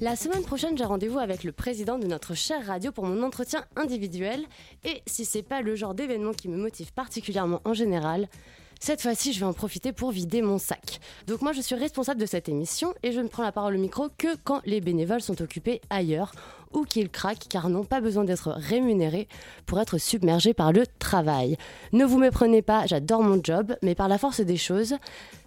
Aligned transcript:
La 0.00 0.16
semaine 0.16 0.42
prochaine, 0.42 0.76
j'ai 0.76 0.84
rendez-vous 0.84 1.20
avec 1.20 1.44
le 1.44 1.52
président 1.52 1.98
de 1.98 2.08
notre 2.08 2.34
chère 2.34 2.66
radio 2.66 2.90
pour 2.90 3.06
mon 3.06 3.22
entretien 3.22 3.64
individuel. 3.76 4.44
Et 4.82 5.02
si 5.06 5.24
c'est 5.24 5.44
pas 5.44 5.62
le 5.62 5.76
genre 5.76 5.94
d'événement 5.94 6.32
qui 6.32 6.48
me 6.48 6.56
motive 6.56 6.92
particulièrement 6.92 7.60
en 7.64 7.74
général, 7.74 8.28
cette 8.80 9.00
fois-ci, 9.00 9.32
je 9.32 9.38
vais 9.38 9.46
en 9.46 9.52
profiter 9.52 9.92
pour 9.92 10.10
vider 10.10 10.42
mon 10.42 10.58
sac. 10.58 10.98
Donc 11.28 11.42
moi, 11.42 11.52
je 11.52 11.60
suis 11.60 11.76
responsable 11.76 12.20
de 12.20 12.26
cette 12.26 12.48
émission 12.48 12.92
et 13.04 13.12
je 13.12 13.20
ne 13.20 13.28
prends 13.28 13.44
la 13.44 13.52
parole 13.52 13.76
au 13.76 13.78
micro 13.78 14.08
que 14.18 14.36
quand 14.42 14.62
les 14.66 14.80
bénévoles 14.80 15.22
sont 15.22 15.40
occupés 15.40 15.80
ailleurs 15.90 16.32
ou 16.72 16.82
qu'ils 16.82 17.08
craquent 17.08 17.46
car 17.48 17.68
n'ont 17.68 17.84
pas 17.84 18.00
besoin 18.00 18.24
d'être 18.24 18.50
rémunérés 18.50 19.28
pour 19.64 19.80
être 19.80 19.98
submergés 19.98 20.54
par 20.54 20.72
le 20.72 20.88
travail. 20.98 21.56
Ne 21.92 22.04
vous 22.04 22.18
méprenez 22.18 22.62
pas, 22.62 22.84
j'adore 22.86 23.22
mon 23.22 23.40
job, 23.40 23.76
mais 23.82 23.94
par 23.94 24.08
la 24.08 24.18
force 24.18 24.40
des 24.40 24.56
choses, 24.56 24.96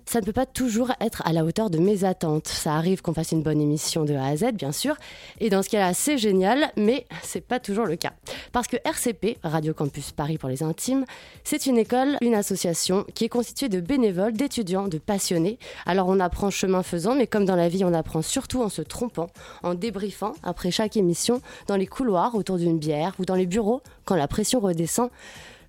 ça 0.08 0.22
ne 0.22 0.26
peut 0.26 0.34
pas 0.34 0.46
toujours 0.46 0.92
être 1.02 1.22
à 1.26 1.34
la 1.34 1.44
hauteur 1.44 1.70
de 1.70 1.80
mes 1.80 2.06
attentes. 2.06 2.48
Ça 2.48 2.74
arrive 2.76 3.02
qu'on 3.02 3.14
fasse 3.14 3.34
une 3.34 3.44
bonne 3.44 3.60
émission 3.60 4.06
de 4.06 4.14
A 4.16 4.26
à 4.26 4.38
Z, 4.38 4.54
bien 4.54 4.72
sûr, 4.72 4.96
et 5.40 5.50
dans 5.50 5.62
ce 5.62 5.70
cas-là, 5.70 5.94
c'est 5.94 6.18
génial, 6.18 6.72
mais 6.78 7.06
c'est 7.22 7.42
pas 7.42 7.60
toujours 7.60 7.86
le 7.86 7.98
cas. 7.98 8.14
Parce 8.54 8.68
que 8.68 8.78
RCP, 8.86 9.38
Radio 9.44 9.74
Campus 9.74 10.14
Paris 10.14 10.38
pour 10.38 10.48
les 10.48 10.64
intimes, 10.64 11.06
c'est 11.44 11.66
une 11.66 11.78
école, 11.78 12.18
une 12.22 12.36
association 12.36 13.06
qui 13.14 13.26
est 13.26 13.30
constituée 13.30 13.68
de 13.68 13.82
bénévoles, 13.82 14.34
d'étudiants, 14.34 14.88
de 14.88 14.98
passionnés. 14.98 15.60
Alors 15.86 16.08
on 16.08 16.20
apprend 16.22 16.50
chemin 16.50 16.84
faisant, 16.84 17.14
mais 17.14 17.28
comme 17.28 17.46
dans 17.46 17.58
la 17.58 17.68
vie, 17.68 17.84
on 17.84 17.94
apprend 17.94 18.22
surtout 18.22 18.62
en 18.62 18.70
se 18.70 18.82
trompant, 18.82 19.30
en 19.62 19.74
débriefant 19.74 20.34
après 20.42 20.72
chaque 20.72 20.96
émission, 20.96 21.42
dans 21.68 21.76
les 21.76 21.88
couloirs 21.88 22.34
autour 22.36 22.58
d'une 22.58 22.80
bière 22.80 23.14
ou 23.20 23.26
dans 23.26 23.36
les 23.36 23.46
bureaux 23.46 23.82
quand 24.06 24.16
la 24.16 24.28
pression 24.28 24.62
redescend 24.62 25.10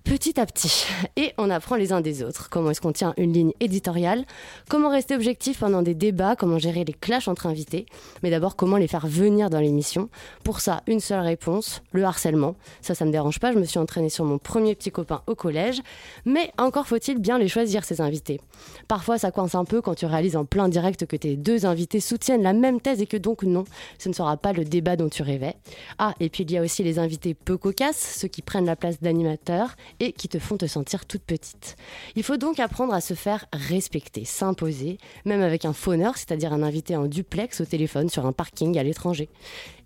petit 0.03 0.39
à 0.39 0.45
petit. 0.45 0.85
Et 1.15 1.33
on 1.37 1.49
apprend 1.49 1.75
les 1.75 1.93
uns 1.93 2.01
des 2.01 2.23
autres. 2.23 2.49
Comment 2.49 2.71
est-ce 2.71 2.81
qu'on 2.81 2.91
tient 2.91 3.13
une 3.17 3.33
ligne 3.33 3.51
éditoriale? 3.59 4.25
Comment 4.69 4.89
rester 4.89 5.15
objectif 5.15 5.59
pendant 5.59 5.81
des 5.81 5.95
débats? 5.95 6.35
Comment 6.35 6.59
gérer 6.59 6.83
les 6.83 6.93
clashs 6.93 7.27
entre 7.27 7.47
invités? 7.47 7.85
Mais 8.23 8.29
d'abord, 8.29 8.55
comment 8.55 8.77
les 8.77 8.87
faire 8.87 9.07
venir 9.07 9.49
dans 9.49 9.59
l'émission? 9.59 10.09
Pour 10.43 10.59
ça, 10.59 10.81
une 10.87 10.99
seule 10.99 11.21
réponse, 11.21 11.81
le 11.91 12.03
harcèlement. 12.03 12.55
Ça, 12.81 12.95
ça 12.95 13.05
me 13.05 13.11
dérange 13.11 13.39
pas. 13.39 13.51
Je 13.51 13.59
me 13.59 13.65
suis 13.65 13.79
entraînée 13.79 14.09
sur 14.09 14.25
mon 14.25 14.37
premier 14.37 14.75
petit 14.75 14.91
copain 14.91 15.21
au 15.27 15.35
collège. 15.35 15.81
Mais 16.25 16.51
encore 16.57 16.87
faut-il 16.87 17.19
bien 17.19 17.37
les 17.37 17.47
choisir, 17.47 17.83
ces 17.83 18.01
invités. 18.01 18.41
Parfois, 18.87 19.17
ça 19.17 19.31
coince 19.31 19.55
un 19.55 19.65
peu 19.65 19.81
quand 19.81 19.95
tu 19.95 20.05
réalises 20.05 20.35
en 20.35 20.45
plein 20.45 20.69
direct 20.69 21.05
que 21.05 21.15
tes 21.15 21.35
deux 21.35 21.65
invités 21.65 21.99
soutiennent 21.99 22.43
la 22.43 22.53
même 22.53 22.81
thèse 22.81 23.01
et 23.01 23.07
que 23.07 23.17
donc 23.17 23.43
non, 23.43 23.63
ce 23.97 24.09
ne 24.09 24.13
sera 24.13 24.37
pas 24.37 24.53
le 24.53 24.65
débat 24.65 24.95
dont 24.95 25.09
tu 25.09 25.23
rêvais. 25.23 25.55
Ah, 25.97 26.13
et 26.19 26.29
puis 26.29 26.43
il 26.43 26.51
y 26.51 26.57
a 26.57 26.61
aussi 26.61 26.83
les 26.83 26.99
invités 26.99 27.33
peu 27.33 27.57
cocasses, 27.57 28.17
ceux 28.19 28.27
qui 28.27 28.41
prennent 28.41 28.65
la 28.65 28.75
place 28.75 28.99
d'animateurs 29.01 29.75
et 29.99 30.11
qui 30.11 30.29
te 30.29 30.39
font 30.39 30.57
te 30.57 30.65
sentir 30.65 31.05
toute 31.05 31.23
petite. 31.23 31.75
Il 32.15 32.23
faut 32.23 32.37
donc 32.37 32.59
apprendre 32.59 32.93
à 32.93 33.01
se 33.01 33.13
faire 33.13 33.45
respecter, 33.53 34.25
s'imposer, 34.25 34.97
même 35.25 35.41
avec 35.41 35.65
un 35.65 35.73
fauneur, 35.73 36.17
c'est-à-dire 36.17 36.53
un 36.53 36.63
invité 36.63 36.95
en 36.95 37.05
duplex 37.05 37.61
au 37.61 37.65
téléphone 37.65 38.09
sur 38.09 38.25
un 38.25 38.31
parking 38.31 38.77
à 38.77 38.83
l'étranger. 38.83 39.29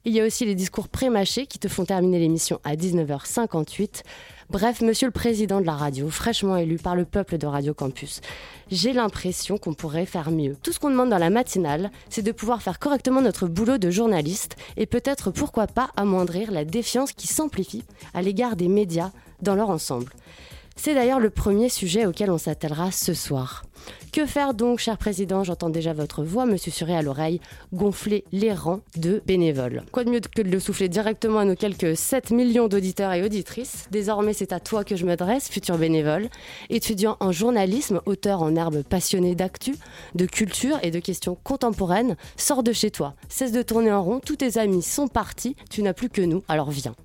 Il 0.06 0.12
y 0.12 0.20
a 0.20 0.26
aussi 0.26 0.46
les 0.46 0.56
discours 0.56 0.90
pré-mâchés 0.90 1.46
qui 1.46 1.60
te 1.60 1.70
font 1.70 1.86
terminer 1.86 2.20
l'émission 2.20 2.60
à 2.66 2.76
19h58. 2.76 4.04
Bref, 4.50 4.82
monsieur 4.82 5.08
le 5.08 5.14
président 5.14 5.62
de 5.62 5.66
la 5.66 5.78
radio, 5.78 6.10
fraîchement 6.10 6.58
élu 6.58 6.76
par 6.76 6.98
le 6.98 7.06
peuple 7.06 7.38
de 7.38 7.48
Radio 7.48 7.74
Campus, 7.74 8.20
j'ai 8.70 8.92
l'impression 8.92 9.58
qu'on 9.58 9.74
pourrait 9.74 10.06
faire 10.06 10.30
mieux. 10.30 10.58
Tout 10.62 10.74
ce 10.74 10.80
qu'on 10.80 10.90
demande 10.90 11.10
dans 11.10 11.18
la 11.18 11.30
matinale, 11.30 11.90
c'est 12.10 12.22
de 12.22 12.34
pouvoir 12.34 12.62
faire 12.62 12.80
correctement 12.80 13.22
notre 13.22 13.48
boulot 13.48 13.78
de 13.78 13.90
journaliste 13.90 14.58
et 14.76 14.86
peut-être 14.86 15.32
pourquoi 15.32 15.68
pas 15.68 15.90
amoindrir 15.96 16.52
la 16.52 16.66
défiance 16.66 17.14
qui 17.14 17.28
s'amplifie 17.28 17.86
à 18.14 18.22
l'égard 18.22 18.58
des 18.58 18.68
médias 18.68 19.12
dans 19.44 19.56
leur 19.56 19.70
ensemble. 19.70 20.12
C'est 20.76 20.96
d'ailleurs 20.96 21.20
le 21.20 21.30
premier 21.30 21.70
sujet 21.70 22.06
auquel 22.06 22.32
on 22.32 22.38
s'attellera 22.38 22.92
ce 22.92 23.14
soir. 23.14 23.64
Que 24.12 24.26
faire 24.26 24.54
donc, 24.54 24.80
cher 24.80 24.98
président? 24.98 25.44
J'entends 25.44 25.70
déjà 25.70 25.94
votre 25.94 26.24
voix 26.24 26.46
me 26.46 26.58
susurrer 26.58 26.96
à 26.96 27.02
l'oreille, 27.02 27.42
gonfler 27.74 28.24
les 28.32 28.54
rangs 28.54 28.82
de 28.96 29.22
bénévoles. 29.26 29.84
Quoi 29.92 30.04
de 30.04 30.10
mieux 30.10 30.20
que 30.20 30.42
de 30.42 30.50
le 30.50 30.60
souffler 30.60 30.90
directement 30.90 31.40
à 31.40 31.46
nos 31.46 31.56
quelques 31.56 31.96
7 31.96 32.32
millions 32.32 32.68
d'auditeurs 32.68 33.14
et 33.14 33.24
auditrices? 33.24 33.88
Désormais, 33.92 34.34
c'est 34.34 34.54
à 34.54 34.60
toi 34.60 34.84
que 34.84 34.96
je 34.96 35.06
m'adresse, 35.06 35.50
futur 35.50 35.78
bénévole. 35.78 36.30
Étudiant 36.70 37.18
en 37.20 37.32
journalisme, 37.32 38.02
auteur 38.06 38.42
en 38.42 38.56
herbe 38.56 38.84
passionné 38.84 39.36
d'actu, 39.36 39.76
de 40.16 40.26
culture 40.26 40.80
et 40.82 40.92
de 40.92 41.00
questions 41.00 41.38
contemporaines, 41.44 42.16
sors 42.36 42.64
de 42.64 42.74
chez 42.74 42.90
toi. 42.90 43.16
Cesse 43.30 43.52
de 43.52 43.62
tourner 43.62 43.92
en 43.92 44.04
rond, 44.04 44.20
tous 44.20 44.38
tes 44.38 44.58
amis 44.58 44.82
sont 44.82 45.08
partis, 45.08 45.56
tu 45.70 45.84
n'as 45.84 45.94
plus 45.94 46.10
que 46.10 46.22
nous, 46.22 46.44
alors 46.48 46.72
viens. 46.72 46.96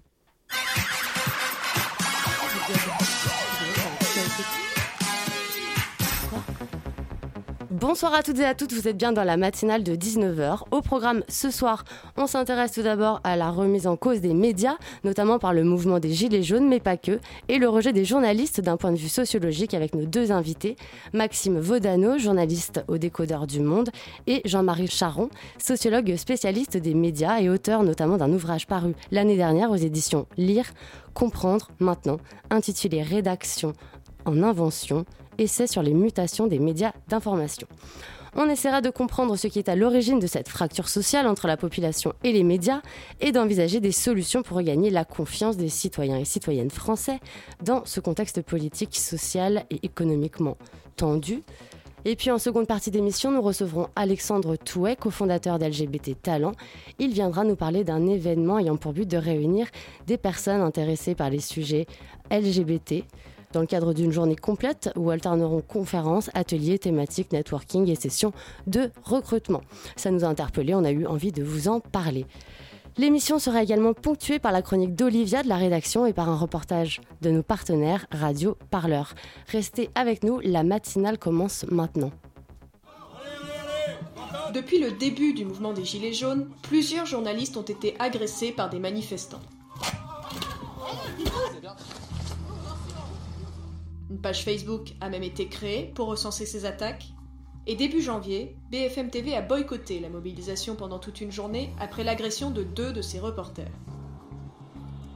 Bonsoir 7.81 8.13
à 8.13 8.25
toutes 8.25 8.41
et 8.41 8.45
à 8.45 8.57
toutes, 8.57 8.73
vous 8.73 8.89
êtes 8.89 8.97
bien 8.97 9.13
dans 9.13 9.23
la 9.23 9.37
matinale 9.37 9.85
de 9.85 9.95
19h. 9.95 10.63
Au 10.73 10.81
programme 10.81 11.23
ce 11.29 11.49
soir, 11.53 11.85
on 12.17 12.27
s'intéresse 12.27 12.73
tout 12.73 12.83
d'abord 12.83 13.21
à 13.23 13.37
la 13.37 13.53
remise 13.53 13.87
en 13.87 13.97
cause 13.97 14.21
des 14.21 14.35
médias, 14.35 14.77
notamment 15.05 15.39
par 15.39 15.53
le 15.55 15.63
mouvement 15.63 16.01
des 16.01 16.13
Gilets 16.13 16.43
jaunes, 16.43 16.67
mais 16.69 16.81
pas 16.81 16.97
que, 16.97 17.21
et 17.49 17.59
le 17.59 17.69
rejet 17.69 17.93
des 17.93 18.05
journalistes 18.05 18.61
d'un 18.61 18.77
point 18.77 18.91
de 18.91 18.97
vue 18.97 19.09
sociologique 19.09 19.75
avec 19.75 19.95
nos 19.95 20.07
deux 20.07 20.33
invités, 20.33 20.75
Maxime 21.13 21.61
Vaudano, 21.61 22.19
journaliste 22.19 22.83
au 22.89 22.99
Décodeur 22.99 23.47
du 23.47 23.61
Monde, 23.61 23.91
et 24.27 24.43
Jean-Marie 24.45 24.89
Charon, 24.89 25.29
sociologue 25.59 26.17
spécialiste 26.17 26.77
des 26.77 26.95
médias 26.95 27.39
et 27.41 27.49
auteur 27.49 27.85
notamment 27.85 28.17
d'un 28.17 28.33
ouvrage 28.33 28.67
paru 28.67 28.97
l'année 29.13 29.37
dernière 29.37 29.71
aux 29.71 29.77
éditions 29.77 30.27
Lire, 30.37 30.67
Comprendre 31.15 31.69
maintenant, 31.79 32.19
intitulé 32.51 33.03
Rédaction 33.03 33.73
en 34.25 34.43
invention, 34.43 35.05
essai 35.39 35.67
sur 35.67 35.83
les 35.83 35.95
mutations 35.95 36.47
des 36.47 36.59
médias 36.59 36.93
d'information. 37.09 37.67
On 38.37 38.49
essaiera 38.49 38.81
de 38.81 38.91
comprendre 38.91 39.37
ce 39.37 39.47
qui 39.47 39.59
est 39.59 39.69
à 39.69 39.75
l'origine 39.75 40.21
de 40.21 40.27
cette 40.27 40.49
fracture 40.49 40.89
sociale 40.89 41.27
entre 41.27 41.47
la 41.47 41.57
population 41.57 42.13
et 42.23 42.33
les 42.33 42.45
médias 42.45 42.83
et 43.21 43.33
d'envisager 43.33 43.81
des 43.81 43.93
solutions 43.93 44.43
pour 44.43 44.59
regagner 44.59 44.91
la 44.91 45.05
confiance 45.05 45.57
des 45.57 45.69
citoyens 45.69 46.19
et 46.19 46.25
citoyennes 46.25 46.71
français 46.71 47.21
dans 47.65 47.85
ce 47.85 48.01
contexte 48.01 48.43
politique, 48.43 48.97
social 48.97 49.65
et 49.71 49.81
économiquement 49.83 50.57
tendu. 50.97 51.43
Et 52.05 52.17
puis 52.17 52.31
en 52.31 52.39
seconde 52.39 52.67
partie 52.67 52.91
d'émission, 52.91 53.33
nous 53.33 53.43
recevrons 53.43 53.89
Alexandre 53.97 54.57
Touet, 54.57 54.95
cofondateur 54.95 55.59
d'LGBT 55.59 56.15
Talent. 56.23 56.53
Il 56.99 57.13
viendra 57.13 57.45
nous 57.45 57.57
parler 57.57 57.83
d'un 57.83 58.07
événement 58.07 58.59
ayant 58.59 58.77
pour 58.77 58.93
but 58.93 59.09
de 59.09 59.17
réunir 59.17 59.67
des 60.07 60.17
personnes 60.17 60.61
intéressées 60.61 61.15
par 61.15 61.29
les 61.29 61.41
sujets 61.41 61.87
LGBT 62.31 63.05
dans 63.53 63.61
le 63.61 63.67
cadre 63.67 63.93
d'une 63.93 64.13
journée 64.13 64.37
complète 64.37 64.91
où 64.97 65.11
alterneront 65.11 65.63
conférences, 65.63 66.31
ateliers, 66.35 66.79
thématiques, 66.79 67.33
networking 67.33 67.89
et 67.89 67.95
sessions 67.95 68.33
de 68.67 68.91
recrutement. 69.03 69.63
Ça 69.97 70.11
nous 70.11 70.25
a 70.25 70.29
interpellés, 70.29 70.75
on 70.75 70.85
a 70.85 70.91
eu 70.91 71.07
envie 71.07 71.33
de 71.33 71.43
vous 71.43 71.69
en 71.69 71.81
parler. 71.81 72.27
L'émission 72.99 73.39
sera 73.39 73.63
également 73.63 73.95
ponctuée 73.95 74.41
par 74.41 74.51
la 74.51 74.61
chronique 74.61 74.97
d'Olivia 74.97 75.45
de 75.45 75.49
la 75.49 75.57
rédaction 75.57 76.05
et 76.05 76.13
par 76.13 76.29
un 76.29 76.37
reportage 76.37 77.01
de 77.23 77.31
nos 77.31 77.45
partenaires 77.45 78.07
Radio 78.11 78.57
Parleur. 78.71 79.15
Restez 79.47 79.89
avec 79.95 80.25
nous, 80.25 80.41
la 80.41 80.65
matinale 80.65 81.17
commence 81.17 81.65
maintenant. 81.71 82.11
Depuis 84.53 84.81
le 84.81 84.91
début 84.91 85.33
du 85.33 85.45
mouvement 85.45 85.73
des 85.73 85.85
Gilets 85.85 86.13
jaunes, 86.13 86.49
plusieurs 86.63 87.07
journalistes 87.07 87.57
ont 87.57 87.63
été 87.63 87.95
agressés 88.01 88.51
par 88.51 88.69
des 88.69 88.81
manifestants. 88.81 89.41
Une 94.11 94.21
page 94.21 94.45
Facebook 94.45 94.95
a 95.01 95.11
même 95.11 95.23
été 95.23 95.49
créée 95.49 95.93
pour 95.95 96.09
recenser 96.09 96.47
ces 96.47 96.65
attaques. 96.65 97.09
Et 97.67 97.77
début 97.77 98.01
janvier, 98.01 98.57
BFM 98.71 99.11
TV 99.11 99.35
a 99.35 99.43
boycotté 99.43 100.01
la 100.01 100.09
mobilisation 100.09 100.75
pendant 100.75 100.99
toute 100.99 101.21
une 101.21 101.31
journée 101.31 101.71
après 101.79 102.05
l'agression 102.05 102.51
de 102.51 102.63
deux 102.63 102.93
de 102.95 103.03
ses 103.03 103.21
reporters. 103.21 103.71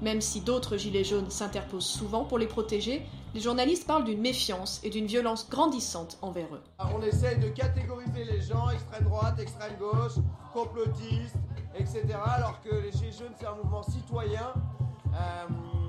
Même 0.02 0.20
si 0.20 0.42
d'autres 0.42 0.76
gilets 0.76 1.04
jaunes 1.04 1.30
s'interposent 1.30 1.86
souvent 1.86 2.24
pour 2.24 2.36
les 2.38 2.46
protéger, 2.46 3.06
les 3.34 3.40
journalistes 3.40 3.86
parlent 3.86 4.04
d'une 4.04 4.20
méfiance 4.20 4.80
et 4.84 4.90
d'une 4.90 5.06
violence 5.06 5.48
grandissante 5.48 6.18
envers 6.20 6.54
eux. 6.54 6.62
On 6.94 7.00
essaie 7.00 7.36
de 7.36 7.48
catégoriser 7.48 8.24
les 8.24 8.42
gens, 8.42 8.68
extrême 8.68 9.04
droite, 9.04 9.38
extrême 9.38 9.76
gauche, 9.78 10.22
complotistes, 10.52 11.36
etc. 11.74 12.02
Alors 12.26 12.60
que 12.60 12.74
les 12.74 12.92
gilets 12.92 13.12
jaunes, 13.12 13.32
c'est 13.38 13.46
un 13.46 13.54
mouvement 13.54 13.82
citoyen. 13.82 14.52
Euh, 15.14 15.81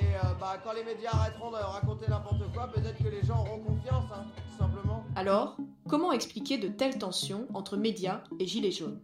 et 0.00 0.16
euh, 0.16 0.34
bah, 0.40 0.56
quand 0.64 0.72
les 0.72 0.84
médias 0.84 1.10
arrêteront 1.12 1.50
de 1.50 1.56
raconter 1.56 2.06
n'importe 2.08 2.42
quoi, 2.52 2.68
peut-être 2.68 2.98
que 2.98 3.08
les 3.08 3.22
gens 3.26 3.40
auront 3.40 3.60
confiance, 3.60 4.04
hein, 4.14 4.24
tout 4.36 4.58
simplement. 4.58 5.04
Alors, 5.14 5.56
comment 5.88 6.12
expliquer 6.12 6.58
de 6.58 6.68
telles 6.68 6.98
tensions 6.98 7.46
entre 7.54 7.76
médias 7.76 8.22
et 8.38 8.46
gilets 8.46 8.72
jaunes? 8.72 9.00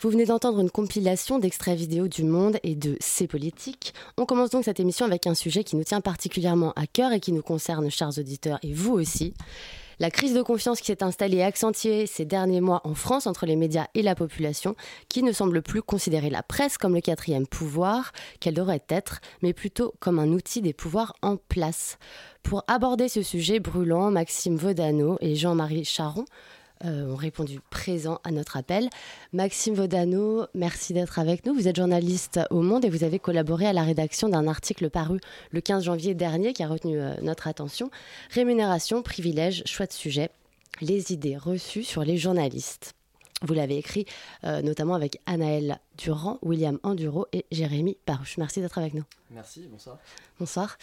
Vous 0.00 0.10
venez 0.10 0.26
d'entendre 0.26 0.60
une 0.60 0.70
compilation 0.70 1.38
d'extraits 1.38 1.78
vidéo 1.78 2.08
du 2.08 2.24
Monde 2.24 2.58
et 2.62 2.74
de 2.74 2.96
ses 3.00 3.26
politiques. 3.26 3.94
On 4.18 4.26
commence 4.26 4.50
donc 4.50 4.64
cette 4.64 4.80
émission 4.80 5.06
avec 5.06 5.26
un 5.26 5.34
sujet 5.34 5.64
qui 5.64 5.76
nous 5.76 5.84
tient 5.84 6.02
particulièrement 6.02 6.72
à 6.76 6.86
cœur 6.86 7.12
et 7.12 7.20
qui 7.20 7.32
nous 7.32 7.42
concerne, 7.42 7.90
chers 7.90 8.18
auditeurs, 8.18 8.58
et 8.62 8.72
vous 8.72 8.92
aussi. 8.92 9.34
La 9.98 10.10
crise 10.10 10.34
de 10.34 10.42
confiance 10.42 10.80
qui 10.80 10.86
s'est 10.86 11.02
installée 11.02 11.38
et 11.38 11.44
accentuée 11.44 12.06
ces 12.06 12.24
derniers 12.24 12.60
mois 12.60 12.80
en 12.84 12.94
France 12.94 13.26
entre 13.26 13.46
les 13.46 13.56
médias 13.56 13.86
et 13.94 14.02
la 14.02 14.14
population, 14.14 14.74
qui 15.08 15.22
ne 15.22 15.32
semble 15.32 15.62
plus 15.62 15.82
considérer 15.82 16.30
la 16.30 16.42
presse 16.42 16.78
comme 16.78 16.94
le 16.94 17.00
quatrième 17.00 17.46
pouvoir 17.46 18.12
qu'elle 18.40 18.54
devrait 18.54 18.84
être, 18.88 19.20
mais 19.42 19.52
plutôt 19.52 19.94
comme 20.00 20.18
un 20.18 20.28
outil 20.28 20.62
des 20.62 20.72
pouvoirs 20.72 21.14
en 21.22 21.36
place. 21.36 21.98
Pour 22.42 22.64
aborder 22.66 23.08
ce 23.08 23.22
sujet 23.22 23.60
brûlant, 23.60 24.10
Maxime 24.10 24.56
Vaudano 24.56 25.16
et 25.20 25.34
Jean-Marie 25.34 25.84
Charon 25.84 26.24
euh, 26.84 27.12
ont 27.12 27.16
répondu 27.16 27.60
présent 27.70 28.18
à 28.24 28.30
notre 28.30 28.56
appel. 28.56 28.88
Maxime 29.32 29.74
Vaudano, 29.74 30.46
merci 30.54 30.92
d'être 30.92 31.18
avec 31.18 31.46
nous. 31.46 31.54
Vous 31.54 31.68
êtes 31.68 31.76
journaliste 31.76 32.40
au 32.50 32.62
Monde 32.62 32.84
et 32.84 32.90
vous 32.90 33.04
avez 33.04 33.18
collaboré 33.18 33.66
à 33.66 33.72
la 33.72 33.82
rédaction 33.82 34.28
d'un 34.28 34.48
article 34.48 34.90
paru 34.90 35.20
le 35.50 35.60
15 35.60 35.84
janvier 35.84 36.14
dernier 36.14 36.52
qui 36.52 36.62
a 36.62 36.68
retenu 36.68 37.00
euh, 37.00 37.14
notre 37.22 37.46
attention. 37.46 37.90
Rémunération, 38.30 39.02
privilèges, 39.02 39.62
choix 39.66 39.86
de 39.86 39.92
sujet, 39.92 40.30
les 40.80 41.12
idées 41.12 41.36
reçues 41.36 41.84
sur 41.84 42.04
les 42.04 42.16
journalistes. 42.16 42.94
Vous 43.42 43.54
l'avez 43.54 43.76
écrit 43.76 44.06
euh, 44.44 44.62
notamment 44.62 44.94
avec 44.94 45.20
Anaël 45.26 45.78
Durand, 45.98 46.38
William 46.42 46.78
Enduro 46.82 47.26
et 47.32 47.44
Jérémy 47.52 47.96
Paruche. 48.06 48.38
Merci 48.38 48.60
d'être 48.60 48.78
avec 48.78 48.94
nous. 48.94 49.04
Merci, 49.30 49.68
bonsoir. 49.70 49.98
Bonsoir. 50.38 50.76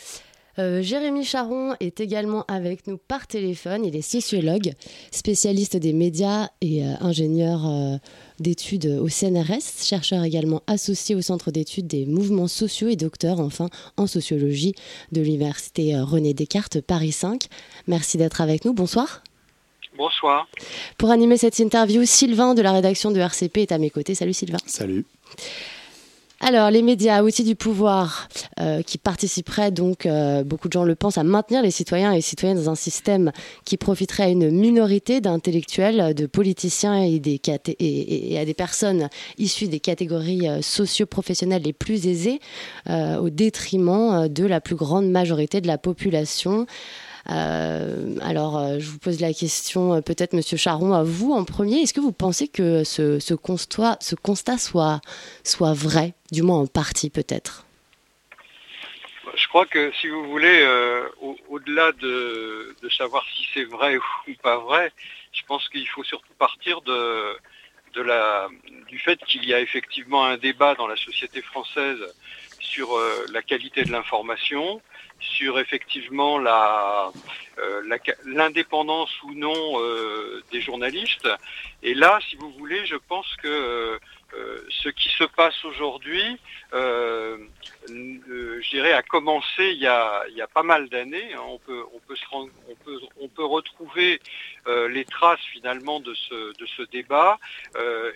Euh, 0.59 0.81
Jérémy 0.81 1.23
Charon 1.23 1.75
est 1.79 1.99
également 1.99 2.45
avec 2.47 2.87
nous 2.87 2.97
par 2.97 3.27
téléphone. 3.27 3.85
Il 3.85 3.95
est 3.95 4.01
sociologue, 4.01 4.73
spécialiste 5.11 5.77
des 5.77 5.93
médias 5.93 6.49
et 6.61 6.83
euh, 6.83 6.93
ingénieur 6.99 7.65
euh, 7.65 7.97
d'études 8.39 8.87
au 8.87 9.07
CNRS, 9.07 9.83
chercheur 9.83 10.23
également 10.23 10.61
associé 10.67 11.15
au 11.15 11.21
Centre 11.21 11.51
d'études 11.51 11.87
des 11.87 12.05
mouvements 12.05 12.47
sociaux 12.47 12.89
et 12.89 12.95
docteur 12.95 13.39
enfin 13.39 13.69
en 13.97 14.07
sociologie 14.07 14.73
de 15.11 15.21
l'Université 15.21 15.99
René 15.99 16.33
Descartes 16.33 16.81
Paris 16.81 17.11
5. 17.11 17.45
Merci 17.87 18.17
d'être 18.17 18.41
avec 18.41 18.65
nous. 18.65 18.73
Bonsoir. 18.73 19.23
Bonsoir. 19.97 20.47
Pour 20.97 21.11
animer 21.11 21.37
cette 21.37 21.59
interview, 21.59 22.05
Sylvain 22.05 22.53
de 22.53 22.61
la 22.61 22.71
rédaction 22.71 23.11
de 23.11 23.19
RCP 23.19 23.57
est 23.57 23.71
à 23.71 23.77
mes 23.77 23.89
côtés. 23.89 24.15
Salut 24.15 24.33
Sylvain. 24.33 24.57
Salut. 24.65 25.05
Alors, 26.43 26.71
les 26.71 26.81
médias, 26.81 27.21
outils 27.21 27.43
du 27.43 27.55
pouvoir, 27.55 28.27
euh, 28.59 28.81
qui 28.81 28.97
participeraient 28.97 29.69
donc, 29.69 30.07
euh, 30.07 30.43
beaucoup 30.43 30.69
de 30.69 30.73
gens 30.73 30.83
le 30.83 30.95
pensent, 30.95 31.19
à 31.19 31.23
maintenir 31.23 31.61
les 31.61 31.69
citoyens 31.69 32.13
et 32.13 32.21
citoyennes 32.21 32.57
dans 32.57 32.71
un 32.71 32.75
système 32.75 33.31
qui 33.63 33.77
profiterait 33.77 34.23
à 34.23 34.29
une 34.29 34.49
minorité 34.49 35.21
d'intellectuels, 35.21 36.15
de 36.15 36.25
politiciens 36.25 37.03
et, 37.03 37.19
des 37.19 37.39
et, 37.77 38.39
à 38.39 38.45
des 38.45 38.55
personnes 38.55 39.07
issues 39.37 39.67
des 39.67 39.79
catégories 39.79 40.49
euh, 40.49 40.63
socio-professionnelles 40.63 41.61
les 41.61 41.73
plus 41.73 42.07
aisées, 42.07 42.39
au 42.89 43.29
détriment 43.29 44.27
de 44.27 44.45
la 44.45 44.59
plus 44.59 44.75
grande 44.75 45.09
majorité 45.09 45.61
de 45.61 45.67
la 45.67 45.77
population. 45.77 46.65
Euh, 47.29 48.15
alors, 48.21 48.57
euh, 48.57 48.79
je 48.79 48.89
vous 48.89 48.99
pose 48.99 49.19
la 49.19 49.33
question, 49.33 49.93
euh, 49.93 50.01
peut-être, 50.01 50.33
Monsieur 50.33 50.57
Charon, 50.57 50.93
à 50.93 51.03
vous 51.03 51.33
en 51.33 51.43
premier. 51.43 51.81
Est-ce 51.81 51.93
que 51.93 51.99
vous 51.99 52.11
pensez 52.11 52.47
que 52.47 52.83
ce, 52.83 53.33
constat, 53.35 53.97
soit, 54.57 55.73
vrai, 55.73 56.13
du 56.31 56.41
moins 56.41 56.59
en 56.59 56.67
partie, 56.67 57.09
peut-être? 57.09 57.65
Je 59.35 59.47
crois 59.47 59.65
que 59.65 59.91
si 59.93 60.07
vous 60.07 60.29
voulez, 60.29 60.67
au-delà 61.49 61.91
de, 61.93 62.75
savoir 62.97 63.25
si 63.35 63.47
c'est 63.53 63.63
vrai 63.63 63.97
ou 64.27 64.31
pas 64.41 64.57
vrai, 64.57 64.91
je 65.31 65.41
pense 65.47 65.67
qu'il 65.69 65.87
faut 65.87 66.03
surtout 66.03 66.33
partir 66.37 66.81
du 66.81 66.91
fait 68.99 69.19
qu'il 69.25 69.45
y 69.45 69.53
a 69.53 69.61
effectivement 69.61 70.25
un 70.25 70.37
débat 70.37 70.75
dans 70.75 70.87
la 70.87 70.97
société 70.97 71.41
française 71.41 71.99
sur 72.71 72.97
la 73.31 73.41
qualité 73.41 73.83
de 73.83 73.91
l'information, 73.91 74.81
sur 75.21 75.59
effectivement 75.59 76.39
la, 76.39 77.11
euh, 77.59 77.97
l'indépendance 78.25 79.11
ou 79.23 79.33
non 79.33 79.79
euh, 79.81 80.43
des 80.51 80.61
journalistes. 80.61 81.29
Et 81.83 81.93
là, 81.93 82.19
si 82.29 82.35
vous 82.35 82.51
voulez, 82.51 82.85
je 82.85 82.95
pense 82.95 83.27
que 83.37 83.99
euh, 84.33 84.65
ce 84.69 84.89
qui 84.89 85.09
se 85.09 85.25
passe 85.25 85.63
aujourd'hui, 85.65 86.37
je 86.73 88.69
dirais, 88.69 88.93
a 88.93 89.01
commencé 89.01 89.71
il 89.71 89.79
y 89.79 89.87
a, 89.87 90.23
il 90.29 90.35
y 90.35 90.41
a 90.41 90.47
pas 90.47 90.63
mal 90.63 90.89
d'années. 90.89 91.33
Hein. 91.33 91.41
On, 91.45 91.59
peut, 91.59 91.83
on, 91.93 91.99
peut 91.99 92.15
se 92.15 92.25
on, 92.31 92.47
peut, 92.85 92.99
on 93.19 93.27
peut 93.27 93.45
retrouver 93.45 94.19
les 94.67 95.05
traces 95.05 95.43
finalement 95.51 95.99
de 95.99 96.13
ce, 96.13 96.57
de 96.57 96.65
ce 96.77 96.83
débat 96.83 97.37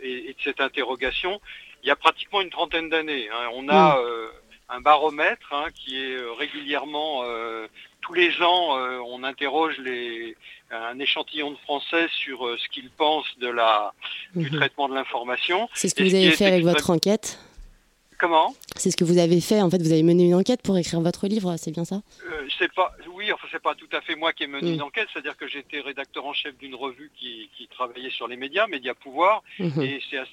et, 0.01 0.29
et, 0.29 0.33
de 0.33 0.41
cette 0.43 0.61
interrogation 0.61 1.41
il 1.83 1.89
y 1.89 1.91
a 1.91 1.95
pratiquement 1.95 2.41
une 2.41 2.49
trentaine 2.49 2.89
d'années. 2.89 3.29
Hein. 3.29 3.49
On 3.53 3.69
a... 3.69 4.01
Mmh 4.01 4.31
un 4.69 4.81
baromètre 4.81 5.47
hein, 5.51 5.67
qui 5.73 6.01
est 6.01 6.15
euh, 6.15 6.31
régulièrement 6.33 7.21
euh, 7.23 7.67
tous 8.01 8.13
les 8.13 8.41
ans, 8.41 8.77
euh, 8.77 8.99
on 9.07 9.23
interroge 9.23 9.77
les, 9.79 10.35
un 10.71 10.99
échantillon 10.99 11.51
de 11.51 11.57
Français 11.57 12.07
sur 12.09 12.47
ce 12.57 12.69
qu'ils 12.69 12.89
pensent 12.89 13.37
de 13.39 13.47
la, 13.47 13.93
du 14.35 14.49
mhm. 14.49 14.57
traitement 14.57 14.89
de 14.89 14.95
l'information. 14.95 15.69
C'est 15.73 15.89
ce 15.89 15.95
que 15.95 16.03
vous 16.03 16.13
avez 16.13 16.31
fait 16.31 16.45
avec 16.45 16.63
votre 16.63 16.89
enquête? 16.89 17.39
Comment 18.17 18.55
C'est 18.77 18.91
ce 18.91 18.97
que 18.97 19.03
vous 19.03 19.17
avez 19.17 19.41
fait. 19.41 19.61
En 19.61 19.69
fait, 19.69 19.81
vous 19.81 19.91
avez 19.91 20.03
mené 20.03 20.25
une 20.25 20.35
enquête 20.35 20.61
pour 20.61 20.77
écrire 20.77 21.01
votre 21.01 21.27
livre, 21.27 21.55
c'est 21.57 21.71
bien 21.71 21.85
ça? 21.85 22.01
Euh, 22.25 22.47
C'est 22.57 22.73
pas. 22.73 22.93
Oui, 23.13 23.31
enfin, 23.31 23.47
c'est 23.51 23.61
pas 23.61 23.75
tout 23.75 23.89
à 23.91 24.01
fait 24.01 24.15
moi 24.15 24.31
qui 24.33 24.43
ai 24.43 24.47
mené 24.47 24.71
une 24.71 24.79
mm. 24.79 24.83
enquête. 24.83 25.07
C'est-à-dire 25.11 25.35
que 25.35 25.47
j'étais 25.47 25.81
rédacteur 25.81 26.25
en 26.25 26.33
chef 26.33 26.57
d'une 26.57 26.75
revue 26.75 27.11
qui, 27.17 27.49
travaillait 27.71 28.09
sur 28.09 28.29
les 28.29 28.37
médias, 28.37 28.67
Média 28.67 28.93
Pouvoir. 28.93 29.43
Mm-hmm. 29.59 29.81
Et 29.81 30.01
c'est 30.09 30.17
à, 30.17 30.25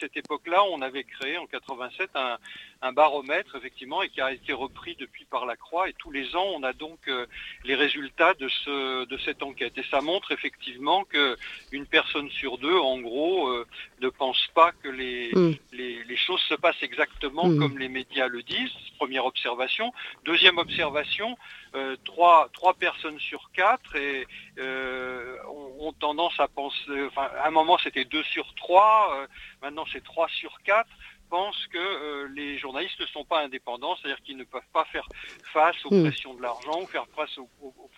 cette 0.00 0.16
époque-là, 0.16 0.64
on 0.72 0.80
avait 0.80 1.04
créé 1.04 1.36
en 1.36 1.46
87 1.46 2.08
un, 2.14 2.92
baromètre, 2.92 3.54
effectivement, 3.56 4.02
et 4.02 4.08
qui 4.08 4.22
a 4.22 4.32
été 4.32 4.54
repris 4.54 4.96
depuis 4.98 5.26
par 5.26 5.44
la 5.44 5.56
Croix. 5.56 5.90
Et 5.90 5.92
tous 5.98 6.10
les 6.10 6.34
ans, 6.36 6.46
on 6.54 6.62
a 6.62 6.72
donc 6.72 7.00
euh, 7.08 7.26
les 7.64 7.74
résultats 7.74 8.32
de 8.34 8.48
ce 8.48 9.04
de 9.04 9.18
cette 9.18 9.42
enquête. 9.42 9.76
Et 9.76 9.84
ça 9.90 10.00
montre 10.00 10.32
effectivement 10.32 11.04
que 11.04 11.36
une 11.70 11.86
personne 11.86 12.30
sur 12.30 12.56
deux, 12.56 12.78
en 12.78 12.98
gros, 12.98 13.48
euh, 13.48 13.66
ne 14.00 14.08
pense 14.08 14.46
pas 14.54 14.72
que 14.82 14.88
les, 14.88 15.30
mm. 15.34 15.52
les, 15.72 16.04
les 16.04 16.16
choses 16.16 16.40
se 16.48 16.54
passent 16.54 16.82
exactement 16.82 17.25
Mmh. 17.32 17.58
comme 17.58 17.78
les 17.78 17.88
médias 17.88 18.28
le 18.28 18.42
disent. 18.42 18.72
Première 18.98 19.26
observation. 19.26 19.92
Deuxième 20.24 20.58
observation, 20.58 21.36
euh, 21.74 21.96
trois, 22.04 22.48
trois 22.52 22.74
personnes 22.74 23.18
sur 23.18 23.50
quatre 23.52 23.96
et, 23.96 24.26
euh, 24.58 25.36
ont, 25.78 25.92
tendance 25.92 26.38
à 26.38 26.48
penser, 26.48 26.76
enfin, 27.06 27.28
à 27.42 27.48
un 27.48 27.50
moment 27.50 27.78
c'était 27.78 28.04
deux 28.04 28.22
sur 28.24 28.54
trois, 28.54 29.14
euh, 29.14 29.26
maintenant 29.62 29.84
c'est 29.92 30.02
trois 30.02 30.28
sur 30.28 30.58
quatre 30.62 30.90
pensent 31.28 31.66
que 31.72 32.28
les 32.36 32.56
journalistes 32.56 33.00
ne 33.00 33.06
sont 33.06 33.24
pas 33.24 33.42
indépendants, 33.42 33.96
c'est-à-dire 33.96 34.22
qu'ils 34.22 34.36
ne 34.36 34.44
peuvent 34.44 34.62
pas 34.72 34.84
faire 34.84 35.08
face 35.52 35.74
aux 35.84 35.92
mmh. 35.92 36.02
pressions 36.04 36.34
de 36.34 36.42
l'argent 36.42 36.82
ou 36.82 36.86
faire 36.86 37.04
face 37.16 37.36
aux, 37.36 37.48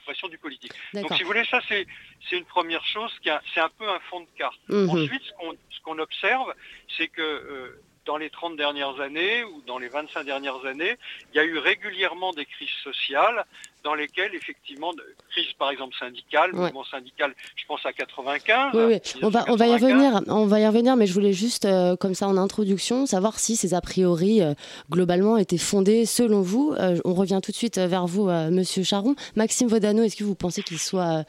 pressions 0.05 0.29
du 0.29 0.39
politique. 0.39 0.73
Donc 0.95 1.13
si 1.13 1.23
vous 1.23 1.27
voulez, 1.27 1.45
ça 1.45 1.61
c'est 1.69 1.87
une 2.33 2.47
première 2.47 2.85
chose, 2.87 3.13
c'est 3.23 3.61
un 3.61 3.69
peu 3.69 3.87
un 3.87 4.01
fond 4.09 4.21
de 4.21 4.29
carte. 4.39 4.59
Mmh. 4.71 4.89
Ensuite, 4.89 5.23
ce 5.69 5.81
qu'on 5.83 5.99
observe, 5.99 6.55
c'est 6.97 7.09
que 7.09 7.79
dans 8.09 8.17
les 8.17 8.31
30 8.31 8.57
dernières 8.57 9.01
années 9.01 9.45
ou 9.45 9.61
dans 9.67 9.77
les 9.77 9.89
25 9.89 10.25
dernières 10.25 10.65
années, 10.65 10.97
il 11.31 11.37
y 11.37 11.41
a 11.41 11.45
eu 11.45 11.59
régulièrement 11.59 12.33
des 12.33 12.47
crises 12.47 12.81
sociales 12.83 13.45
dans 13.85 13.95
lesquelles, 13.95 14.35
effectivement, 14.35 14.93
crise 15.31 15.53
par 15.59 15.71
exemple 15.71 15.95
syndicale, 15.99 16.53
mouvement 16.53 16.85
syndical, 16.85 17.35
je 17.57 17.65
pense 17.67 17.85
à 17.85 17.93
95. 17.93 18.73
Oui, 18.75 18.83
oui. 18.89 19.01
On, 19.23 19.29
va, 19.29 19.45
on, 19.49 19.57
va 19.57 19.67
y 19.67 19.73
revenir, 19.73 20.21
on 20.27 20.47
va 20.47 20.61
y 20.61 20.67
revenir, 20.67 20.97
mais 20.97 21.07
je 21.07 21.13
voulais 21.13 21.33
juste, 21.33 21.65
euh, 21.65 21.97
comme 21.97 22.15
ça 22.15 22.29
en 22.29 22.37
introduction, 22.37 23.07
savoir 23.07 23.39
si 23.39 23.57
ces 23.57 23.75
a 23.75 23.81
priori, 23.81 24.43
euh, 24.43 24.55
globalement, 24.91 25.37
étaient 25.37 25.59
fondés 25.59 26.07
selon 26.07 26.43
vous. 26.43 26.75
Euh, 26.79 26.99
on 27.05 27.15
revient 27.15 27.41
tout 27.43 27.53
de 27.53 27.57
suite 27.57 27.79
vers 27.79 28.07
vous, 28.07 28.29
Monsieur 28.51 28.83
Charon. 28.83 29.15
Maxime 29.37 29.69
Vodano, 29.69 30.03
est-ce 30.03 30.17
que 30.17 30.25
vous 30.25 30.35
pensez 30.35 30.63
qu'il 30.63 30.79
soit 30.79 31.25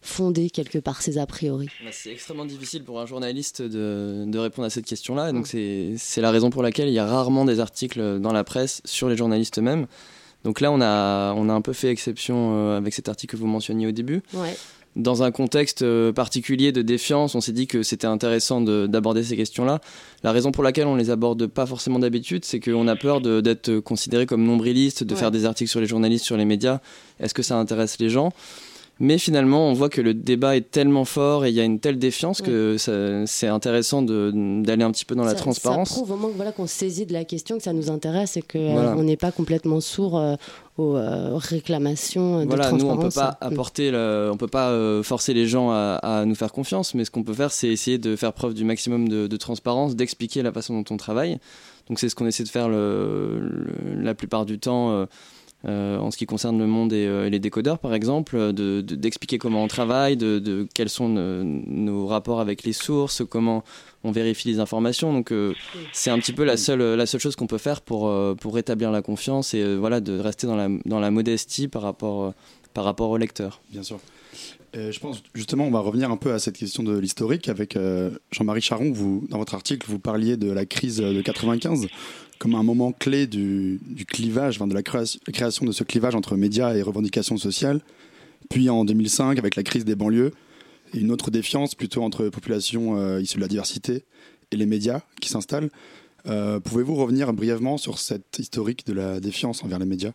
fondé 0.00 0.50
quelque 0.50 0.78
part 0.78 1.02
ces 1.02 1.18
a 1.18 1.26
priori? 1.26 1.68
Bah, 1.82 1.90
C'est 1.92 2.12
extrêmement 2.12 2.44
difficile 2.44 2.84
pour 2.84 3.00
un 3.00 3.06
journaliste 3.06 3.62
de, 3.62 4.24
de 4.26 4.38
répondre 4.38 4.66
à 4.66 4.70
cette 4.70 4.86
question-là. 4.86 5.32
Donc 5.32 5.46
c'est 5.46 6.20
la 6.20 6.30
raison 6.30 6.50
pour 6.50 6.62
laquelle 6.62 6.88
il 6.88 6.94
y 6.94 6.98
a 6.98 7.06
rarement 7.06 7.44
des 7.44 7.60
articles 7.60 8.20
dans 8.20 8.32
la 8.32 8.44
presse 8.44 8.82
sur 8.84 9.08
les 9.08 9.16
journalistes 9.16 9.58
eux-mêmes. 9.58 9.86
Donc 10.44 10.60
là, 10.60 10.70
on 10.70 10.80
a, 10.80 11.32
on 11.34 11.48
a 11.48 11.52
un 11.52 11.60
peu 11.62 11.72
fait 11.72 11.88
exception 11.88 12.52
euh, 12.54 12.76
avec 12.78 12.94
cet 12.94 13.08
article 13.08 13.34
que 13.34 13.40
vous 13.40 13.46
mentionniez 13.46 13.86
au 13.86 13.92
début. 13.92 14.22
Dans 14.94 15.24
un 15.24 15.32
contexte 15.32 15.82
euh, 15.82 16.12
particulier 16.12 16.70
de 16.70 16.80
défiance, 16.80 17.34
on 17.34 17.40
s'est 17.40 17.52
dit 17.52 17.66
que 17.66 17.82
c'était 17.82 18.06
intéressant 18.06 18.60
d'aborder 18.60 19.24
ces 19.24 19.36
questions-là. 19.36 19.80
La 20.22 20.30
raison 20.30 20.52
pour 20.52 20.62
laquelle 20.62 20.86
on 20.86 20.94
les 20.94 21.10
aborde 21.10 21.46
pas 21.46 21.66
forcément 21.66 21.98
d'habitude, 21.98 22.44
c'est 22.44 22.60
qu'on 22.60 22.86
a 22.86 22.94
peur 22.94 23.20
d'être 23.20 23.80
considéré 23.80 24.26
comme 24.26 24.44
nombriliste, 24.44 25.02
de 25.02 25.14
faire 25.16 25.32
des 25.32 25.46
articles 25.46 25.70
sur 25.70 25.80
les 25.80 25.86
journalistes, 25.86 26.24
sur 26.24 26.36
les 26.36 26.44
médias. 26.44 26.80
Est-ce 27.18 27.34
que 27.34 27.42
ça 27.42 27.56
intéresse 27.56 27.98
les 27.98 28.08
gens? 28.08 28.32
Mais 29.00 29.18
finalement, 29.18 29.68
on 29.68 29.72
voit 29.72 29.88
que 29.88 30.00
le 30.00 30.14
débat 30.14 30.56
est 30.56 30.70
tellement 30.70 31.04
fort 31.04 31.44
et 31.44 31.48
il 31.48 31.54
y 31.54 31.60
a 31.60 31.64
une 31.64 31.80
telle 31.80 31.98
défiance 31.98 32.40
que 32.40 32.76
c'est 33.26 33.48
intéressant 33.48 34.02
d'aller 34.02 34.84
un 34.84 34.92
petit 34.92 35.04
peu 35.04 35.16
dans 35.16 35.24
la 35.24 35.34
transparence. 35.34 35.88
Ça 35.88 35.94
prouve 35.96 36.12
au 36.12 36.16
moins 36.16 36.30
voilà, 36.34 36.52
qu'on 36.52 36.68
saisit 36.68 37.04
de 37.04 37.12
la 37.12 37.24
question, 37.24 37.56
que 37.56 37.64
ça 37.64 37.72
nous 37.72 37.90
intéresse 37.90 38.36
et 38.36 38.42
qu'on 38.42 39.02
n'est 39.02 39.16
pas 39.16 39.32
complètement 39.32 39.80
sourd 39.80 40.20
aux 40.78 40.96
réclamations 41.34 42.40
de 42.40 42.46
voilà, 42.46 42.68
transparence. 42.68 42.96
Nous, 42.96 43.04
on 43.04 43.08
peut 43.08 43.14
pas 43.14 43.36
apporter, 43.40 43.90
on 44.32 44.36
peut 44.36 44.46
pas 44.46 45.02
forcer 45.02 45.34
les 45.34 45.46
gens 45.46 45.70
à, 45.72 46.24
nous 46.24 46.36
faire 46.36 46.52
confiance, 46.52 46.94
mais 46.94 47.04
ce 47.04 47.10
qu'on 47.10 47.24
peut 47.24 47.34
faire, 47.34 47.50
c'est 47.50 47.68
essayer 47.68 47.98
de 47.98 48.14
faire 48.14 48.32
preuve 48.32 48.54
du 48.54 48.64
maximum 48.64 49.08
de, 49.08 49.36
transparence, 49.36 49.96
d'expliquer 49.96 50.42
la 50.42 50.52
façon 50.52 50.80
dont 50.80 50.94
on 50.94 50.96
travaille. 50.96 51.38
Donc 51.88 51.98
c'est 51.98 52.08
ce 52.08 52.14
qu'on 52.14 52.26
essaie 52.26 52.44
de 52.44 52.48
faire 52.48 52.68
la 52.68 54.14
plupart 54.14 54.46
du 54.46 54.60
temps. 54.60 55.06
Euh, 55.66 55.98
en 55.98 56.10
ce 56.10 56.18
qui 56.18 56.26
concerne 56.26 56.58
le 56.58 56.66
monde 56.66 56.92
et, 56.92 57.06
euh, 57.06 57.30
les 57.30 57.38
décodeurs, 57.38 57.78
par 57.78 57.94
exemple, 57.94 58.52
d'expliquer 58.52 59.38
comment 59.38 59.64
on 59.64 59.68
travaille, 59.68 60.16
de, 60.16 60.68
quels 60.74 60.90
sont 60.90 61.08
nos, 61.08 62.06
rapports 62.06 62.40
avec 62.40 62.64
les 62.64 62.74
sources, 62.74 63.22
comment 63.28 63.64
on 64.02 64.10
vérifie 64.10 64.48
les 64.48 64.60
informations. 64.60 65.12
Donc, 65.12 65.32
euh, 65.32 65.54
c'est 65.92 66.10
un 66.10 66.18
petit 66.18 66.34
peu 66.34 66.44
la 66.44 66.58
seule, 66.58 66.82
la 66.82 67.06
seule 67.06 67.20
chose 67.20 67.34
qu'on 67.34 67.46
peut 67.46 67.58
faire 67.58 67.80
pour, 67.80 68.12
pour 68.36 68.54
rétablir 68.54 68.90
la 68.90 69.00
confiance 69.00 69.54
et 69.54 69.76
voilà, 69.76 70.00
de 70.00 70.18
rester 70.18 70.46
dans 70.46 70.56
la, 70.56 70.68
dans 70.84 71.00
la 71.00 71.10
modestie 71.10 71.68
par 71.68 71.82
rapport, 71.82 72.34
par 72.74 72.84
rapport 72.84 73.08
au 73.10 73.16
lecteur. 73.16 73.62
Bien 73.70 73.82
sûr. 73.82 73.98
Je 74.74 74.98
pense 74.98 75.22
justement, 75.34 75.66
on 75.66 75.70
va 75.70 75.80
revenir 75.80 76.10
un 76.10 76.16
peu 76.16 76.32
à 76.32 76.38
cette 76.38 76.56
question 76.56 76.82
de 76.82 76.98
l'historique 76.98 77.48
avec 77.48 77.78
Jean-Marie 78.32 78.60
Charon. 78.60 78.92
Vous, 78.92 79.24
dans 79.30 79.38
votre 79.38 79.54
article, 79.54 79.86
vous 79.88 79.98
parliez 79.98 80.36
de 80.36 80.50
la 80.50 80.66
crise 80.66 80.96
de 80.98 81.22
95 81.22 81.88
comme 82.38 82.54
un 82.54 82.62
moment 82.62 82.92
clé 82.92 83.26
du, 83.26 83.80
clivage, 84.06 84.58
de 84.58 84.74
la 84.74 84.82
création 84.82 85.66
de 85.66 85.72
ce 85.72 85.84
clivage 85.84 86.14
entre 86.14 86.36
médias 86.36 86.74
et 86.74 86.82
revendications 86.82 87.36
sociales. 87.36 87.80
Puis 88.50 88.68
en 88.68 88.84
2005, 88.84 89.38
avec 89.38 89.56
la 89.56 89.62
crise 89.62 89.84
des 89.84 89.94
banlieues, 89.94 90.32
une 90.92 91.10
autre 91.10 91.30
défiance 91.30 91.74
plutôt 91.74 92.02
entre 92.02 92.28
populations 92.28 92.98
euh, 92.98 93.20
issues 93.20 93.36
de 93.36 93.40
la 93.40 93.48
diversité 93.48 94.04
et 94.50 94.56
les 94.56 94.66
médias 94.66 95.00
qui 95.20 95.28
s'installent. 95.28 95.70
Euh, 96.26 96.60
pouvez-vous 96.60 96.94
revenir 96.94 97.32
brièvement 97.32 97.78
sur 97.78 97.98
cette 97.98 98.38
historique 98.38 98.86
de 98.86 98.92
la 98.92 99.20
défiance 99.20 99.64
envers 99.64 99.78
les 99.78 99.86
médias? 99.86 100.12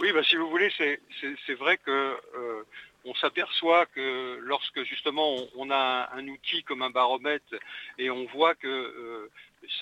Oui, 0.00 0.12
bah, 0.12 0.22
si 0.22 0.36
vous 0.36 0.48
voulez, 0.48 0.70
c'est 0.78 1.54
vrai 1.54 1.78
que 1.78 1.90
euh, 1.90 2.62
on 3.06 3.14
s'aperçoit 3.14 3.86
que 3.86 4.38
lorsque 4.42 4.82
justement 4.82 5.36
on, 5.56 5.70
a 5.70 6.10
un, 6.12 6.28
outil 6.28 6.62
comme 6.64 6.82
un 6.82 6.90
baromètre 6.90 7.54
et 7.98 8.10
on 8.10 8.26
voit 8.26 8.54
que 8.54 9.30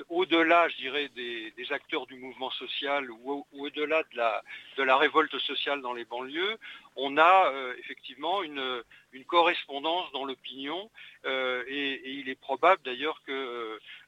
au-delà, 0.09 0.69
je 0.69 0.77
dirais, 0.77 1.09
des, 1.15 1.53
acteurs 1.71 2.07
du 2.07 2.17
mouvement 2.17 2.51
social 2.51 3.11
ou, 3.11 3.47
au-delà 3.59 4.03
de 4.05 4.85
la, 4.85 4.97
révolte 4.97 5.39
sociale 5.39 5.81
dans 5.81 5.93
les 5.93 6.05
banlieues, 6.05 6.57
on 6.97 7.17
a 7.17 7.51
euh, 7.51 7.75
effectivement 7.79 8.43
une, 8.43 8.83
correspondance 9.27 10.11
dans 10.13 10.25
l'opinion 10.25 10.91
euh, 11.25 11.65
et, 11.67 12.03
il 12.05 12.29
est 12.29 12.39
probable 12.39 12.83
d'ailleurs 12.85 13.23
que 13.27 13.33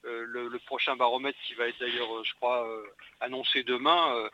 euh, 0.05 0.25
le, 0.27 0.59
prochain 0.67 0.97
baromètre 0.97 1.39
qui 1.47 1.55
va 1.55 1.69
être 1.69 1.79
d'ailleurs, 1.79 2.25
je 2.25 2.35
crois, 2.35 2.69
annoncé 3.21 3.63
demain, 3.63 4.31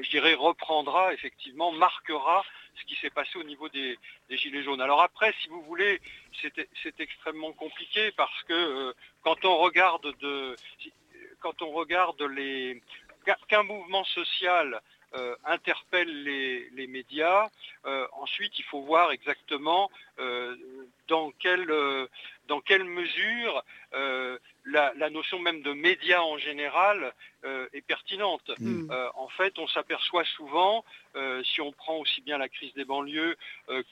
je 0.00 0.10
dirais, 0.10 0.34
reprendra 0.34 1.12
effectivement, 1.12 1.72
marquera 1.72 2.44
ce 2.76 2.84
qui 2.84 2.96
s'est 2.96 3.10
passé 3.10 3.38
au 3.38 3.44
niveau 3.44 3.68
des, 3.68 3.98
Gilets 4.30 4.62
jaunes. 4.62 4.80
Alors 4.80 5.02
après, 5.02 5.32
si 5.40 5.48
vous 5.48 5.62
voulez, 5.62 6.00
c'est 6.42 7.00
extrêmement 7.00 7.52
compliqué 7.52 8.10
parce 8.12 8.42
que 8.44 8.52
euh, 8.52 8.92
quand 9.22 9.44
on 9.44 9.58
regarde 9.58 10.12
de, 10.18 10.56
quand 11.40 11.62
on 11.62 11.70
regarde 11.70 12.20
les 12.22 12.82
qu'un 13.48 13.62
mouvement 13.62 14.04
social 14.04 14.80
euh, 15.14 15.34
interpelle 15.44 16.24
les, 16.24 16.86
médias. 16.88 17.48
Euh, 17.86 18.06
ensuite, 18.12 18.58
il 18.58 18.64
faut 18.64 18.82
voir 18.82 19.12
exactement 19.12 19.90
dans 21.08 21.30
quelle, 21.38 21.72
dans 22.48 22.60
quelle 22.60 22.84
mesure 22.84 23.64
la, 24.66 25.10
notion 25.10 25.38
même 25.38 25.62
de 25.62 25.72
médias 25.72 26.20
en 26.20 26.38
général 26.38 27.12
euh, 27.44 27.68
est 27.72 27.82
pertinente. 27.82 28.50
Mm. 28.58 28.90
Euh, 28.90 29.08
en 29.14 29.28
fait, 29.28 29.58
on 29.58 29.68
s'aperçoit 29.68 30.24
souvent, 30.24 30.84
euh, 31.16 31.42
si 31.44 31.60
on 31.60 31.72
prend 31.72 31.96
aussi 31.98 32.20
bien 32.22 32.38
la 32.38 32.48
crise 32.48 32.72
des 32.74 32.84
banlieues 32.84 33.36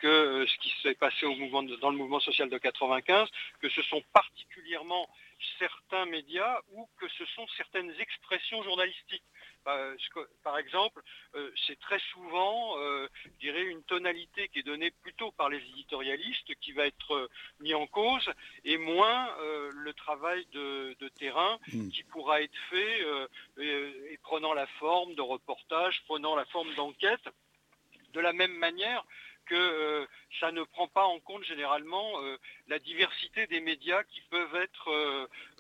que 0.00 0.46
ce 0.46 0.58
qui 0.58 0.72
s'est 0.82 0.94
passé 0.94 1.26
au 1.26 1.34
mouvement 1.34 1.62
dans 1.62 1.90
le 1.90 1.96
mouvement 1.96 2.20
social 2.20 2.48
de 2.48 2.58
95, 2.58 3.28
que 3.60 3.68
ce 3.68 3.82
sont 3.82 4.02
particulièrement 4.12 5.08
certains 5.58 6.06
médias 6.06 6.60
ou 6.72 6.88
que 7.00 7.08
ce 7.08 7.24
sont 7.26 7.46
certaines 7.56 7.92
expressions 7.98 8.62
journalistiques. 8.62 9.24
Bah, 9.64 9.78
par 10.42 10.58
exemple, 10.58 11.02
euh, 11.36 11.50
c'est 11.66 11.78
très 11.78 12.00
souvent, 12.12 12.76
euh, 12.78 13.06
je 13.24 13.30
dirais, 13.40 13.62
une 13.62 13.82
tonalité 13.84 14.48
qui 14.48 14.58
est 14.58 14.64
donnée 14.64 14.90
plutôt 15.02 15.30
par 15.30 15.48
les 15.48 15.58
éditorialistes 15.58 16.52
qui 16.60 16.72
va 16.72 16.86
être 16.86 17.14
euh, 17.14 17.28
mis 17.60 17.72
en 17.72 17.86
cause 17.86 18.28
et 18.64 18.76
moins 18.76 19.28
le 19.74 19.92
travail 19.92 20.46
de, 20.52 20.96
terrain 21.18 21.58
hmm. 21.72 21.90
qui 21.90 22.02
pourra 22.04 22.42
être 22.42 22.56
fait 22.70 23.04
et, 23.58 24.18
prenant 24.22 24.54
la 24.54 24.66
forme 24.66 25.14
de 25.14 25.20
reportage, 25.20 26.02
prenant 26.06 26.34
la 26.34 26.44
forme 26.46 26.74
d'enquête. 26.74 27.28
De 28.12 28.20
la 28.20 28.32
même 28.32 28.54
manière, 28.56 29.04
que 29.52 29.56
euh, 29.56 30.06
ça 30.40 30.50
ne 30.50 30.62
prend 30.62 30.88
pas 30.88 31.04
en 31.04 31.20
compte 31.20 31.44
généralement 31.44 32.08
euh, 32.22 32.38
la 32.68 32.78
diversité 32.78 33.46
des 33.48 33.60
médias 33.60 34.02
qui 34.04 34.22
peuvent 34.30 34.56
être, 34.56 34.88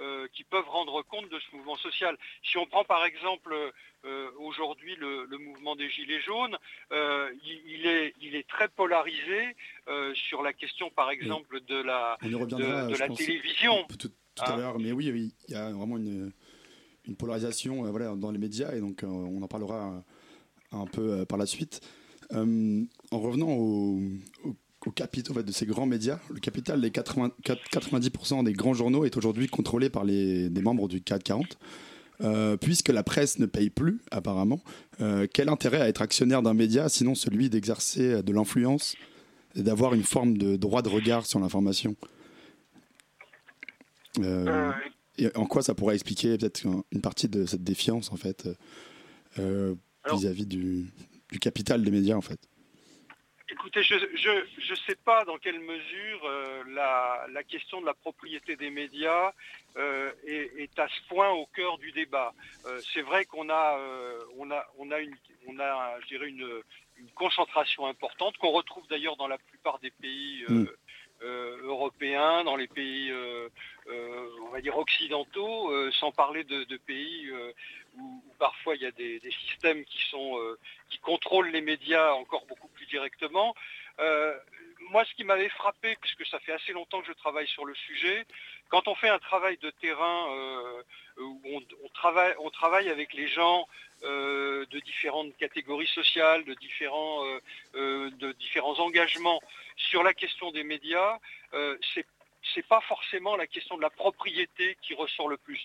euh, 0.00 0.26
qui 0.32 0.44
peuvent 0.44 0.68
rendre 0.68 1.02
compte 1.02 1.28
de 1.28 1.38
ce 1.38 1.54
mouvement 1.54 1.76
social. 1.76 2.16
Si 2.42 2.56
on 2.56 2.64
prend 2.64 2.84
par 2.84 3.04
exemple 3.04 3.54
aujourd'hui 4.38 4.96
le, 4.96 5.26
mouvement 5.38 5.76
des 5.76 5.88
Gilets 5.88 6.22
jaunes, 6.22 6.56
il, 6.90 7.86
est, 7.86 8.14
il 8.20 8.34
est 8.34 8.48
très 8.48 8.68
polarisé 8.68 9.54
sur 10.14 10.42
la 10.42 10.52
question 10.52 10.90
par 10.90 11.10
exemple 11.10 11.60
de 11.60 11.76
la, 11.82 12.16
de, 12.22 12.98
la 12.98 13.08
télévision. 13.08 13.86
Tout, 13.98 14.10
à 14.38 14.52
hein 14.52 14.56
l'heure, 14.56 14.78
mais 14.78 14.92
oui, 14.92 15.06
il 15.48 15.54
y 15.54 15.56
a 15.56 15.70
vraiment 15.70 15.98
une, 15.98 16.32
une 17.06 17.16
polarisation 17.16 17.82
voilà, 17.90 18.16
dans 18.16 18.30
les 18.30 18.38
médias 18.38 18.72
et 18.72 18.80
donc 18.80 19.02
on 19.04 19.40
en 19.42 19.48
parlera 19.48 20.02
un 20.72 20.86
peu 20.86 21.24
par 21.26 21.38
la 21.38 21.46
suite. 21.46 21.80
Euh, 22.34 22.84
en 23.10 23.18
revenant 23.18 23.48
au, 23.48 24.00
au, 24.86 24.90
capital 24.90 25.42
de 25.42 25.52
ces 25.52 25.66
grands 25.66 25.86
médias, 25.86 26.18
le 26.30 26.40
capital 26.40 26.80
des 26.80 26.90
90% 26.90 28.44
des 28.44 28.52
grands 28.52 28.74
journaux 28.74 29.04
est 29.04 29.16
aujourd'hui 29.16 29.46
contrôlé 29.48 29.90
par 29.90 30.04
les, 30.04 30.48
des 30.48 30.62
membres 30.62 30.88
du 30.88 31.00
CAC 31.00 31.24
40. 31.24 31.58
Euh, 32.20 32.56
puisque 32.56 32.90
la 32.90 33.02
presse 33.02 33.38
ne 33.38 33.46
paye 33.46 33.70
plus, 33.70 34.00
apparemment, 34.10 34.60
euh, 35.00 35.26
quel 35.32 35.48
intérêt 35.48 35.80
à 35.80 35.88
être 35.88 36.02
actionnaire 36.02 36.42
d'un 36.42 36.54
média 36.54 36.88
sinon 36.88 37.14
celui 37.16 37.50
d'exercer 37.50 38.22
de 38.22 38.32
l'influence 38.32 38.94
et 39.56 39.62
d'avoir 39.62 39.94
une 39.94 40.04
forme 40.04 40.38
de 40.38 40.56
droit 40.56 40.82
de 40.82 40.88
regard 40.88 41.26
sur 41.26 41.40
l'information? 41.40 41.96
Et 45.18 45.36
en 45.36 45.46
quoi 45.46 45.62
ça 45.62 45.74
pourrait 45.74 45.94
expliquer 45.94 46.38
peut-être 46.38 46.66
une 46.92 47.00
partie 47.00 47.28
de 47.28 47.44
cette 47.44 47.64
défiance, 47.64 48.12
en 48.12 48.16
fait, 48.16 48.48
vis-à-vis 49.36 50.46
du, 50.46 50.92
du 51.32 51.38
capital 51.38 51.82
des 51.82 51.90
médias 51.90 52.14
en 52.14 52.20
fait 52.20 52.38
Écoutez, 53.50 53.82
je 53.82 53.94
ne 53.94 54.76
sais 54.86 54.96
pas 55.04 55.24
dans 55.26 55.36
quelle 55.36 55.60
mesure 55.60 56.20
euh, 56.24 56.62
la, 56.68 57.42
question 57.44 57.82
de 57.82 57.86
la 57.86 57.92
propriété 57.92 58.56
des 58.56 58.70
médias 58.70 59.32
euh, 59.76 60.10
est, 60.26 60.78
à 60.78 60.88
ce 60.88 61.08
point 61.08 61.28
au 61.30 61.44
cœur 61.46 61.76
du 61.76 61.92
débat. 61.92 62.32
Euh, 62.64 62.80
c'est 62.94 63.02
vrai 63.02 63.26
qu'on 63.26 63.50
a, 63.50 63.78
on 64.38 64.50
a, 64.50 64.64
on 64.78 64.90
a, 64.90 65.00
une, 65.00 65.14
on 65.46 65.58
a 65.58 66.00
je 66.00 66.06
dirais 66.06 66.28
une, 66.28 66.62
concentration 67.14 67.86
importante 67.86 68.36
qu'on 68.38 68.52
retrouve 68.52 68.86
d'ailleurs 68.88 69.16
dans 69.16 69.26
la 69.26 69.38
plupart 69.38 69.78
des 69.80 69.90
pays 69.90 70.44
mm. 70.48 70.66
européens, 71.64 72.44
dans 72.44 72.56
les 72.56 72.68
pays, 72.68 73.12
on 74.40 74.48
va 74.50 74.60
dire, 74.60 74.78
occidentaux, 74.78 75.72
sans 75.92 76.12
parler 76.12 76.44
de, 76.44 76.64
de 76.64 76.76
pays 76.76 77.28
où, 77.98 78.22
parfois 78.38 78.76
il 78.76 78.82
y 78.82 78.86
a 78.86 78.90
des, 78.90 79.20
systèmes 79.46 79.84
qui, 79.84 80.02
sont, 80.08 80.38
euh, 80.38 80.58
qui 80.90 80.98
contrôlent 80.98 81.50
les 81.50 81.60
médias 81.60 82.12
encore 82.12 82.44
beaucoup 82.46 82.68
plus 82.68 82.86
directement. 82.86 83.54
Euh, 84.00 84.36
moi, 84.90 85.04
ce 85.04 85.14
qui 85.14 85.24
m'avait 85.24 85.48
frappé, 85.48 85.96
puisque 86.00 86.26
ça 86.26 86.40
fait 86.40 86.52
assez 86.52 86.72
longtemps 86.72 87.00
que 87.00 87.06
je 87.06 87.12
travaille 87.12 87.46
sur 87.46 87.64
le 87.64 87.74
sujet, 87.74 88.26
quand 88.68 88.88
on 88.88 88.94
fait 88.94 89.08
un 89.08 89.18
travail 89.18 89.56
de 89.58 89.70
terrain 89.70 90.26
euh, 90.30 90.82
où 91.18 91.40
on, 91.44 91.88
travaille, 91.94 92.34
on 92.40 92.50
travaille 92.50 92.88
avec 92.88 93.12
les 93.14 93.28
gens 93.28 93.66
de 94.02 94.80
différentes 94.80 95.36
catégories 95.36 95.86
sociales, 95.86 96.44
de 96.44 96.54
différents, 96.54 97.24
de 97.74 98.32
différents 98.32 98.76
engagements 98.80 99.40
sur 99.76 100.02
la 100.02 100.12
question 100.12 100.50
des 100.50 100.64
médias, 100.64 101.20
c'est 101.94 102.06
c'est 102.54 102.66
pas 102.66 102.80
forcément 102.80 103.36
la 103.36 103.46
question 103.46 103.76
de 103.76 103.82
la 103.82 103.90
propriété 103.90 104.76
qui 104.82 104.94
ressort 104.94 105.28
le 105.28 105.36
plus. 105.36 105.60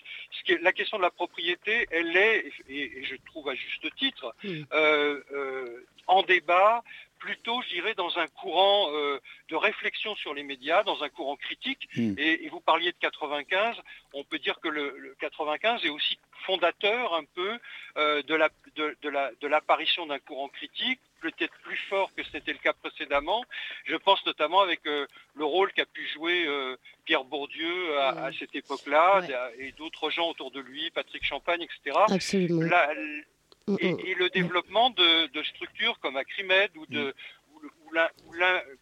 la 0.60 0.72
question 0.72 0.96
de 0.96 1.02
la 1.02 1.10
propriété, 1.10 1.86
elle 1.90 2.16
est, 2.16 2.52
et, 2.68 3.04
je 3.04 3.16
trouve 3.26 3.48
à 3.48 3.54
juste 3.54 3.94
titre, 3.96 4.34
euh, 4.44 5.22
euh, 5.32 5.86
en 6.06 6.22
débat, 6.22 6.82
plutôt, 7.18 7.60
je 7.62 7.68
dirais, 7.70 7.94
dans 7.94 8.18
un 8.18 8.26
courant 8.28 8.90
euh, 8.92 9.18
de 9.48 9.56
réflexion 9.56 10.14
sur 10.16 10.34
les 10.34 10.42
médias, 10.42 10.84
dans 10.84 11.02
un 11.02 11.08
courant 11.08 11.36
critique. 11.36 11.88
Hmm. 11.96 12.14
Et, 12.16 12.48
vous 12.48 12.60
parliez 12.60 12.92
de 12.92 12.96
95, 13.00 13.76
on 14.14 14.24
peut 14.24 14.38
dire 14.38 14.60
que 14.60 14.68
le, 14.68 15.16
95 15.20 15.84
est 15.84 15.90
aussi 15.90 16.18
fondateur 16.46 17.14
un 17.14 17.24
peu 17.24 17.58
de 17.96 19.46
l'apparition 19.46 20.06
d'un 20.06 20.18
courant 20.18 20.48
critique 20.48 21.00
peut-être 21.20 21.54
plus 21.62 21.78
fort 21.88 22.10
que 22.14 22.22
ce 22.22 22.32
n'était 22.34 22.52
le 22.52 22.58
cas 22.58 22.72
précédemment. 22.72 23.44
Je 23.86 23.96
pense 23.96 24.24
notamment 24.26 24.60
avec 24.60 24.80
le 24.84 25.44
rôle 25.44 25.72
qu'a 25.72 25.86
pu 25.86 26.06
jouer 26.08 26.46
Pierre 27.04 27.24
Bourdieu 27.24 27.98
à, 27.98 28.30
cette 28.38 28.54
époque-là 28.54 29.22
et 29.58 29.72
d'autres 29.72 30.10
gens 30.10 30.28
autour 30.28 30.50
de 30.50 30.60
lui, 30.60 30.90
Patrick 30.90 31.24
Champagne, 31.24 31.62
etc. 31.62 31.98
Absolument. 32.08 32.62
Mm, 33.68 33.76
et, 33.80 34.14
le 34.14 34.30
développement 34.30 34.90
de, 34.90 35.42
structures 35.42 35.98
comme 36.00 36.16
Acrimed 36.16 36.70
ou 36.76 36.86
de 36.86 37.14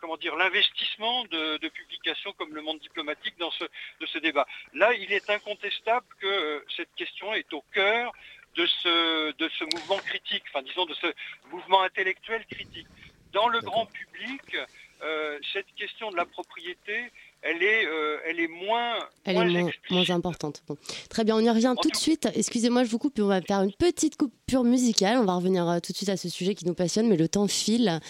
comment 0.01 0.17
dire 0.17 0.37
l'investissement 0.37 1.25
de, 1.25 1.69
publications 1.69 2.33
comme 2.33 2.55
le 2.55 2.63
monde 2.63 2.79
diplomatique 2.81 3.35
dans 3.39 3.51
ce, 3.51 3.65
de 3.65 4.07
ce 4.07 4.19
débat. 4.19 4.47
Là, 4.75 4.93
il 4.95 5.13
est 5.13 5.29
incontestable 5.31 6.07
que 6.21 6.27
euh, 6.27 6.65
cette 6.77 6.93
question 6.97 7.33
est 7.35 7.53
au 7.53 7.63
cœur 7.73 8.13
de 8.57 8.67
ce, 8.67 9.33
de 9.37 9.49
ce 9.59 9.65
mouvement 9.65 9.99
critique, 9.99 10.43
enfin 10.49 10.63
disons 10.63 10.87
de 10.87 10.95
ce 10.95 11.07
mouvement 11.51 11.83
intellectuel 11.83 12.45
critique. 12.47 12.87
Dans 13.33 13.49
le 13.49 13.61
grand 13.61 13.87
public, 13.87 14.57
euh, 15.03 15.39
cette 15.53 15.73
question 15.75 16.11
de 16.11 16.17
la 16.17 16.25
propriété 16.25 17.13
elle 17.49 17.63
est, 17.63 17.87
euh, 17.87 18.19
elle 18.29 18.41
est 18.41 18.49
moins, 18.49 18.95
elle 19.25 19.37
est 19.57 19.91
moins, 19.91 20.11
importante. 20.11 20.63
Très 21.09 21.25
bien, 21.25 21.37
on 21.37 21.41
y 21.41 21.51
revient 21.51 21.75
tout 21.81 21.91
de 21.91 21.97
suite. 21.97 22.29
Excusez-moi, 22.35 22.85
je 22.85 22.91
vous 22.91 22.99
coupe, 22.99 23.19
on 23.21 23.27
va 23.27 23.41
faire 23.41 23.63
une 23.63 23.73
petite 23.73 24.17
coupure 24.17 24.65
musicale. 24.65 25.19
On 25.19 25.25
va 25.25 25.35
revenir 25.35 25.69
euh, 25.69 25.79
tout 25.79 25.93
de 25.93 25.97
suite 25.97 26.09
à 26.09 26.17
ce 26.17 26.29
sujet 26.29 26.55
qui 26.55 26.67
nous 26.67 26.75
passionne, 26.75 27.09
mais 27.09 27.17
le 27.17 27.29
temps 27.29 27.47
file. 27.47 28.01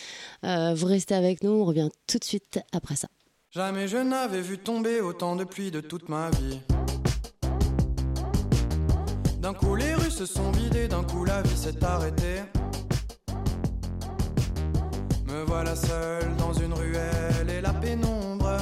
Euh, 0.45 0.75
vous 0.75 0.87
restez 0.87 1.15
avec 1.15 1.43
nous, 1.43 1.51
on 1.51 1.65
revient 1.65 1.89
tout 2.07 2.19
de 2.19 2.25
suite 2.25 2.61
après 2.73 2.97
ça. 2.97 3.09
Jamais 3.51 3.89
je 3.89 3.99
n'avais 3.99 4.41
vu 4.43 4.59
tomber 4.59 5.01
autant 5.01 5.37
de 5.37 5.45
pluie 5.45 5.71
de 5.71 5.81
toute 5.81 6.09
ma 6.09 6.31
vie. 6.31 6.61
D'un 9.47 9.55
coup 9.55 9.77
les 9.77 9.95
rues 9.95 10.11
se 10.11 10.27
sont 10.27 10.51
vidées, 10.51 10.89
d'un 10.89 11.05
coup 11.05 11.25
la 11.25 11.41
vie 11.41 11.57
s'est 11.57 11.85
arrêtée. 11.85 12.43
Me 15.25 15.45
voilà 15.47 15.77
seul 15.77 16.35
dans 16.37 16.53
une 16.53 16.75
ruelle 16.75 17.49
et 17.49 17.61
la 17.61 17.73
pénombre 17.73 18.57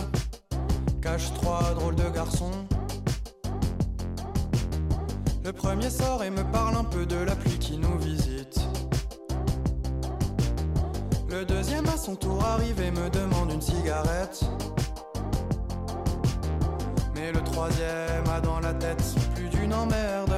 cache 1.00 1.32
trois 1.32 1.72
drôles 1.72 1.94
de 1.94 2.06
garçons. 2.10 2.66
Le 5.42 5.54
premier 5.54 5.88
sort 5.88 6.22
et 6.22 6.28
me 6.28 6.44
parle 6.52 6.76
un 6.76 6.84
peu 6.84 7.06
de 7.06 7.16
la 7.16 7.34
pluie 7.34 7.58
qui 7.58 7.78
nous 7.78 7.96
visite. 7.96 8.60
Le 11.30 11.46
deuxième 11.46 11.88
à 11.88 11.96
son 11.96 12.14
tour 12.14 12.44
arrive 12.44 12.82
et 12.82 12.90
me 12.90 13.08
demande 13.08 13.52
une 13.52 13.62
cigarette. 13.62 14.44
Mais 17.14 17.32
le 17.32 17.42
troisième 17.42 18.28
a 18.30 18.42
dans 18.42 18.60
la 18.60 18.74
tête 18.74 19.02
plus 19.34 19.48
d'une 19.48 19.72
emmerde 19.72 20.33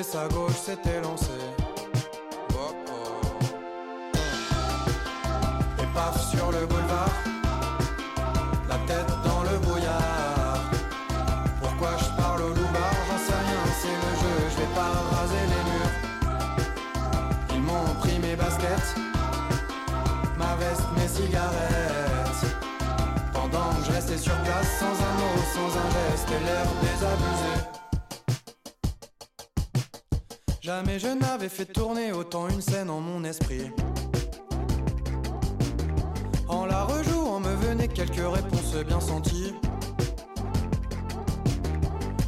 Et 0.00 0.02
sa 0.02 0.26
gauche 0.28 0.56
s'était 0.56 0.98
lancée. 1.02 1.28
sur 6.30 6.50
le 6.50 6.64
boulevard, 6.64 7.10
la 8.66 8.76
tête 8.86 9.12
dans 9.22 9.42
le 9.42 9.58
brouillard. 9.58 10.70
Pourquoi 11.60 11.90
je 11.98 12.22
parle 12.22 12.40
au 12.40 12.48
loupard, 12.48 12.96
j'en 13.08 13.18
sais 13.18 13.40
rien, 13.46 13.62
c'est 13.82 13.98
le 14.04 14.12
jeu, 14.22 14.36
je 14.52 14.56
vais 14.60 14.74
pas 14.74 14.92
raser 15.12 15.44
les 15.52 15.62
murs. 15.68 15.94
Ils 17.54 17.60
m'ont 17.60 17.94
pris 18.00 18.18
mes 18.20 18.36
baskets, 18.36 18.94
ma 20.38 20.54
veste, 20.56 20.88
mes 20.96 21.08
cigarettes. 21.08 22.46
Pendant 23.34 23.74
que 23.74 23.84
je 23.86 23.92
restais 23.92 24.18
sur 24.18 24.36
place, 24.44 24.78
sans 24.78 24.86
un 24.86 25.14
mot, 25.20 25.36
sans 25.54 25.70
un 25.78 25.90
geste, 25.92 26.28
et 26.30 26.44
l'air 26.46 26.66
désabusé. 26.80 27.79
Jamais 30.72 31.00
je 31.00 31.08
n'avais 31.08 31.48
fait 31.48 31.64
tourner 31.64 32.12
autant 32.12 32.48
une 32.48 32.60
scène 32.60 32.90
en 32.90 33.00
mon 33.00 33.24
esprit. 33.24 33.72
En 36.46 36.64
la 36.64 36.84
rejouant 36.84 37.40
me 37.40 37.52
venaient 37.56 37.88
quelques 37.88 38.24
réponses 38.36 38.76
bien 38.86 39.00
senties. 39.00 39.52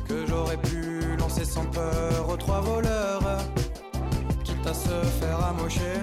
Que 0.09 0.27
j'aurais 0.27 0.57
pu 0.57 1.17
lancer 1.21 1.45
sans 1.45 1.67
peur 1.67 2.29
aux 2.29 2.37
trois 2.37 2.61
voleurs 2.63 3.23
Quitte 4.43 4.67
à 4.67 4.75
se 4.75 5.07
faire 5.21 5.41
amocher. 5.45 6.01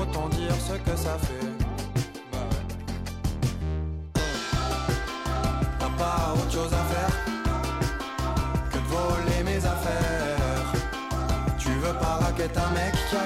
Autant 0.00 0.30
dire 0.30 0.54
ce 0.54 0.78
que 0.78 0.96
ça 0.96 1.18
fait 1.18 1.45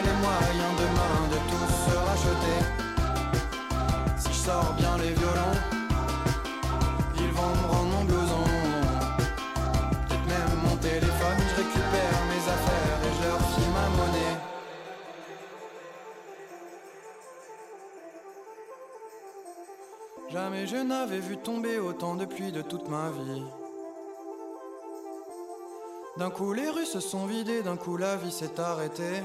les 0.07 0.17
moyens 0.25 0.75
demain 0.83 1.17
de 1.33 1.39
tout 1.51 1.67
se 1.85 1.97
racheter 1.97 2.81
sors 4.45 4.73
bien 4.75 4.97
les 4.97 5.13
violons, 5.13 5.59
ils 7.17 7.33
vont 7.39 7.53
me 7.61 7.67
rendre 7.73 7.91
mon 7.95 8.05
blouson. 8.05 8.45
Peut-être 10.09 10.27
même 10.35 10.55
mon 10.67 10.77
téléphone, 10.77 11.39
je 11.51 11.55
récupère 11.63 12.19
mes 12.31 12.43
affaires 12.57 12.99
et 13.07 13.13
je 13.17 13.23
leur 13.29 13.41
file 13.53 13.73
ma 13.79 13.87
monnaie. 13.99 14.37
Jamais 20.31 20.67
je 20.67 20.77
n'avais 20.77 21.21
vu 21.21 21.37
tomber 21.37 21.79
autant 21.79 22.15
de 22.15 22.25
pluie 22.25 22.53
de 22.53 22.63
toute 22.63 22.89
ma 22.89 23.11
vie. 23.11 23.45
D'un 26.17 26.31
coup 26.31 26.53
les 26.55 26.71
rues 26.71 26.87
se 26.87 27.01
sont 27.01 27.27
vidées, 27.27 27.63
d'un 27.63 27.77
coup 27.77 27.97
la 27.97 28.17
vie 28.17 28.33
s'est 28.33 28.59
arrêtée. 28.59 29.23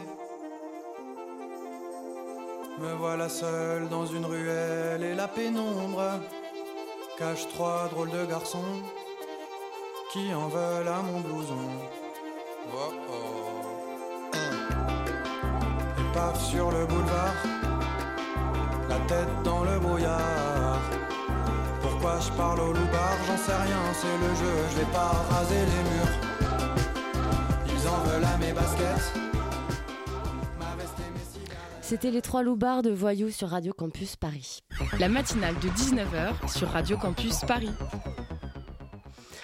Me 2.80 2.94
voilà 2.94 3.30
seul 3.30 3.88
dans 3.90 4.06
une 4.06 4.26
ruelle 4.26 5.04
et 5.04 5.16
la 5.16 5.28
pénombre 5.28 6.20
cache 7.18 7.48
trois 7.50 7.88
drôles 7.90 8.12
de 8.12 8.26
garçons 8.26 8.82
qui 10.12 10.34
en 10.34 10.48
veulent 10.50 10.88
à 10.88 11.02
mon 11.02 11.22
blouson. 11.22 11.70
Oh 12.74 12.94
oh. 13.10 13.46
Sur 16.40 16.72
le 16.72 16.86
boulevard, 16.86 17.34
la 18.88 18.96
tête 19.08 19.44
dans 19.44 19.64
le 19.64 19.80
brouillard. 19.80 20.80
Pourquoi 21.82 22.20
je 22.20 22.32
parle 22.32 22.60
au 22.62 22.72
loup-bar, 22.72 23.18
j'en 23.28 23.38
sais 23.38 23.56
rien, 23.56 23.82
c'est 23.94 24.18
le 24.26 24.36
jeu, 24.36 24.56
je 24.72 24.78
vais 24.80 24.92
pas 24.92 25.12
raser 25.30 25.56
les 25.56 25.84
murs. 25.90 26.16
Ils 27.68 27.88
en 27.88 27.98
veulent 28.06 28.24
à 28.24 28.38
mes 28.38 28.54
baskets. 28.54 29.25
C'était 31.88 32.10
les 32.10 32.24
trois 32.24 32.42
loupards 32.42 32.82
de 32.82 32.90
Voyous 32.90 33.30
sur 33.30 33.50
Radio 33.50 33.72
Campus 33.72 34.16
Paris. 34.16 34.64
La 35.00 35.08
matinale 35.08 35.54
de 35.62 35.68
19h 35.68 36.52
sur 36.52 36.68
Radio 36.70 36.98
Campus 36.98 37.42
Paris. 37.48 37.70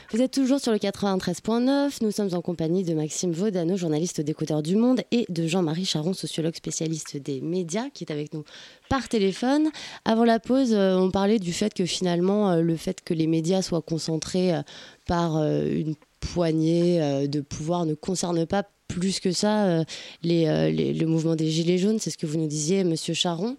Vous 0.09 0.23
êtes 0.23 0.33
toujours 0.33 0.59
sur 0.59 0.71
le 0.71 0.79
93.9. 0.79 1.99
Nous 2.01 2.09
sommes 2.09 2.33
en 2.33 2.41
compagnie 2.41 2.83
de 2.83 2.95
Maxime 2.95 3.31
Vaudano, 3.31 3.77
journaliste 3.77 4.21
décodeur 4.21 4.63
du 4.63 4.75
Monde, 4.75 5.01
et 5.11 5.27
de 5.29 5.45
Jean-Marie 5.45 5.85
Charon, 5.85 6.13
sociologue 6.13 6.55
spécialiste 6.55 7.15
des 7.15 7.41
médias, 7.41 7.91
qui 7.93 8.05
est 8.05 8.11
avec 8.11 8.33
nous 8.33 8.43
par 8.89 9.07
téléphone. 9.07 9.69
Avant 10.03 10.25
la 10.25 10.39
pause, 10.39 10.73
euh, 10.73 10.97
on 10.97 11.11
parlait 11.11 11.37
du 11.37 11.53
fait 11.53 11.75
que 11.75 11.85
finalement, 11.85 12.49
euh, 12.49 12.61
le 12.61 12.75
fait 12.75 13.01
que 13.03 13.13
les 13.13 13.27
médias 13.27 13.61
soient 13.61 13.83
concentrés 13.83 14.55
euh, 14.55 14.63
par 15.05 15.37
une 15.43 15.93
poignée 16.19 17.27
de 17.27 17.41
pouvoir 17.41 17.85
ne 17.85 17.93
concerne 17.95 18.45
pas 18.45 18.63
plus 18.91 19.19
que 19.19 19.31
ça 19.31 19.65
euh, 19.65 19.83
euh, 20.25 20.69
les, 20.69 20.93
le 20.93 21.05
mouvement 21.05 21.35
des 21.35 21.49
Gilets 21.49 21.77
jaunes, 21.77 21.99
c'est 21.99 22.09
ce 22.09 22.17
que 22.17 22.25
vous 22.25 22.37
nous 22.37 22.47
disiez, 22.47 22.83
Monsieur 22.83 23.13
Charon. 23.13 23.57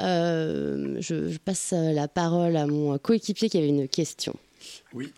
Euh, 0.00 0.96
je, 1.00 1.36
passe 1.38 1.72
la 1.72 2.08
parole 2.08 2.56
à 2.56 2.66
mon 2.66 2.98
coéquipier 2.98 3.48
qui 3.48 3.58
avait 3.58 3.68
une 3.68 3.88
question. 3.88 4.34
Oui, 4.92 5.12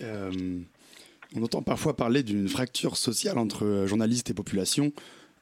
on 1.35 1.43
entend 1.43 1.63
parfois 1.63 1.97
parler 1.97 2.23
d'une 2.23 2.49
fracture 2.49 2.97
sociale 2.97 3.39
entre 3.39 3.85
journalistes 3.87 4.31
et 4.31 4.35
population. 4.35 4.93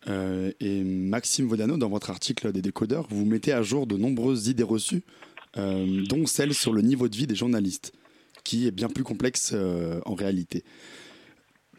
et 0.09 0.85
Maxime 0.85 1.46
Vodano, 1.46 1.77
dans 1.77 1.88
votre 1.88 2.11
article 2.11 2.53
des 2.53 2.62
décodeurs, 2.62 3.07
vous 3.11 3.24
mettez 3.24 3.53
à 3.53 3.62
jour 3.62 3.87
de 3.87 3.96
nombreuses 3.96 4.48
idées 4.48 4.62
reçues, 4.62 5.03
dont 5.57 6.27
celle 6.27 6.55
sur 6.55 6.72
le 6.72 6.83
niveau 6.83 7.09
de 7.09 7.16
vie 7.16 7.27
des 7.27 7.35
journalistes, 7.35 7.92
qui 8.44 8.66
est 8.66 8.70
bien 8.70 8.88
plus 8.88 9.05
complexe 9.05 9.55
en 10.05 10.14
réalité. 10.14 10.62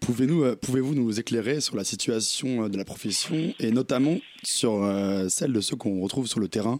Euh, 0.09 0.55
pouvez-vous 0.55 0.93
nous 0.93 1.19
éclairer 1.19 1.61
sur 1.61 1.75
la 1.75 1.83
situation 1.83 2.63
euh, 2.65 2.69
de 2.69 2.77
la 2.77 2.85
profession 2.85 3.53
et 3.59 3.71
notamment 3.71 4.17
sur 4.43 4.83
euh, 4.83 5.27
celle 5.29 5.51
de 5.51 5.61
ceux 5.61 5.75
qu'on 5.75 5.99
retrouve 6.01 6.27
sur 6.27 6.39
le 6.39 6.47
terrain? 6.47 6.79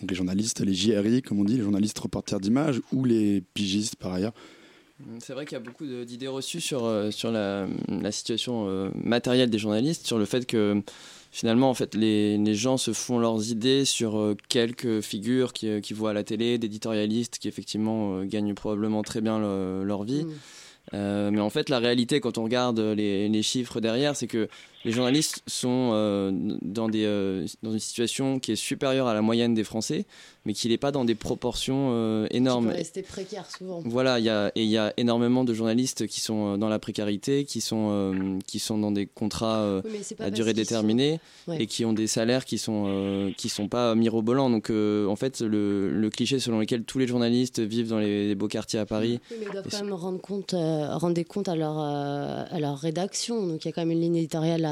Donc 0.00 0.10
les 0.10 0.16
journalistes, 0.16 0.60
les 0.60 0.74
JRI, 0.74 1.22
comme 1.22 1.40
on 1.40 1.44
dit, 1.44 1.56
les 1.56 1.62
journalistes 1.62 1.98
reporters 1.98 2.40
d'images 2.40 2.80
ou 2.92 3.04
les 3.04 3.42
pigistes 3.54 3.96
par 3.96 4.12
ailleurs 4.12 4.32
c'est 5.18 5.32
vrai 5.32 5.46
qu'il 5.46 5.54
y 5.54 5.60
a 5.60 5.64
beaucoup 5.64 5.84
d'idées 5.84 6.28
reçues 6.28 6.60
sur, 6.60 6.88
sur 7.10 7.32
la, 7.32 7.66
situation 8.12 8.92
matérielle 8.94 9.50
des 9.50 9.58
journalistes, 9.58 10.06
sur 10.06 10.16
le 10.16 10.24
fait 10.24 10.46
que 10.46 10.80
finalement, 11.32 11.68
en 11.70 11.74
fait, 11.74 11.96
les, 11.96 12.38
les 12.38 12.54
gens 12.54 12.76
se 12.76 12.92
font 12.92 13.18
leurs 13.18 13.50
idées 13.50 13.84
sur 13.84 14.36
quelques 14.48 15.00
figures 15.00 15.54
qui, 15.54 15.80
qui 15.80 15.92
voient 15.92 16.10
à 16.10 16.12
la 16.12 16.22
télé, 16.22 16.56
d'éditorialistes 16.56 17.38
qui 17.38 17.48
effectivement 17.48 18.22
gagnent 18.22 18.54
probablement 18.54 19.02
très 19.02 19.20
bien 19.20 19.40
leur 19.82 20.04
vie. 20.04 20.22
Mmh. 20.22 20.30
Euh, 20.94 21.30
mais 21.30 21.40
en 21.40 21.50
fait, 21.50 21.68
la 21.68 21.78
réalité, 21.78 22.20
quand 22.20 22.38
on 22.38 22.44
regarde 22.44 22.78
les, 22.78 23.42
chiffres 23.42 23.80
derrière, 23.80 24.16
c'est 24.16 24.26
que 24.26 24.48
les 24.84 24.92
journalistes 24.92 25.42
sont 25.46 25.90
euh, 25.92 26.30
dans, 26.62 26.88
des, 26.88 27.04
euh, 27.04 27.46
dans 27.62 27.72
une 27.72 27.78
situation 27.78 28.38
qui 28.40 28.52
est 28.52 28.56
supérieure 28.56 29.06
à 29.06 29.14
la 29.14 29.22
moyenne 29.22 29.54
des 29.54 29.64
Français, 29.64 30.06
mais 30.44 30.54
qui 30.54 30.68
n'est 30.68 30.78
pas 30.78 30.90
dans 30.90 31.04
des 31.04 31.14
proportions 31.14 31.90
euh, 31.92 32.26
énormes. 32.30 32.70
Qui 32.70 32.76
rester 32.78 33.02
précaire 33.02 33.48
souvent. 33.50 33.82
Voilà, 33.84 34.18
y 34.18 34.28
a, 34.28 34.50
et 34.56 34.62
il 34.62 34.68
y 34.68 34.78
a 34.78 34.92
énormément 34.96 35.44
de 35.44 35.54
journalistes 35.54 36.06
qui 36.06 36.20
sont 36.20 36.58
dans 36.58 36.68
la 36.68 36.78
précarité, 36.78 37.44
qui 37.44 37.60
sont, 37.60 38.38
qui 38.46 38.58
sont 38.58 38.78
dans 38.78 38.90
des 38.90 39.06
contrats 39.06 39.82
à 40.18 40.30
durée 40.30 40.52
déterminée 40.52 41.20
et 41.58 41.66
qui 41.66 41.84
ont 41.84 41.92
des 41.92 42.06
salaires 42.06 42.44
qui 42.44 42.58
sont, 42.58 43.32
qui 43.36 43.48
sont 43.48 43.68
pas 43.68 43.94
mirobolants. 43.94 44.50
Donc 44.50 44.70
en 44.70 45.16
fait, 45.16 45.40
le, 45.40 45.90
le, 45.90 46.10
cliché 46.10 46.40
selon 46.40 46.58
lequel 46.58 46.84
tous 46.84 46.98
les 46.98 47.06
journalistes 47.06 47.60
vivent 47.60 47.88
dans 47.88 47.98
les, 47.98 48.34
beaux 48.34 48.48
quartiers 48.48 48.80
à 48.80 48.86
Paris. 48.86 49.20
Oui, 49.30 49.36
mais 49.40 49.46
ils 49.46 49.52
doivent 49.52 49.68
quand 49.70 49.84
même 49.84 49.92
rendre 49.92 50.20
compte, 50.20 50.52
rendre 50.52 51.14
des 51.14 51.24
comptes 51.24 51.48
à 51.48 51.54
leur, 51.54 51.78
à 51.78 52.58
leur 52.58 52.78
rédaction. 52.78 53.46
Donc 53.46 53.64
il 53.64 53.68
y 53.68 53.70
a 53.70 53.72
quand 53.72 53.82
même 53.82 53.92
une 53.92 54.00
ligne 54.00 54.16
éditoriale 54.16 54.64
à, 54.64 54.71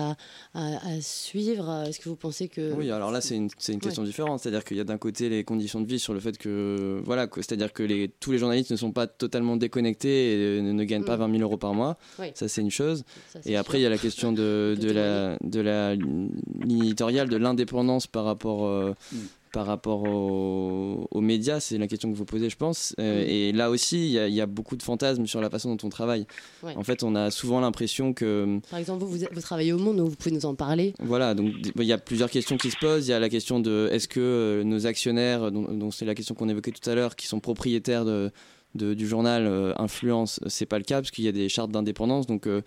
à, 0.54 1.00
suivre 1.00 1.84
Est-ce 1.86 2.00
que 2.00 2.08
vous 2.08 2.16
pensez 2.16 2.48
que... 2.48 2.72
Oui, 2.72 2.90
alors 2.90 3.10
là, 3.10 3.20
c'est 3.20 3.36
une, 3.36 3.48
une, 3.68 3.80
question 3.80 4.02
différente. 4.02 4.40
C'est-à-dire 4.40 4.64
qu'il 4.64 4.76
y 4.76 4.80
a 4.80 4.84
d'un 4.84 4.98
côté 4.98 5.28
les 5.28 5.44
conditions 5.44 5.80
de 5.80 5.86
vie 5.86 5.98
sur 5.98 6.14
le 6.14 6.20
fait 6.20 6.36
que... 6.38 7.00
Voilà, 7.04 7.26
c'est-à-dire 7.36 7.72
que 7.72 7.82
les, 7.82 8.08
tous 8.08 8.32
les 8.32 8.38
journalistes 8.38 8.70
ne 8.70 8.76
sont 8.76 8.92
pas 8.92 9.06
totalement 9.06 9.56
déconnectés 9.56 10.58
et 10.58 10.62
ne, 10.62 10.84
gagnent 10.84 11.04
pas 11.04 11.16
20 11.16 11.28
mm. 11.28 11.32
000 11.32 11.42
euros 11.42 11.58
par 11.58 11.74
mois. 11.74 11.98
Ça, 12.34 12.48
c'est 12.48 12.60
une 12.60 12.70
chose. 12.70 13.04
et 13.44 13.56
après, 13.56 13.78
il 13.78 13.82
y 13.82 13.86
a 13.86 13.90
la 13.90 13.98
question 13.98 14.32
de, 14.32 14.76
de, 14.80 14.90
la, 14.90 15.36
de 15.42 15.60
la 15.60 15.94
ligne 15.94 16.84
éditoriale, 16.84 17.28
de 17.28 17.36
l'indépendance 17.36 18.06
par 18.06 18.24
rapport... 18.24 18.66
Euh, 18.66 18.94
mm 19.12 19.18
par 19.52 19.66
rapport 19.66 20.02
aux, 20.04 21.20
médias 21.20 21.60
C'est 21.60 21.78
la 21.78 21.86
question 21.86 22.10
que 22.10 22.16
vous 22.16 22.24
posez, 22.24 22.48
je 22.50 22.56
pense. 22.56 22.94
Euh, 22.98 23.24
et 23.26 23.52
là 23.52 23.70
aussi, 23.70 24.14
il 24.14 24.34
y, 24.34 24.40
a 24.40 24.46
beaucoup 24.46 24.76
de 24.76 24.82
fantasmes 24.82 25.26
sur 25.26 25.40
la 25.40 25.50
façon 25.50 25.74
dont 25.74 25.86
on 25.86 25.90
travaille. 25.90 26.26
En 26.62 26.82
fait, 26.82 27.02
on 27.02 27.14
a 27.14 27.30
souvent 27.30 27.60
l'impression 27.60 28.12
que... 28.12 28.60
Par 28.70 28.78
exemple, 28.78 29.04
vous, 29.04 29.18
vous, 29.32 29.40
travaillez 29.40 29.72
au 29.72 29.78
Monde, 29.78 30.00
vous 30.00 30.16
pouvez 30.16 30.34
nous 30.34 30.46
en 30.46 30.54
parler 30.54 30.94
Voilà, 31.00 31.34
donc 31.34 31.52
il 31.76 31.84
y 31.84 31.92
a 31.92 31.98
plusieurs 31.98 32.30
questions 32.30 32.56
qui 32.56 32.70
se 32.70 32.76
posent. 32.76 33.06
Il 33.08 33.10
y 33.10 33.14
a 33.14 33.20
la 33.20 33.28
question 33.28 33.60
de 33.60 33.88
est-ce 33.92 34.08
que 34.08 34.20
euh, 34.20 34.64
nos 34.64 34.86
actionnaires, 34.86 35.50
dont, 35.50 35.90
c'est 35.90 36.04
la 36.04 36.14
question 36.14 36.34
qu'on 36.34 36.48
évoquait 36.48 36.72
tout 36.72 36.88
à 36.88 36.94
l'heure, 36.94 37.16
qui 37.16 37.26
sont 37.26 37.40
propriétaires 37.40 38.04
de... 38.04 38.30
du 38.74 39.06
journal 39.06 39.46
euh, 39.46 39.72
influence, 39.76 40.40
c'est 40.46 40.66
pas 40.66 40.78
le 40.78 40.84
cas 40.84 41.00
parce 41.00 41.10
qu'il 41.10 41.24
y 41.24 41.28
a 41.28 41.32
des 41.32 41.48
chartes 41.48 41.70
d'indépendance. 41.70 42.26
Donc, 42.26 42.46
mhm. 42.46 42.62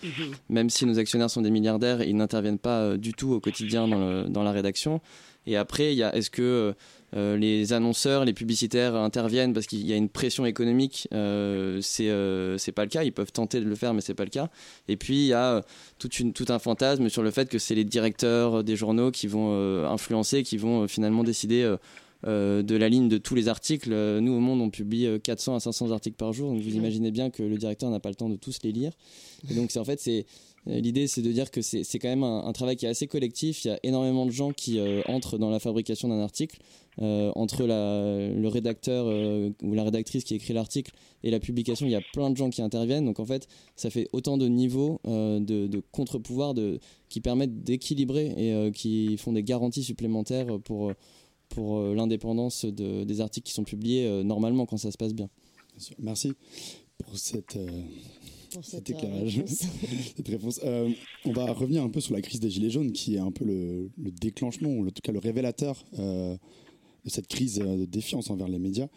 même 0.50 0.70
si 0.70 0.86
nos 0.86 1.00
actionnaires 1.00 1.30
sont 1.30 1.42
des 1.42 1.52
milliardaires, 1.52 2.04
ils 2.04 2.16
n'interviennent 2.16 2.60
pas 2.60 2.98
du 2.98 3.14
tout 3.14 3.34
au 3.34 3.40
quotidien 3.40 3.88
dans, 3.88 4.28
dans 4.28 4.44
la 4.44 4.52
rédaction. 4.52 5.02
Et 5.46 5.56
après, 5.58 5.94
il 5.94 5.98
y 5.98 6.04
a 6.04 6.16
est-ce 6.16 6.30
que 6.30 6.74
euh, 7.16 7.38
les 7.38 7.74
annonceurs, 7.74 8.26
les 8.26 8.34
publicitaires 8.34 8.96
interviennent 8.96 9.54
parce 9.54 9.68
qu'il 9.68 9.86
y 9.86 9.94
a 9.94 9.96
une 9.96 10.10
pression 10.10 10.46
économique? 10.46 11.08
Euh, 11.14 11.80
C'est 11.82 12.10
euh, 12.10 12.58
c'est 12.58 12.72
pas 12.72 12.84
le 12.84 12.90
cas. 12.90 13.04
Ils 13.04 13.14
peuvent 13.14 13.32
tenter 13.32 13.60
de 13.60 13.66
le 13.66 13.76
faire, 13.76 13.94
mais 13.94 14.02
c'est 14.02 14.14
pas 14.14 14.24
le 14.24 14.30
cas. 14.30 14.50
Et 14.88 14.98
puis 14.98 15.16
il 15.16 15.28
y 15.28 15.34
a 15.34 15.64
toute 16.00 16.20
une, 16.20 16.34
tout 16.34 16.46
un 16.50 16.60
fantasme 16.60 17.10
sur 17.10 17.24
le 17.24 17.32
fait 17.32 17.50
que 17.50 17.60
c'est 17.60 17.76
les 17.76 17.86
directeurs 17.86 18.64
des 18.64 18.76
journaux 18.76 19.12
qui 19.12 19.28
vont 19.28 19.54
influencer, 19.86 20.44
qui 20.44 20.58
vont 20.58 20.88
finalement 20.88 21.24
décider. 21.24 21.76
de 22.26 22.76
la 22.78 22.88
ligne 22.88 23.10
de 23.10 23.18
tous 23.18 23.36
les 23.36 23.50
articles. 23.50 23.90
Nous, 23.92 24.32
au 24.32 24.40
Monde, 24.40 24.62
on 24.62 24.70
publie 24.70 25.20
400 25.22 25.56
à 25.56 25.60
500 25.60 25.92
articles 25.92 26.16
par 26.16 26.32
jour, 26.32 26.54
donc 26.54 26.62
vous 26.62 26.76
imaginez 26.76 27.12
bien 27.12 27.30
que 27.30 27.44
le 27.44 27.58
directeur 27.58 27.90
n'a 27.90 28.00
pas 28.00 28.08
le 28.08 28.16
temps 28.16 28.30
de 28.30 28.38
tous 28.38 28.60
les 28.64 28.72
lire. 28.72 28.94
Et 29.50 29.56
donc, 29.56 29.76
en 29.76 29.84
fait, 29.84 30.00
c'est 30.00 30.20
euh, 30.20 30.53
l'idée, 30.66 31.08
c'est 31.08 31.22
de 31.22 31.32
dire 31.32 31.52
que 31.52 31.62
c'est 31.62 32.00
quand 32.00 32.10
même 32.10 32.24
un, 32.24 32.52
travail 32.54 32.76
qui 32.76 32.86
est 32.86 32.90
assez 32.90 33.08
collectif. 33.08 33.66
Il 33.66 33.70
y 33.70 33.72
a 33.72 33.80
énormément 33.84 34.26
de 34.26 34.32
gens 34.32 34.52
qui 34.52 34.80
euh, 34.80 35.02
entrent 35.08 35.38
dans 35.38 35.50
la 35.50 35.60
fabrication 35.60 36.08
d'un 36.08 36.22
article. 36.22 36.60
Euh, 37.02 37.32
entre 37.36 37.64
le 37.66 38.48
rédacteur 38.48 39.08
ou 39.64 39.74
la 39.74 39.84
rédactrice 39.84 40.24
qui 40.24 40.36
écrit 40.36 40.54
l'article 40.54 40.92
et 41.24 41.32
la 41.32 41.40
publication, 41.40 41.88
il 41.88 41.92
y 41.92 41.96
a 41.96 42.04
plein 42.14 42.30
de 42.30 42.38
gens 42.38 42.52
qui 42.52 42.62
interviennent. 42.62 43.06
Donc 43.06 43.20
en 43.20 43.26
fait, 43.26 43.48
ça 43.76 43.90
fait 43.90 44.08
autant 44.14 44.38
de 44.38 44.48
niveaux 44.48 45.00
de, 45.04 45.82
contre-pouvoir 45.92 46.54
qui 47.10 47.20
permettent 47.20 47.64
d'équilibrer 47.64 48.34
et 48.38 48.72
qui 48.74 49.18
font 49.18 49.34
des 49.34 49.42
garanties 49.42 49.82
supplémentaires 49.82 50.60
pour, 50.64 50.94
pour 51.50 51.82
l'indépendance 51.82 52.66
des 52.66 53.22
articles 53.22 53.48
qui 53.48 53.54
sont 53.54 53.64
publiés 53.64 54.24
normalement 54.24 54.68
quand 54.68 54.78
ça 54.78 54.92
se 54.92 54.98
passe 54.98 55.16
bien. 55.16 55.30
Merci 55.98 56.34
pour 57.00 57.18
cette 57.18 57.58
cet 58.62 58.90
euh, 58.90 58.94
éclairage, 58.94 59.44
cette 60.16 60.28
réponse. 60.28 60.60
Euh, 60.64 60.90
on 61.26 61.32
va 61.32 61.52
revenir 61.52 61.84
un 61.84 61.90
peu 61.90 62.00
sur 62.00 62.14
la 62.14 62.22
crise 62.22 62.40
des 62.40 62.50
Gilets 62.50 62.70
jaunes, 62.70 62.92
qui 62.92 63.16
est 63.16 63.20
un 63.20 63.32
peu 63.32 63.46
le, 63.46 63.90
déclenchement, 63.98 64.70
ou 64.70 64.88
en 64.88 64.90
tout 64.90 65.02
cas 65.02 65.12
le 65.12 65.20
révélateur 65.20 65.84
euh, 66.00 66.36
de 67.06 67.10
cette 67.10 67.28
crise 67.28 67.56
de 67.56 67.86
défiance 67.86 68.30
envers 68.30 68.48
les 68.48 68.60
médias. 68.60 68.88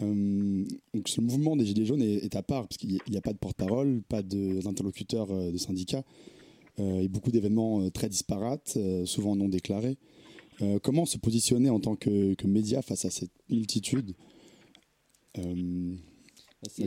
donc 0.00 1.08
ce 1.08 1.20
mouvement 1.20 1.56
des 1.56 1.66
Gilets 1.66 1.86
jaunes 1.86 2.02
est, 2.02 2.34
à 2.36 2.42
part, 2.42 2.66
parce 2.68 2.76
qu'il 2.76 2.98
n'y 3.08 3.16
a, 3.16 3.20
pas 3.20 3.32
de 3.32 3.38
porte-parole, 3.38 4.02
pas 4.08 4.22
d'interlocuteurs 4.22 5.26
de, 5.26 5.58
syndicats, 5.58 6.04
et 6.78 7.08
beaucoup 7.08 7.30
d'événements 7.30 7.90
très 7.90 8.08
disparates, 8.08 8.78
souvent 9.04 9.36
non 9.36 9.48
déclarés. 9.48 9.98
comment 10.82 11.04
se 11.04 11.18
positionner 11.18 11.68
en 11.68 11.78
tant 11.78 11.94
que, 11.94 12.32
que 12.34 12.46
média 12.46 12.80
face 12.80 13.04
à 13.04 13.10
cette 13.10 13.32
multitude? 13.50 14.14
Euh, 15.38 15.96
c'est 16.68 16.84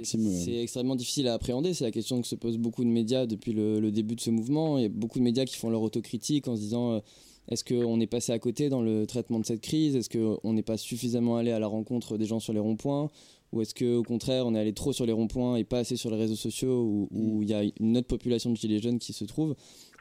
extrêmement 0.62 0.96
difficile 0.96 1.28
à 1.28 1.34
appréhender. 1.34 1.74
C'est 1.74 1.84
la 1.84 1.92
question 1.92 2.22
que 2.22 2.28
se 2.28 2.36
posent 2.36 2.58
beaucoup 2.58 2.84
de 2.84 2.90
médias 2.90 3.26
depuis 3.26 3.54
le, 3.54 3.92
début 3.92 4.16
de 4.16 4.22
ce 4.22 4.30
mouvement. 4.30 4.78
Il 4.78 4.84
y 4.84 4.86
a 4.86 4.90
beaucoup 4.90 5.20
de 5.20 5.24
médias 5.24 5.46
qui 5.46 5.56
font 5.56 5.70
leur 5.70 5.82
autocritique 5.82 6.48
en 6.48 6.56
se 6.56 6.62
disant 6.62 6.94
euh, 6.94 7.00
est-ce 7.50 7.64
qu'on 7.64 8.00
est 8.00 8.08
passé 8.08 8.32
à 8.32 8.40
côté 8.40 8.70
dans 8.70 8.82
le 8.82 9.06
traitement 9.06 9.40
de 9.40 9.46
cette 9.46 9.62
crise? 9.62 9.96
Est-ce 9.96 10.10
qu'on 10.10 10.54
n'est 10.54 10.64
pas 10.64 10.78
suffisamment 10.78 11.38
allé 11.38 11.52
à 11.52 11.60
la 11.60 11.68
rencontre 11.68 12.18
des 12.18 12.26
gens 12.26 12.40
sur 12.40 12.54
les 12.54 12.60
ronds-points? 12.60 13.10
Ou 13.52 13.62
est-ce 13.62 13.76
qu'au 13.76 14.04
contraire, 14.04 14.48
on 14.48 14.56
est 14.56 14.60
allé 14.60 14.74
trop 14.74 14.94
sur 14.94 15.06
les 15.06 15.14
ronds-points 15.14 15.58
et 15.58 15.64
pas 15.64 15.80
assez 15.80 15.96
sur 15.96 16.10
les 16.10 16.18
réseaux 16.18 16.36
sociaux 16.36 17.08
où, 17.12 17.40
mm. 17.40 17.44
il 17.44 17.50
y 17.50 17.54
a 17.54 17.64
une 17.80 17.98
autre 17.98 18.08
population 18.08 18.50
de 18.52 18.56
gilets 18.58 18.80
jaunes 18.80 19.00
qui 19.00 19.14
se 19.14 19.26
trouve? 19.26 19.56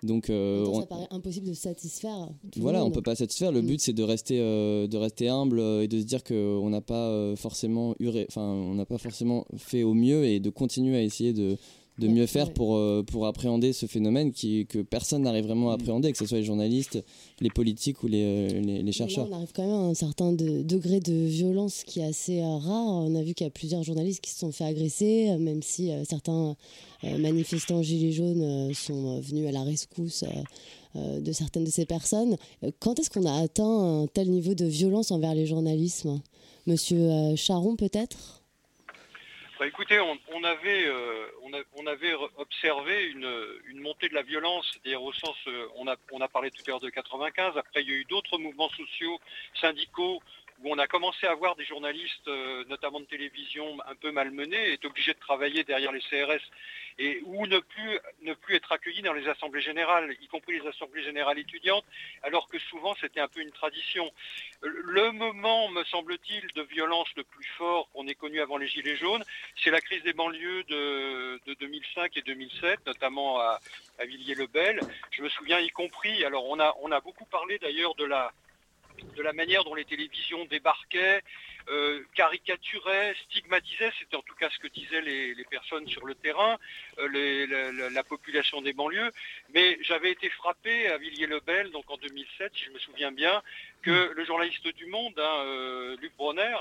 Donc, 0.05 0.29
euh, 0.29 0.64
ça 0.81 0.87
paraît 0.87 1.07
impossible 1.11 1.49
de 1.49 1.55
satisfaire. 1.55 2.29
Tout 2.53 2.61
voilà, 2.61 2.79
le 2.79 2.85
monde. 2.85 2.93
on 2.93 2.95
peut 2.95 3.03
pas 3.03 3.14
satisfaire. 3.14 3.53
Le 3.53 3.62
mm. 3.62 3.67
but, 3.67 3.81
c'est 3.81 3.93
de 3.93 4.03
rester, 4.03 4.38
euh, 4.40 4.87
de 4.87 4.97
rester 4.97 5.29
humble 5.29 5.59
euh, 5.59 5.83
et 5.83 5.88
de 5.88 5.99
se 5.99 6.05
dire 6.05 6.23
qu'on 6.23 6.69
n'a 6.69 6.81
pas 6.81 7.35
forcément 7.37 7.95
enfin, 8.29 8.43
on 8.43 8.75
n'a 8.75 8.85
pas 8.85 8.99
forcément 8.99 9.47
fait 9.57 9.83
au 9.83 9.95
mieux 9.95 10.25
et 10.25 10.40
de 10.40 10.51
continuer 10.51 10.97
à 10.97 11.03
essayer 11.03 11.33
de 11.33 11.57
de 11.99 12.09
mieux 12.09 12.27
faire 12.27 12.53
pour, 12.53 12.77
euh, 12.77 13.05
pour 13.05 13.27
appréhender 13.27 13.73
ce 13.73 13.87
phénomène 13.87 14.33
qui, 14.33 14.67
que 14.67 14.81
personne 14.81 15.23
n'arrive 15.23 15.45
vraiment 15.45 15.71
à 15.71 15.75
appréhender, 15.75 16.11
que 16.11 16.19
ce 16.19 16.27
soit 16.27 16.39
les 16.39 16.45
journalistes, 16.45 17.03
les 17.41 17.51
politiques 17.51 18.03
ou 18.03 18.09
les, 18.09 18.25
euh, 18.53 18.83
les, 18.83 18.93
chercheurs. 18.93 19.29
on 19.31 19.35
arrive 19.35 19.53
quand 19.55 19.63
même 19.63 19.73
à 19.73 19.91
un 19.91 19.95
certain 19.95 20.33
degré 20.33 20.99
de 20.99 21.13
violence 21.13 21.85
qui 21.85 22.01
est 22.01 22.05
assez 22.05 22.41
euh, 22.41 22.57
rare. 22.57 22.87
On 22.87 23.15
a 23.15 23.23
vu 23.23 23.35
qu'il 23.35 23.47
y 23.47 23.49
a 23.49 23.51
plusieurs 23.51 23.85
journalistes 23.85 24.21
qui 24.21 24.33
se 24.33 24.41
sont 24.41 24.51
fait 24.51 24.65
agresser, 24.65 25.37
même 25.39 25.63
si 25.63 25.91
certains 26.09 26.57
manifestants 27.03 27.83
gilets 27.83 28.13
jaunes 28.13 28.73
sont 28.75 29.21
venus 29.21 29.47
à 29.49 29.53
la 29.53 29.63
rescousse. 29.63 30.25
de 30.95 31.33
certaines 31.33 31.65
de 31.65 31.71
ces 31.71 31.87
personnes. 31.87 32.37
Quand 32.79 32.99
est-ce 33.01 33.11
qu'on 33.11 33.27
a 33.27 33.33
atteint 33.33 34.03
un 34.03 34.07
tel 34.07 34.31
niveau 34.31 34.55
de 34.55 34.65
violence 34.65 35.11
envers 35.11 35.35
les 35.35 35.45
journalistes 35.45 36.07
Monsieur 36.67 37.35
Charon, 37.37 37.77
peut-être? 37.77 38.34
Bah, 39.59 39.69
écoutez, 39.69 40.01
on, 40.01 40.45
avait, 40.45 40.87
euh, 40.87 41.29
on, 41.77 41.87
avait 41.87 42.14
observé 42.37 43.05
une, 43.05 43.81
montée 43.81 44.09
de 44.09 44.14
la 44.14 44.23
violence, 44.23 44.67
c'est-à-dire 44.73 45.03
au 45.03 45.12
sens, 45.12 45.37
euh, 45.47 45.69
on, 45.77 45.87
a, 45.87 45.97
on 46.11 46.21
a 46.21 46.29
parlé 46.29 46.51
tout 46.51 46.62
à 46.67 46.71
l'heure 46.71 46.81
de 46.81 46.90
95, 46.90 47.57
après 47.57 47.83
il 47.83 47.88
y 47.88 47.93
a 47.93 47.97
eu 47.97 48.05
d'autres 48.05 48.38
mouvements 48.38 48.71
sociaux, 48.71 49.21
syndicaux, 49.61 50.21
où 50.62 50.73
on 50.73 50.79
a 50.79 50.87
commencé 50.87 51.27
à 51.27 51.35
voir 51.35 51.57
des 51.57 51.64
journalistes, 51.64 52.29
euh, 52.29 52.64
notamment 52.69 53.01
de 53.01 53.07
télévision, 53.07 53.79
un 53.87 53.95
peu 53.95 54.11
malmenés, 54.11 54.73
être 54.73 54.85
obligés 54.85 55.14
de 55.14 55.19
travailler 55.19 55.64
derrière 55.64 55.93
les 55.93 56.01
CRS 56.01 56.43
et 56.99 57.21
ou 57.25 57.47
ne 57.47 57.59
plus, 57.59 58.55
être 58.55 58.73
accueillis 58.73 59.03
dans 59.03 59.12
les 59.12 59.29
assemblées 59.29 59.61
générales, 59.61 60.14
y 60.21 60.29
compris 60.29 60.61
les 60.61 60.67
assemblées 60.69 61.03
générales 61.03 61.38
étudiantes, 61.38 61.85
alors 62.23 62.49
que 62.49 62.59
souvent 62.59 62.95
c'était 63.01 63.21
un 63.21 63.29
peu 63.29 63.40
une 63.40 63.51
tradition. 63.51 64.11
Le 64.62 65.11
moment, 65.11 65.69
me 65.71 65.83
semble-t-il, 65.85 66.47
de 66.55 66.62
violence 66.62 67.09
le 67.17 67.25
plus 67.25 67.47
fort 67.59 67.88
qu'on 67.93 68.07
ait 68.07 68.14
connu 68.14 68.40
avant 68.40 68.59
les 68.59 68.69
Gilets 68.69 68.97
jaunes, 68.97 69.25
c'est 69.62 69.71
la 69.71 69.81
crise 69.81 70.03
des 70.05 70.12
banlieues 70.12 70.62
de, 70.64 71.40
2005 71.59 72.17
et 72.17 72.23
2007, 72.23 72.87
notamment 72.87 73.40
à, 73.40 73.59
à 73.99 74.05
Villiers-le-Bel. 74.05 74.81
Je 75.11 75.23
me 75.23 75.29
souviens 75.29 75.59
y 75.59 75.71
compris, 75.71 76.25
alors 76.25 76.47
on 76.47 76.61
a 76.61 77.01
beaucoup 77.01 77.27
parlé 77.27 77.59
d'ailleurs 77.59 77.95
de 77.97 78.05
la 78.05 78.33
de 79.17 79.23
la 79.23 79.33
manière 79.33 79.65
dont 79.65 79.75
les 79.75 79.85
télévisions 79.85 80.45
débarquaient, 80.47 81.23
euh, 81.69 82.03
caricaturaient, 82.15 83.15
stigmatisaient, 83.25 83.93
c'était 83.99 84.17
en 84.17 84.23
tout 84.23 84.35
cas 84.35 84.51
ce 84.51 84.59
que 84.59 84.69
disaient 84.69 85.01
les, 85.01 85.45
personnes 85.51 85.87
sur 85.89 86.05
le 86.05 86.15
terrain, 86.15 86.59
euh, 86.99 87.91
la, 87.91 88.03
population 88.03 88.61
des 88.61 88.75
banlieues. 88.75 89.11
Mais 89.55 89.79
j'avais 89.83 90.11
été 90.11 90.29
frappé 90.29 90.89
à 90.89 90.99
Villiers-le-Bel, 90.99 91.71
donc 91.71 91.91
en 91.91 91.97
2007, 91.97 92.53
si 92.55 92.65
je 92.65 92.71
me 92.71 92.79
souviens 92.79 93.13
bien, 93.13 93.43
que 93.83 94.13
le 94.15 94.25
journaliste 94.25 94.67
du 94.69 94.87
Monde, 94.87 95.19
hein, 95.19 95.45
euh, 95.47 95.97
Luc 96.01 96.15
Bronner, 96.17 96.57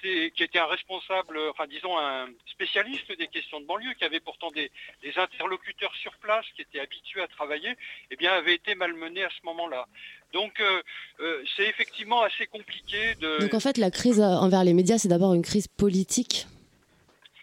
qui 0.00 0.42
était 0.42 0.58
un 0.58 0.66
responsable, 0.66 1.38
enfin 1.50 1.66
disons 1.66 1.96
un 1.98 2.28
spécialiste 2.46 3.16
des 3.16 3.28
questions 3.28 3.60
de 3.60 3.66
banlieue, 3.66 3.94
qui 3.94 4.04
avait 4.04 4.20
pourtant 4.20 4.50
des, 4.50 4.70
interlocuteurs 5.16 5.94
sur 5.96 6.16
place, 6.16 6.46
qui 6.54 6.62
étaient 6.62 6.80
habitués 6.80 7.22
à 7.22 7.28
travailler, 7.28 7.76
eh 8.10 8.16
bien 8.16 8.32
avait 8.32 8.54
été 8.54 8.74
malmené 8.74 9.24
à 9.24 9.30
ce 9.30 9.44
moment-là. 9.46 9.86
Donc 10.32 10.60
euh, 10.60 10.82
euh, 11.20 11.42
c'est 11.56 11.66
effectivement 11.68 12.22
assez 12.22 12.46
compliqué 12.46 13.14
de... 13.16 13.38
Donc 13.40 13.54
en 13.54 13.60
fait 13.60 13.78
la 13.78 13.90
crise 13.90 14.20
envers 14.20 14.64
les 14.64 14.74
médias 14.74 14.98
c'est 14.98 15.08
d'abord 15.08 15.34
une 15.34 15.42
crise 15.42 15.68
politique. 15.68 16.46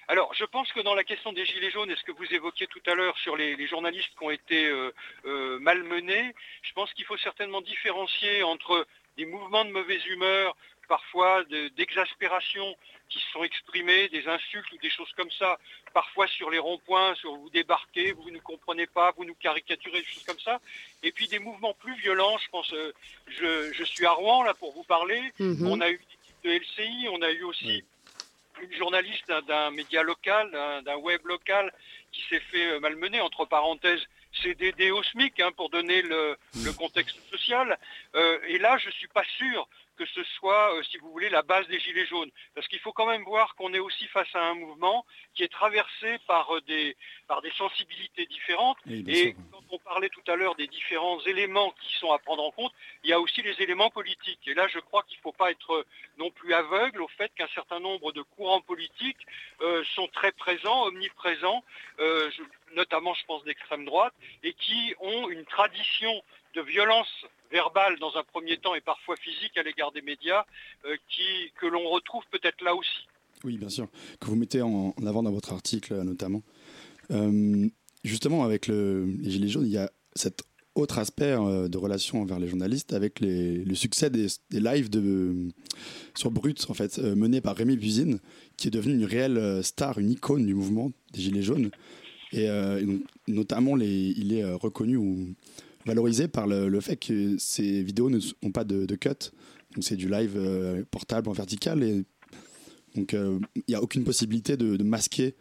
Alors, 0.08 0.32
je 0.36 0.45
pense 0.45 0.71
que 0.71 0.82
dans 0.82 0.93
la 0.93 1.04
question 1.04 1.34
des 1.34 1.45
Gilets 1.45 1.71
jaunes, 1.71 1.89
et 1.89 1.95
ce 1.95 2.04
que 2.04 2.12
vous 2.12 2.32
évoquiez 2.32 2.67
tout 2.67 2.82
à 2.86 2.93
l'heure 2.93 3.17
sur 3.17 3.36
les, 3.36 3.67
journalistes 3.67 4.12
qui 4.17 4.24
ont 4.24 4.30
été 4.30 4.67
euh, 4.67 4.91
euh, 5.26 5.60
malmenés, 5.60 6.36
je 6.62 6.74
pense 6.74 6.93
qu'il 6.93 7.06
faut 7.06 7.17
certainement 7.17 7.62
différencier 7.62 8.43
entre 8.43 8.86
des 9.17 9.26
mouvements 9.26 9.65
de 9.65 9.71
mauvaise 9.71 10.06
humeur, 10.06 10.56
parfois 10.88 11.43
d'exaspération 11.76 12.76
qui 13.10 13.19
se 13.19 13.32
sont 13.32 13.43
exprimés, 13.43 14.10
des 14.10 14.28
insultes 14.28 14.71
ou 14.71 14.78
des 14.78 14.89
choses 14.89 15.12
comme 15.15 15.30
ça, 15.32 15.60
parfois 15.93 16.28
sur 16.28 16.50
les 16.50 16.60
ronds-points, 16.60 17.15
sur 17.15 17.36
vous 17.36 17.50
débarquez, 17.50 18.13
vous 18.13 18.32
ne 18.32 18.39
comprenez 18.39 18.88
pas, 18.88 19.13
vous 19.15 19.26
nous 19.26 19.36
caricaturez, 19.36 20.00
des 20.00 20.08
choses 20.08 20.24
comme 20.24 20.39
ça, 20.39 20.60
et 21.04 21.12
puis 21.12 21.28
des 21.28 21.39
mouvements 21.39 21.74
plus 21.74 21.95
violents, 21.98 22.38
je 22.38 22.50
pense, 22.50 22.74
euh, 22.74 22.91
je, 23.28 23.84
suis 23.84 24.06
à 24.06 24.12
Rouen 24.12 24.43
là 24.43 24.54
pour 24.56 24.74
vous 24.74 24.84
parler, 24.84 25.21
mhm. 25.39 25.67
on 25.67 25.82
a 25.82 25.89
eu 25.89 25.95
une 25.95 26.02
équipe 26.02 26.43
de 26.43 26.84
LCI, 26.84 27.08
on 27.12 27.21
a 27.21 27.32
eu 27.32 27.43
aussi 27.43 27.84
une 28.62 28.74
journaliste 28.74 29.32
d'un 29.48 29.71
média 29.71 30.02
local, 30.02 30.50
d'un 30.86 30.95
web 30.95 31.21
local, 31.26 31.71
qui 32.12 32.21
s'est 32.30 32.39
fait 32.39 32.71
euh, 32.71 32.80
malmener, 32.80 33.21
entre 33.21 33.45
parenthèses, 33.45 34.02
CDD 34.41 34.91
au 34.91 35.04
SMIC, 35.04 35.39
hein, 35.39 35.52
pour 35.56 35.69
donner 35.69 36.02
le, 36.02 36.38
contexte 36.78 37.17
social. 37.32 37.78
Euh, 38.15 38.38
et 38.48 38.58
là, 38.58 38.78
je 38.78 38.88
ne 38.88 38.91
suis 38.93 39.08
pas 39.08 39.24
sûr 39.38 39.67
que 39.95 40.05
ce 40.05 40.23
soit, 40.23 40.75
euh, 40.75 40.84
si 40.84 40.97
vous 40.97 41.12
voulez, 41.12 41.29
la 41.29 41.41
base 41.41 41.67
des 41.67 41.79
Gilets 41.79 42.05
jaunes. 42.05 42.29
Parce 42.53 42.67
qu'il 42.67 42.79
faut 42.79 42.93
quand 42.93 43.05
même 43.05 43.23
voir 43.23 43.55
qu'on 43.55 43.73
est 43.73 43.79
aussi 43.79 44.05
face 44.08 44.34
à 44.34 44.43
un 44.43 44.55
mouvement 44.55 45.05
qui 45.34 45.43
est 45.43 45.51
traversé 45.51 46.19
par 46.27 46.55
euh, 46.55 46.62
des, 46.62 46.95
par 47.27 47.41
des 47.41 47.51
sensibilités 47.51 48.25
différentes. 48.25 48.77
et 48.88 49.36
quand 49.51 49.63
on 49.71 49.79
parlait 49.79 50.10
tout 50.10 50.23
à 50.27 50.36
l'heure 50.36 50.55
des 50.55 50.67
différents 50.67 51.19
éléments 51.21 51.73
qui 51.81 51.97
sont 51.97 52.12
à 52.12 52.19
prendre 52.19 52.43
en 52.43 52.51
compte, 52.51 52.73
il 53.03 53.10
y 53.10 53.13
a 53.13 53.19
aussi 53.19 53.41
les 53.41 53.62
éléments 53.62 53.89
politiques. 53.89 54.47
Et 54.47 54.53
là, 54.53 54.67
je 54.67 54.79
crois 54.79 55.03
qu'il 55.03 55.17
ne 55.17 55.21
faut 55.21 55.31
pas 55.31 55.51
être 55.51 55.73
euh, 55.73 55.86
non 56.17 56.29
plus 56.31 56.53
aveugle 56.53 57.01
au 57.01 57.08
fait 57.08 57.31
qu'un 57.36 57.47
certain 57.53 57.79
nombre 57.79 58.12
de 58.12 58.21
courants 58.21 58.62
politiques 58.62 59.25
sont 59.95 60.08
très 60.08 60.31
présents, 60.31 60.86
omniprésents, 60.86 61.63
notamment, 62.75 63.13
je 63.13 63.25
pense, 63.25 63.43
d'extrême 63.43 63.86
droite, 63.86 64.13
et 64.43 64.53
qui 64.53 64.93
ont 64.99 65.29
une 65.29 65.45
tradition 65.45 66.23
de 66.55 66.62
violence 66.62 67.25
verbale 67.56 67.98
dans 68.00 68.18
un 68.18 68.24
premier 68.24 68.58
temps 68.58 68.76
et 68.76 68.82
parfois 68.82 69.15
physique 69.15 69.58
à 69.58 69.63
l'égard 69.63 69.91
des 69.94 70.02
médias 70.02 70.44
euh, 70.86 70.98
que 71.60 71.68
l'on 71.68 71.88
retrouve 71.89 72.24
peut-être 72.30 72.62
là 72.62 72.76
aussi. 72.76 73.08
Oui, 73.46 73.58
bien 73.58 73.70
sûr, 73.70 73.88
que 74.20 74.26
vous 74.26 74.36
mettez 74.36 74.62
en 74.62 74.94
avant 75.06 75.24
dans 75.24 75.32
votre 75.32 75.54
article 75.54 75.94
notamment. 76.02 76.41
Euh, 77.12 77.68
justement, 78.04 78.44
avec 78.44 78.68
le, 78.68 79.06
les 79.22 79.32
Gilets 79.32 79.48
jaunes, 79.48 79.68
il 79.68 79.72
y 79.72 79.78
a 79.78 79.89
cet 80.15 80.44
autre 80.74 80.98
aspect 81.00 81.32
euh, 81.32 81.70
de 81.70 81.78
relation 81.78 82.22
envers 82.22 82.39
les 82.39 82.50
journalistes 82.50 82.91
avec 82.91 83.22
le 83.22 83.76
succès 83.76 84.10
des, 84.10 84.28
lives 84.52 84.89
de, 84.89 85.50
sur 86.13 86.32
Brut, 86.32 86.65
en 86.70 86.74
fait, 86.74 86.98
menés 86.98 87.39
par 87.39 87.56
Rémi 87.56 87.78
Buzine, 87.78 88.20
qui 88.58 88.68
est 88.68 88.72
devenu 88.72 88.96
une 88.96 89.06
réelle 89.06 89.63
star, 89.63 89.98
une 90.00 90.12
icône 90.12 90.46
du 90.46 90.54
mouvement 90.54 90.91
des 91.13 91.22
Gilets 91.22 91.41
jaunes. 91.41 91.72
Et, 92.34 92.50
notamment, 93.30 93.78
il 93.78 94.34
est 94.34 94.44
reconnu 94.44 94.98
valorisé 95.86 96.28
par 96.28 96.48
le, 96.48 96.80
fait 96.82 96.98
que 96.98 97.38
ces 97.38 97.84
vidéos 97.84 98.10
n'ont 98.10 98.52
pas 98.52 98.63
de, 98.63 98.95
cut. 98.95 99.32
Donc 99.74 99.84
c'est 99.84 99.95
du 99.95 100.10
live 100.10 100.34
euh, 100.36 100.84
portable 100.89 101.30
en 101.30 101.34
vertical 101.34 101.84
et 101.84 102.06
donc 102.95 103.13
euh, 103.13 103.39
il 103.56 103.63
n'y 103.67 103.76
a 103.76 103.84
aucune 103.84 104.04
possibilité 104.04 104.58
de, 104.58 104.82
masquer 104.84 105.36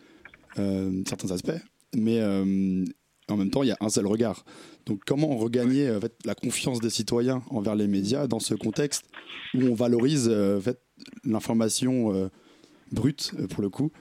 euh, 0.58 1.02
certains 1.08 1.30
aspects. 1.30 1.60
Mais 1.96 2.22
en 2.22 3.36
même 3.36 3.50
temps, 3.50 3.62
il 3.62 3.68
y 3.68 3.72
a 3.72 3.76
un 3.80 3.88
seul 3.88 4.06
regard. 4.06 4.44
Donc 4.86 5.00
comment 5.06 5.36
regagner 5.36 5.90
en 5.90 6.00
fait, 6.00 6.12
la 6.24 6.34
confiance 6.34 6.80
des 6.80 6.90
citoyens 6.90 7.42
envers 7.50 7.74
les 7.74 7.86
médias 7.86 8.26
dans 8.26 8.40
ce 8.40 8.54
contexte 8.54 9.04
où 9.54 9.62
on 9.62 9.74
valorise 9.74 10.28
en 10.28 10.60
fait, 10.60 10.80
l'information 11.24 12.30
brute 12.90 13.32
pour 13.50 13.62
le 13.62 13.70
coup 13.70 13.92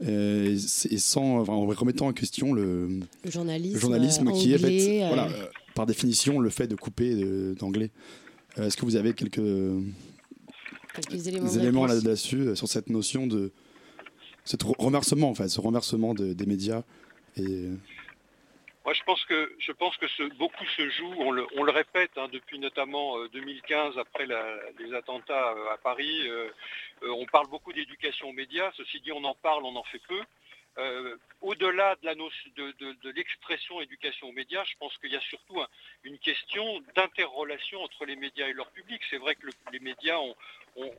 et, 0.00 0.56
sans, 0.58 1.48
en 1.48 1.66
remettant 1.66 2.08
en 2.08 2.12
question 2.12 2.52
le, 2.52 3.00
journalisme, 3.26 4.32
qui 4.32 4.52
est 4.52 4.58
fait, 4.58 5.06
voilà, 5.06 5.28
par 5.74 5.86
définition 5.86 6.38
le 6.38 6.50
fait 6.50 6.66
de 6.66 6.76
couper 6.76 7.14
d'anglais. 7.54 7.90
Euh, 8.58 8.66
est-ce 8.66 8.76
que 8.76 8.84
vous 8.84 8.96
avez 8.96 9.14
quelques, 9.14 9.38
éléments, 11.58 11.86
là-dessus, 11.86 12.40
euh, 12.40 12.54
sur 12.54 12.68
cette 12.68 12.88
notion 12.88 13.26
de. 13.26 13.52
ce 14.44 14.56
remerciement, 14.78 15.30
en 15.30 15.34
fait, 15.34 15.48
ce 15.48 15.60
remerciement 15.60 16.14
des 16.14 16.46
médias 16.46 16.82
et... 17.36 17.68
Moi, 18.84 18.92
je 18.92 19.02
pense 19.04 19.24
que, 19.24 19.50
je 19.58 19.72
pense 19.72 19.96
que 19.96 20.04
beaucoup 20.36 20.66
se 20.76 20.90
joue, 20.90 21.10
on 21.18 21.32
le, 21.32 21.70
répète, 21.70 22.10
hein, 22.16 22.28
depuis 22.30 22.58
notamment 22.58 23.16
2015, 23.28 23.96
euh, 23.96 24.00
après 24.02 24.26
les 24.78 24.94
attentats 24.94 25.54
à 25.72 25.78
Paris. 25.82 26.28
on 27.02 27.24
parle 27.24 27.48
beaucoup 27.48 27.72
d'éducation 27.72 28.28
aux 28.28 28.34
médias. 28.34 28.70
Ceci 28.76 29.00
dit, 29.00 29.10
on 29.10 29.24
en 29.24 29.34
parle, 29.34 29.64
on 29.64 29.74
en 29.74 29.84
fait 29.84 30.02
peu. 30.06 30.20
Euh, 30.78 31.16
au-delà 31.40 31.94
de 32.02 33.10
l'expression 33.10 33.80
éducation 33.80 34.28
aux 34.28 34.32
médias, 34.32 34.64
je 34.64 34.74
pense 34.78 34.96
qu'il 34.98 35.12
y 35.12 35.16
a 35.16 35.20
surtout 35.20 35.62
une 36.02 36.18
question 36.18 36.80
d'interrelation 36.96 37.82
entre 37.82 38.06
les 38.06 38.16
médias 38.16 38.48
et 38.48 38.52
leur 38.54 38.70
public. 38.70 39.00
C'est 39.10 39.18
vrai 39.18 39.34
que 39.36 39.46
les 39.72 39.78
médias 39.78 40.18
ont, 40.18 40.34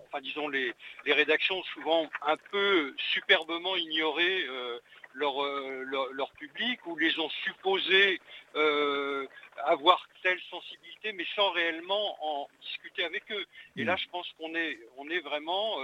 enfin 0.05 0.21
disons 0.21 0.47
les, 0.47 0.73
rédactions 1.05 1.57
ont 1.57 1.63
souvent 1.63 2.09
un 2.21 2.37
peu 2.37 2.93
superbement 3.11 3.75
ignoré 3.75 4.45
euh, 4.47 4.79
euh, 5.21 5.83
leur, 6.13 6.31
public 6.31 6.85
ou 6.85 6.95
les 6.95 7.17
ont 7.19 7.29
supposés 7.43 8.21
avoir 9.65 10.07
telle 10.21 10.39
sensibilité, 10.49 11.11
mais 11.13 11.25
sans 11.35 11.49
réellement 11.51 12.17
en 12.21 12.47
discuter 12.61 13.03
avec 13.03 13.29
eux. 13.31 13.45
Et 13.75 13.83
là, 13.83 13.95
je 13.95 14.07
pense 14.09 14.27
qu'on 14.37 14.53
est, 14.53 14.77
on 14.97 15.09
est 15.09 15.19
vraiment 15.19 15.79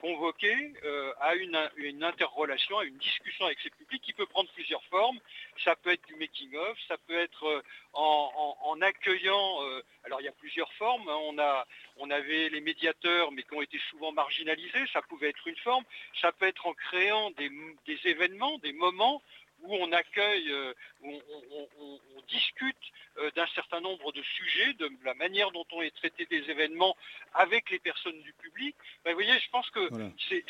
convoqué 0.00 0.72
euh, 0.84 1.12
à 1.20 1.34
une, 1.34 1.56
interrelation, 2.02 2.78
à 2.78 2.84
une 2.84 2.96
discussion 2.96 3.46
avec 3.46 3.58
ces 3.60 3.70
publics 3.70 4.02
qui 4.02 4.12
peut 4.12 4.26
prendre 4.26 4.50
plusieurs 4.50 4.82
formes. 4.84 5.18
Ça 5.64 5.76
peut 5.76 5.90
être 5.90 6.06
du 6.06 6.16
making-of, 6.16 6.78
ça 6.88 6.96
peut 7.06 7.18
être 7.18 7.44
euh, 7.44 7.62
en, 7.92 8.80
accueillant, 8.82 9.58
alors 10.04 10.20
il 10.20 10.24
y 10.24 10.28
a 10.28 10.32
plusieurs 10.32 10.70
formes, 10.74 11.08
hein. 11.08 11.18
on, 11.22 11.38
a, 11.38 11.66
on 11.96 12.10
avait 12.10 12.50
les 12.50 12.60
médiateurs, 12.60 13.32
mais 13.32 13.42
qui 13.42 13.54
ont 13.54 13.62
été 13.62 13.78
souvent 13.90 14.12
marginalisés, 14.12 14.86
ça 14.92 15.00
pouvait 15.00 15.30
être 15.30 15.46
une 15.48 15.56
forme, 15.56 15.84
ça 16.20 16.30
peut 16.32 16.46
être 16.46 16.66
en 16.66 16.74
créant 16.74 17.30
des 17.30 17.98
événements, 18.04 18.58
des 18.58 18.74
moments 18.74 19.22
où 19.66 19.74
on 19.74 19.92
accueille, 19.92 20.50
euh, 20.50 20.72
où 21.02 21.12
on, 21.12 21.98
discute 22.28 22.76
euh, 23.18 23.30
d'un 23.36 23.46
certain 23.54 23.80
nombre 23.80 24.10
de 24.10 24.20
sujets, 24.20 24.72
de 24.74 24.90
la 25.04 25.14
manière 25.14 25.52
dont 25.52 25.64
on 25.70 25.80
est 25.80 25.94
traité 25.94 26.26
des 26.26 26.50
événements 26.50 26.96
avec 27.34 27.70
les 27.70 27.78
personnes 27.78 28.20
du 28.22 28.32
public. 28.32 28.74
Ben, 29.04 29.12
vous 29.12 29.22
voyez, 29.22 29.38
je 29.38 29.48
pense 29.50 29.70
que 29.70 29.88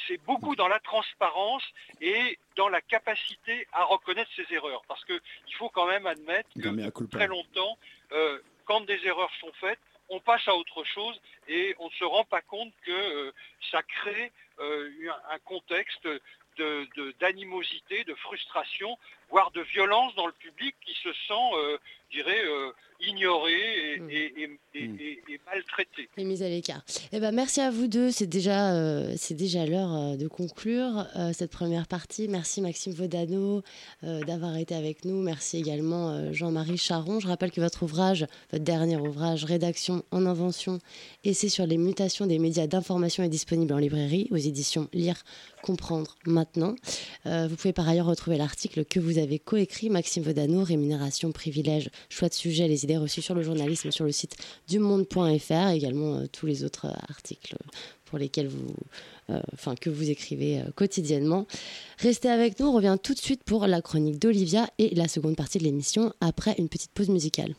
c'est 0.08 0.16
beaucoup 0.24 0.56
dans 0.56 0.68
la 0.68 0.80
transparence 0.80 1.62
et 2.00 2.38
dans 2.56 2.70
la 2.70 2.80
capacité 2.80 3.68
à 3.72 3.84
reconnaître 3.84 4.30
ses 4.34 4.46
erreurs. 4.54 4.82
Parce 4.88 5.04
qu'il 5.04 5.54
faut 5.58 5.68
quand 5.68 5.86
même 5.86 6.06
admettre 6.06 6.48
que 6.54 7.04
très 7.04 7.26
longtemps, 7.26 7.76
euh, 8.12 8.38
quand 8.64 8.80
des 8.80 9.04
erreurs 9.04 9.32
sont 9.38 9.52
faites, 9.60 9.80
on 10.08 10.20
passe 10.20 10.48
à 10.48 10.54
autre 10.54 10.82
chose 10.84 11.20
et 11.48 11.74
on 11.78 11.88
ne 11.88 11.94
se 11.94 12.04
rend 12.04 12.24
pas 12.24 12.40
compte 12.40 12.72
que 12.86 13.34
ça 13.70 13.82
crée 13.82 14.32
un 14.58 15.38
contexte 15.44 16.08
d'animosité, 17.20 18.04
de, 18.04 18.14
frustration, 18.14 18.96
voire 19.30 19.50
de 19.52 19.60
violence 19.62 20.14
dans 20.14 20.26
le 20.26 20.32
public 20.32 20.74
qui 20.84 20.94
se 20.94 21.12
sent, 21.12 21.32
euh, 21.54 21.78
je 22.10 22.18
dirais, 22.18 22.44
euh, 22.44 22.70
ignoré 23.00 23.98
mm. 24.00 24.10
et, 24.10 24.58
et, 24.74 25.40
maltraité. 25.46 26.08
Et 26.16 26.24
mis 26.24 26.42
à 26.42 26.48
l'écart. 26.48 26.82
Eh 27.12 27.20
ben, 27.20 27.32
merci 27.32 27.60
à 27.60 27.70
vous 27.70 27.88
deux. 27.88 28.10
C'est 28.10 28.26
déjà, 28.26 28.74
euh, 28.74 29.12
c'est 29.16 29.34
déjà 29.34 29.66
l'heure 29.66 30.16
de 30.16 30.28
conclure 30.28 31.06
cette 31.32 31.50
première 31.50 31.86
partie. 31.86 32.28
Merci 32.28 32.60
Maxime 32.60 32.92
Vodano 32.92 33.62
d'avoir 34.02 34.56
été 34.56 34.74
avec 34.74 35.04
nous. 35.04 35.22
Merci 35.22 35.58
également 35.58 36.32
Jean-Marie 36.32 36.78
Charon. 36.78 37.20
Je 37.20 37.28
rappelle 37.28 37.50
que 37.50 37.60
votre 37.60 37.82
ouvrage, 37.82 38.26
votre 38.50 38.64
dernier 38.64 38.96
ouvrage, 38.96 39.44
Rédaction 39.44 40.04
en 40.10 40.26
invention, 40.26 40.78
essai 41.24 41.48
sur 41.48 41.66
les 41.66 41.76
mutations 41.76 42.26
des 42.26 42.38
médias 42.38 42.66
d'information 42.66 43.22
est 43.22 43.28
disponible 43.28 43.72
en 43.72 43.78
librairie 43.78 44.28
aux 44.30 44.36
éditions 44.36 44.88
Lire, 44.92 45.22
Comprendre 45.62 46.16
maintenant. 46.26 46.45
Vous 46.54 47.56
pouvez 47.56 47.72
par 47.72 47.88
ailleurs 47.88 48.06
retrouver 48.06 48.36
l'article 48.36 48.84
que 48.84 49.00
vous 49.00 49.18
avez 49.18 49.38
coécrit, 49.38 49.90
Maxime 49.90 50.22
Vodano, 50.22 50.62
Rémunération, 50.62 51.32
privilèges, 51.32 51.90
choix 52.08 52.28
de 52.28 52.34
sujet, 52.34 52.68
les 52.68 52.84
idées 52.84 52.96
reçues 52.96 53.22
sur 53.22 53.34
le 53.34 53.42
journalisme 53.42 53.90
sur 53.90 54.04
le 54.04 54.12
site 54.12 54.36
dumonde.fr, 54.68 55.68
également 55.68 56.16
euh, 56.16 56.26
tous 56.30 56.46
les 56.46 56.64
autres 56.64 56.86
euh, 56.86 56.94
articles 57.08 57.56
pour 58.04 58.18
lesquels 58.18 58.46
vous, 58.46 58.74
euh, 59.30 59.40
enfin, 59.54 59.74
que 59.74 59.90
vous 59.90 60.10
écrivez 60.10 60.62
quotidiennement. 60.76 61.46
Restez 61.98 62.28
avec 62.28 62.60
nous, 62.60 62.66
on 62.66 62.72
revient 62.72 62.96
tout 63.02 63.14
de 63.14 63.18
suite 63.18 63.42
pour 63.42 63.66
la 63.66 63.82
chronique 63.82 64.20
d'Olivia 64.20 64.68
et 64.78 64.94
la 64.94 65.08
seconde 65.08 65.34
partie 65.34 65.58
de 65.58 65.64
l'émission 65.64 66.12
après 66.20 66.54
une 66.58 66.68
petite 66.68 66.92
pause 66.92 67.08
musicale. 67.08 67.54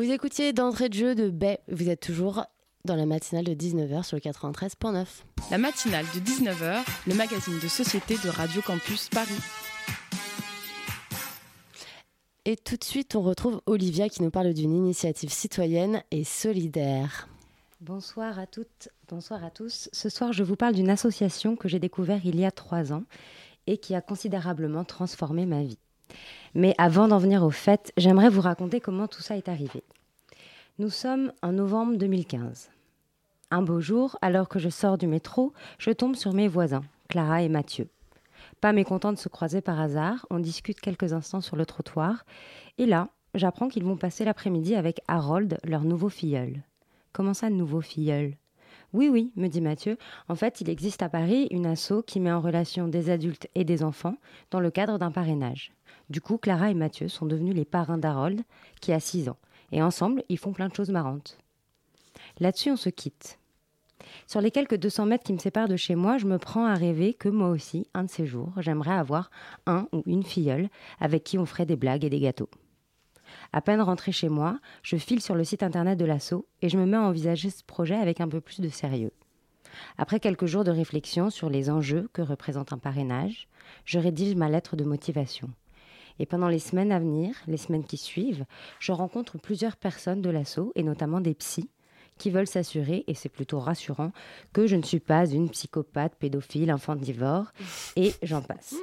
Vous 0.00 0.10
écoutiez 0.10 0.54
d'entrée 0.54 0.88
de 0.88 0.94
jeu 0.94 1.14
de 1.14 1.28
Bay. 1.28 1.58
Vous 1.68 1.90
êtes 1.90 2.00
toujours 2.00 2.46
dans 2.86 2.96
la 2.96 3.04
matinale 3.04 3.44
de 3.44 3.52
19h 3.52 4.02
sur 4.02 4.16
le 4.16 4.22
93.9. 4.22 5.04
La 5.50 5.58
matinale 5.58 6.06
de 6.14 6.20
19h, 6.20 6.78
le 7.06 7.14
magazine 7.14 7.58
de 7.58 7.68
société 7.68 8.14
de 8.24 8.30
Radio 8.30 8.62
Campus 8.62 9.10
Paris. 9.10 9.38
Et 12.46 12.56
tout 12.56 12.78
de 12.78 12.84
suite, 12.84 13.14
on 13.14 13.20
retrouve 13.20 13.60
Olivia 13.66 14.08
qui 14.08 14.22
nous 14.22 14.30
parle 14.30 14.54
d'une 14.54 14.74
initiative 14.74 15.30
citoyenne 15.30 16.02
et 16.10 16.24
solidaire. 16.24 17.28
Bonsoir 17.82 18.38
à 18.38 18.46
toutes, 18.46 18.88
bonsoir 19.06 19.44
à 19.44 19.50
tous. 19.50 19.90
Ce 19.92 20.08
soir, 20.08 20.32
je 20.32 20.42
vous 20.42 20.56
parle 20.56 20.76
d'une 20.76 20.88
association 20.88 21.56
que 21.56 21.68
j'ai 21.68 21.78
découverte 21.78 22.22
il 22.24 22.40
y 22.40 22.46
a 22.46 22.50
trois 22.50 22.94
ans 22.94 23.04
et 23.66 23.76
qui 23.76 23.94
a 23.94 24.00
considérablement 24.00 24.84
transformé 24.84 25.44
ma 25.44 25.62
vie. 25.62 25.78
Mais 26.54 26.74
avant 26.78 27.08
d'en 27.08 27.18
venir 27.18 27.44
au 27.44 27.50
fait, 27.50 27.92
j'aimerais 27.96 28.28
vous 28.28 28.40
raconter 28.40 28.80
comment 28.80 29.06
tout 29.06 29.22
ça 29.22 29.36
est 29.36 29.48
arrivé. 29.48 29.82
Nous 30.78 30.90
sommes 30.90 31.32
en 31.42 31.52
novembre 31.52 31.96
2015. 31.96 32.70
Un 33.50 33.62
beau 33.62 33.80
jour, 33.80 34.16
alors 34.22 34.48
que 34.48 34.58
je 34.58 34.68
sors 34.68 34.96
du 34.96 35.06
métro, 35.06 35.52
je 35.78 35.90
tombe 35.90 36.16
sur 36.16 36.32
mes 36.32 36.48
voisins, 36.48 36.84
Clara 37.08 37.42
et 37.42 37.48
Mathieu. 37.48 37.88
Pas 38.60 38.72
mécontents 38.72 39.12
de 39.12 39.18
se 39.18 39.28
croiser 39.28 39.60
par 39.60 39.80
hasard, 39.80 40.26
on 40.30 40.38
discute 40.38 40.80
quelques 40.80 41.12
instants 41.12 41.40
sur 41.40 41.56
le 41.56 41.66
trottoir, 41.66 42.24
et 42.78 42.86
là, 42.86 43.08
j'apprends 43.34 43.68
qu'ils 43.68 43.84
vont 43.84 43.96
passer 43.96 44.24
l'après-midi 44.24 44.74
avec 44.74 45.00
Harold, 45.08 45.58
leur 45.64 45.82
nouveau 45.82 46.08
filleul. 46.08 46.62
Comment 47.12 47.34
ça, 47.34 47.50
nouveau 47.50 47.80
filleul? 47.80 48.36
Oui, 48.92 49.08
oui, 49.08 49.32
me 49.36 49.48
dit 49.48 49.60
Mathieu. 49.60 49.98
En 50.28 50.34
fait, 50.34 50.60
il 50.60 50.68
existe 50.68 51.02
à 51.02 51.08
Paris 51.08 51.46
une 51.50 51.66
asso 51.66 52.02
qui 52.06 52.18
met 52.18 52.32
en 52.32 52.40
relation 52.40 52.88
des 52.88 53.10
adultes 53.10 53.48
et 53.54 53.64
des 53.64 53.82
enfants 53.82 54.16
dans 54.50 54.60
le 54.60 54.70
cadre 54.70 54.98
d'un 54.98 55.12
parrainage. 55.12 55.72
Du 56.10 56.20
coup, 56.20 56.38
Clara 56.38 56.70
et 56.70 56.74
Mathieu 56.74 57.08
sont 57.08 57.24
devenus 57.24 57.54
les 57.54 57.64
parrains 57.64 57.96
d'Harold, 57.96 58.42
qui 58.80 58.92
a 58.92 59.00
6 59.00 59.28
ans. 59.28 59.38
Et 59.72 59.80
ensemble, 59.80 60.24
ils 60.28 60.38
font 60.38 60.52
plein 60.52 60.68
de 60.68 60.74
choses 60.74 60.90
marrantes. 60.90 61.38
Là-dessus, 62.40 62.72
on 62.72 62.76
se 62.76 62.90
quitte. 62.90 63.38
Sur 64.26 64.40
les 64.40 64.50
quelques 64.50 64.76
200 64.76 65.06
mètres 65.06 65.24
qui 65.24 65.32
me 65.32 65.38
séparent 65.38 65.68
de 65.68 65.76
chez 65.76 65.94
moi, 65.94 66.18
je 66.18 66.26
me 66.26 66.38
prends 66.38 66.66
à 66.66 66.74
rêver 66.74 67.14
que 67.14 67.28
moi 67.28 67.48
aussi, 67.48 67.86
un 67.94 68.04
de 68.04 68.10
ces 68.10 68.26
jours, 68.26 68.52
j'aimerais 68.56 68.94
avoir 68.94 69.30
un 69.66 69.86
ou 69.92 70.02
une 70.06 70.24
filleule 70.24 70.68
avec 70.98 71.22
qui 71.22 71.38
on 71.38 71.46
ferait 71.46 71.66
des 71.66 71.76
blagues 71.76 72.04
et 72.04 72.10
des 72.10 72.20
gâteaux. 72.20 72.50
À 73.52 73.60
peine 73.60 73.80
rentré 73.80 74.10
chez 74.10 74.28
moi, 74.28 74.58
je 74.82 74.96
file 74.96 75.20
sur 75.20 75.36
le 75.36 75.44
site 75.44 75.62
internet 75.62 75.96
de 75.96 76.04
l'assaut 76.04 76.46
et 76.62 76.68
je 76.68 76.78
me 76.78 76.86
mets 76.86 76.96
à 76.96 77.02
envisager 77.02 77.50
ce 77.50 77.62
projet 77.62 77.94
avec 77.94 78.20
un 78.20 78.28
peu 78.28 78.40
plus 78.40 78.60
de 78.60 78.68
sérieux. 78.68 79.12
Après 79.98 80.18
quelques 80.18 80.46
jours 80.46 80.64
de 80.64 80.72
réflexion 80.72 81.30
sur 81.30 81.48
les 81.48 81.70
enjeux 81.70 82.08
que 82.12 82.22
représente 82.22 82.72
un 82.72 82.78
parrainage, 82.78 83.48
je 83.84 84.00
rédige 84.00 84.34
ma 84.34 84.48
lettre 84.48 84.74
de 84.74 84.84
motivation. 84.84 85.48
Et 86.18 86.26
pendant 86.26 86.48
les 86.48 86.58
semaines 86.58 86.92
à 86.92 86.98
venir, 86.98 87.34
les 87.46 87.56
semaines 87.56 87.84
qui 87.84 87.96
suivent, 87.96 88.44
je 88.78 88.92
rencontre 88.92 89.38
plusieurs 89.38 89.76
personnes 89.76 90.22
de 90.22 90.30
l'assaut, 90.30 90.72
et 90.74 90.82
notamment 90.82 91.20
des 91.20 91.34
psys, 91.34 91.70
qui 92.18 92.30
veulent 92.30 92.46
s'assurer, 92.46 93.04
et 93.06 93.14
c'est 93.14 93.28
plutôt 93.28 93.58
rassurant, 93.58 94.12
que 94.52 94.66
je 94.66 94.76
ne 94.76 94.82
suis 94.82 95.00
pas 95.00 95.26
une 95.26 95.48
psychopathe, 95.48 96.16
pédophile, 96.16 96.70
infantivore, 96.70 97.52
et 97.96 98.12
j'en 98.22 98.42
passe. 98.42 98.74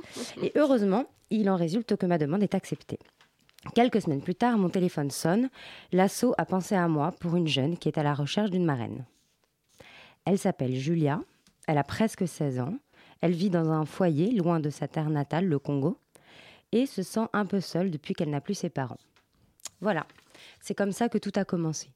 Et 0.41 0.51
heureusement, 0.55 1.05
il 1.30 1.49
en 1.49 1.55
résulte 1.55 1.95
que 1.95 2.05
ma 2.05 2.17
demande 2.17 2.43
est 2.43 2.55
acceptée. 2.55 2.99
Quelques 3.75 4.01
semaines 4.01 4.21
plus 4.21 4.36
tard, 4.36 4.57
mon 4.57 4.69
téléphone 4.69 5.11
sonne. 5.11 5.49
L'assaut 5.91 6.34
a 6.38 6.45
pensé 6.45 6.75
à 6.75 6.88
moi 6.88 7.11
pour 7.19 7.36
une 7.36 7.47
jeune 7.47 7.78
qui 7.78 7.89
est 7.89 7.97
à 7.97 8.03
la 8.03 8.13
recherche 8.13 8.49
d'une 8.49 8.65
marraine. 8.65 9.05
Elle 10.25 10.38
s'appelle 10.38 10.75
Julia, 10.75 11.21
elle 11.67 11.78
a 11.78 11.84
presque 11.84 12.28
16 12.28 12.59
ans, 12.59 12.78
elle 13.21 13.34
vit 13.34 13.49
dans 13.49 13.71
un 13.71 13.86
foyer 13.86 14.32
loin 14.32 14.59
de 14.59 14.69
sa 14.69 14.88
terre 14.88 15.09
natale, 15.09 15.45
le 15.45 15.59
Congo, 15.59 15.97
et 16.72 16.86
se 16.86 17.03
sent 17.03 17.28
un 17.34 17.45
peu 17.45 17.61
seule 17.61 17.91
depuis 17.91 18.13
qu'elle 18.13 18.30
n'a 18.30 18.41
plus 18.41 18.53
ses 18.53 18.70
parents. 18.70 18.99
Voilà, 19.82 20.05
c'est 20.59 20.76
comme 20.76 20.91
ça 20.91 21.09
que 21.09 21.18
tout 21.18 21.32
a 21.36 21.45
commencé. 21.45 21.91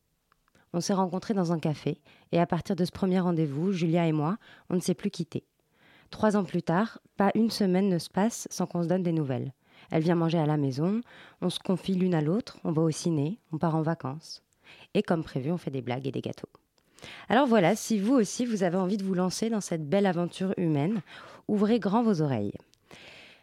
On 0.74 0.82
s'est 0.82 0.94
rencontrés 0.94 1.34
dans 1.34 1.52
un 1.52 1.60
café, 1.60 2.00
et 2.32 2.40
à 2.40 2.46
partir 2.46 2.76
de 2.76 2.86
ce 2.86 2.92
premier 2.92 3.20
rendez-vous, 3.20 3.72
Julia 3.72 4.08
et 4.08 4.14
moi, 4.14 4.38
on 4.70 4.76
ne 4.76 4.80
s'est 4.80 4.94
plus 4.94 5.12
quittés. 5.12 5.44
Trois 6.10 6.38
ans 6.38 6.44
plus 6.44 6.64
tard, 6.64 7.00
pas 7.18 7.32
une 7.36 7.52
semaine 7.52 7.90
ne 7.90 7.98
se 7.98 8.10
passe 8.10 8.48
sans 8.50 8.68
qu'on 8.68 8.84
se 8.84 8.88
donne 8.88 9.04
des 9.04 9.12
nouvelles. 9.12 9.54
Elle 9.90 10.04
vient 10.04 10.16
manger 10.16 10.38
à 10.38 10.46
la 10.46 10.58
maison, 10.58 11.02
on 11.42 11.50
se 11.50 11.60
confie 11.60 11.96
l'une 11.96 12.16
à 12.16 12.22
l'autre, 12.22 12.58
on 12.64 12.72
va 12.72 12.82
au 12.82 12.92
ciné, 12.92 13.40
on 13.52 13.58
part 13.58 13.76
en 13.76 13.82
vacances. 13.82 14.44
Et 14.94 15.04
comme 15.04 15.24
prévu, 15.24 15.52
on 15.52 15.58
fait 15.58 15.72
des 15.72 15.82
blagues 15.82 16.08
et 16.08 16.12
des 16.12 16.22
gâteaux. 16.22 16.50
Alors 17.30 17.48
voilà, 17.48 17.76
si 17.76 18.00
vous 18.00 18.14
aussi 18.14 18.46
vous 18.46 18.64
avez 18.64 18.78
envie 18.78 18.98
de 18.98 19.04
vous 19.04 19.16
lancer 19.16 19.50
dans 19.50 19.62
cette 19.62 19.90
belle 19.90 20.06
aventure 20.06 20.54
humaine, 20.58 21.02
ouvrez 21.48 21.80
grand 21.80 22.04
vos 22.04 22.22
oreilles. 22.22 22.54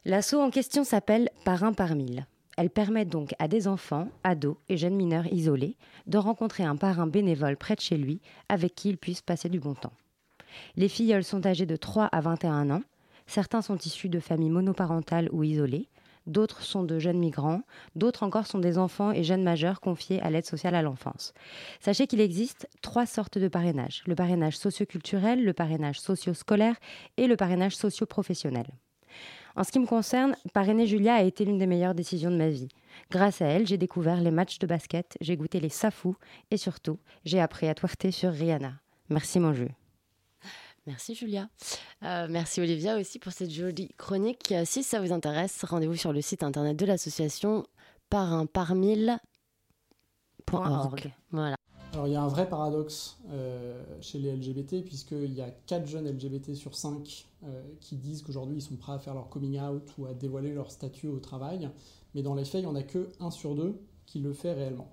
L'assaut 0.09 0.41
en 0.41 0.49
question 0.49 0.85
s'appelle 0.85 1.29
Parrain 1.45 1.75
par 1.75 1.95
mille. 1.95 2.27
Elle 2.57 2.71
permet 2.71 3.05
donc 3.05 3.35
à 3.39 3.47
des 3.47 3.69
enfants, 3.69 4.09
ados 4.25 4.57
et 4.71 4.79
jeunes 4.79 4.97
mineurs 4.97 5.31
isolés 5.31 5.77
de 6.07 6.17
rencontrer 6.17 6.65
un 6.65 6.77
parrain 6.77 7.07
bénévole 7.07 7.59
près 7.59 7.75
de 7.75 7.83
chez 7.83 7.99
lui 7.99 8.23
avec 8.49 8.75
qui 8.75 8.89
ils 8.89 8.97
puissent 8.97 9.21
passer 9.21 9.51
du 9.51 9.61
bon 9.61 9.75
temps. 9.75 9.93
Les 10.77 10.89
filleuls 10.89 11.25
sont 11.25 11.45
âgés 11.45 11.67
de 11.67 11.77
3 11.77 12.07
à 12.07 12.23
21 12.23 12.71
ans. 12.71 12.83
Certains 13.27 13.61
sont 13.61 13.77
issus 13.77 14.09
de 14.09 14.19
familles 14.19 14.49
monoparentales 14.49 15.29
ou 15.31 15.45
isolées 15.45 15.91
d'autres 16.27 16.63
sont 16.63 16.85
de 16.85 16.99
jeunes 16.99 17.19
migrants, 17.19 17.63
d'autres 17.95 18.23
encore 18.23 18.47
sont 18.47 18.59
des 18.59 18.79
enfants 18.79 19.13
et 19.13 19.25
jeunes 19.25 19.43
majeurs 19.43 19.81
confiés 19.81 20.21
à 20.23 20.31
l'aide 20.31 20.45
sociale 20.45 20.75
à 20.75 20.83
l'enfance. 20.83 21.33
Sachez 21.81 22.07
qu'il 22.07 22.21
existe 22.21 22.69
trois 22.83 23.07
sortes 23.07 23.39
de 23.39 23.49
parrainage 23.49 24.03
le 24.07 24.15
parrainage 24.15 24.57
socioculturel, 24.57 25.45
le 25.45 25.53
parrainage 25.53 26.01
socio-scolaire 26.01 26.77
et 27.17 27.27
le 27.27 27.37
parrainage 27.37 27.77
socio-professionnel. 27.77 28.67
En 29.59 29.65
ce 29.65 29.73
qui 29.73 29.81
me 29.81 29.87
concerne, 29.87 30.37
parrainer 30.55 30.87
Julia 30.87 31.17
a 31.17 31.23
été 31.23 31.45
l'une 31.45 31.59
des 31.59 31.67
meilleures 31.67 31.97
décisions 31.97 32.31
de 32.31 32.37
ma 32.37 32.49
vie. 32.49 32.69
Grâce 33.11 33.43
à 33.43 33.47
elle, 33.47 33.67
j'ai 33.67 33.77
découvert 33.77 34.21
les 34.21 34.31
matchs 34.31 34.61
de 34.61 34.69
basket, 34.69 35.19
j'ai 35.21 35.37
goûté 35.37 35.59
les 35.59 35.69
safous 35.69 36.15
et 36.53 36.57
surtout, 36.57 37.01
j'ai 37.25 37.41
appris 37.41 37.67
à 37.67 37.75
twerter 37.75 38.13
sur 38.13 38.31
Rihanna. 38.31 38.75
Merci 39.09 39.41
mon 39.41 39.53
jeu. 39.53 39.69
Merci 40.87 41.17
Julia. 41.17 41.49
Euh, 42.05 42.29
merci 42.31 42.61
Olivia 42.61 42.99
aussi 43.01 43.19
pour 43.19 43.33
cette 43.33 43.51
jolie 43.51 43.93
chronique. 43.99 44.53
Euh, 44.53 44.63
si 44.65 44.85
ça 44.85 45.01
vous 45.01 45.11
intéresse, 45.11 45.65
rendez-vous 45.65 45.97
sur 45.97 46.13
le 46.13 46.21
site 46.21 46.45
internet 46.45 46.77
de 46.77 46.87
l'association 46.87 47.67
par 48.11 48.33
un 48.33 48.47
par 48.47 48.77
mille. 48.77 49.19
Voilà. 51.33 51.57
Alors 51.93 52.07
il 52.07 52.13
y 52.13 52.17
a 52.17 52.23
un 52.23 52.29
vrai 52.29 52.49
paradoxe 52.49 53.19
euh, 53.31 53.83
chez 54.01 54.19
les 54.19 54.37
LGBT 54.37 54.85
puisqu'il 54.85 55.33
y 55.33 55.41
a 55.41 55.51
4 55.51 55.87
jeunes 55.87 56.09
LGBT 56.09 56.55
sur 56.55 56.75
5 56.75 57.27
qui 57.81 57.97
disent 57.97 58.23
qu'aujourd'hui 58.23 58.57
ils 58.57 58.63
sont 58.63 58.77
prêts 58.77 58.93
à 58.93 58.99
faire 58.99 59.15
leur 59.15 59.29
coming 59.29 59.61
out 59.61 59.83
ou 59.97 60.07
à 60.07 60.13
dévoiler 60.13 60.53
leur 60.53 60.71
statut 60.73 61.07
au 61.07 61.21
travail, 61.21 61.71
mais 62.15 62.23
dans 62.23 62.35
les 62.35 62.45
faits 62.45 62.63
il 62.63 62.67
n'y 62.67 62.73
en 62.73 62.75
a 62.75 62.83
que 62.83 63.09
1 63.21 63.31
sur 63.31 63.55
2 63.55 63.81
qui 64.07 64.19
le 64.19 64.33
fait 64.33 64.53
réellement. 64.53 64.89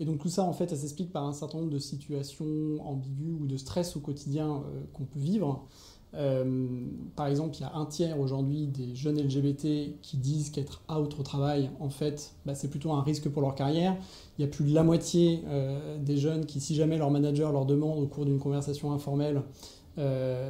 Et 0.00 0.04
donc 0.04 0.18
tout 0.18 0.28
ça, 0.28 0.42
en 0.42 0.52
fait, 0.52 0.70
ça 0.70 0.76
s'explique 0.76 1.12
par 1.12 1.24
un 1.24 1.32
certain 1.32 1.58
nombre 1.58 1.70
de 1.70 1.78
situations 1.78 2.80
ambiguës 2.80 3.40
ou 3.40 3.46
de 3.46 3.56
stress 3.56 3.96
au 3.96 4.00
quotidien 4.00 4.56
euh, 4.56 4.82
qu'on 4.92 5.04
peut 5.04 5.20
vivre. 5.20 5.68
Euh, 6.14 6.68
par 7.16 7.26
exemple, 7.26 7.56
il 7.56 7.62
y 7.62 7.64
a 7.64 7.74
un 7.74 7.86
tiers 7.86 8.20
aujourd'hui 8.20 8.66
des 8.66 8.94
jeunes 8.94 9.18
LGBT 9.18 9.98
qui 10.02 10.16
disent 10.16 10.50
qu'être 10.50 10.82
out 10.94 11.16
au 11.18 11.22
travail, 11.22 11.70
en 11.80 11.88
fait, 11.88 12.34
bah, 12.44 12.54
c'est 12.54 12.68
plutôt 12.68 12.92
un 12.92 13.02
risque 13.02 13.28
pour 13.28 13.42
leur 13.42 13.54
carrière. 13.54 13.96
Il 14.38 14.42
y 14.42 14.44
a 14.44 14.48
plus 14.48 14.64
de 14.64 14.74
la 14.74 14.82
moitié 14.82 15.42
euh, 15.46 15.98
des 15.98 16.16
jeunes 16.16 16.46
qui, 16.46 16.60
si 16.60 16.74
jamais 16.74 16.98
leur 16.98 17.10
manager 17.10 17.52
leur 17.52 17.66
demande 17.66 17.98
au 17.98 18.06
cours 18.06 18.24
d'une 18.24 18.38
conversation 18.38 18.92
informelle 18.92 19.42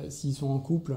s'ils 0.08 0.34
sont 0.34 0.46
en 0.46 0.60
couple, 0.60 0.96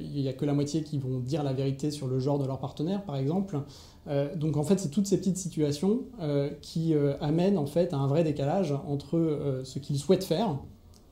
il 0.00 0.22
n'y 0.22 0.28
a 0.28 0.32
que 0.32 0.44
la 0.44 0.52
moitié 0.52 0.84
qui 0.84 0.98
vont 0.98 1.18
dire 1.18 1.42
la 1.42 1.52
vérité 1.52 1.90
sur 1.90 2.06
le 2.06 2.20
genre 2.20 2.38
de 2.38 2.46
leur 2.46 2.60
partenaire, 2.60 3.04
par 3.04 3.16
exemple. 3.16 3.60
Euh, 4.08 4.34
donc 4.34 4.56
en 4.56 4.62
fait, 4.62 4.78
c'est 4.78 4.90
toutes 4.90 5.06
ces 5.06 5.18
petites 5.18 5.36
situations 5.36 6.00
euh, 6.20 6.50
qui 6.60 6.94
euh, 6.94 7.14
amènent 7.20 7.58
en 7.58 7.66
fait 7.66 7.92
à 7.92 7.98
un 7.98 8.06
vrai 8.06 8.24
décalage 8.24 8.72
entre 8.86 9.62
ce 9.64 9.78
qu'ils 9.78 9.98
souhaitent 9.98 10.24
faire 10.24 10.58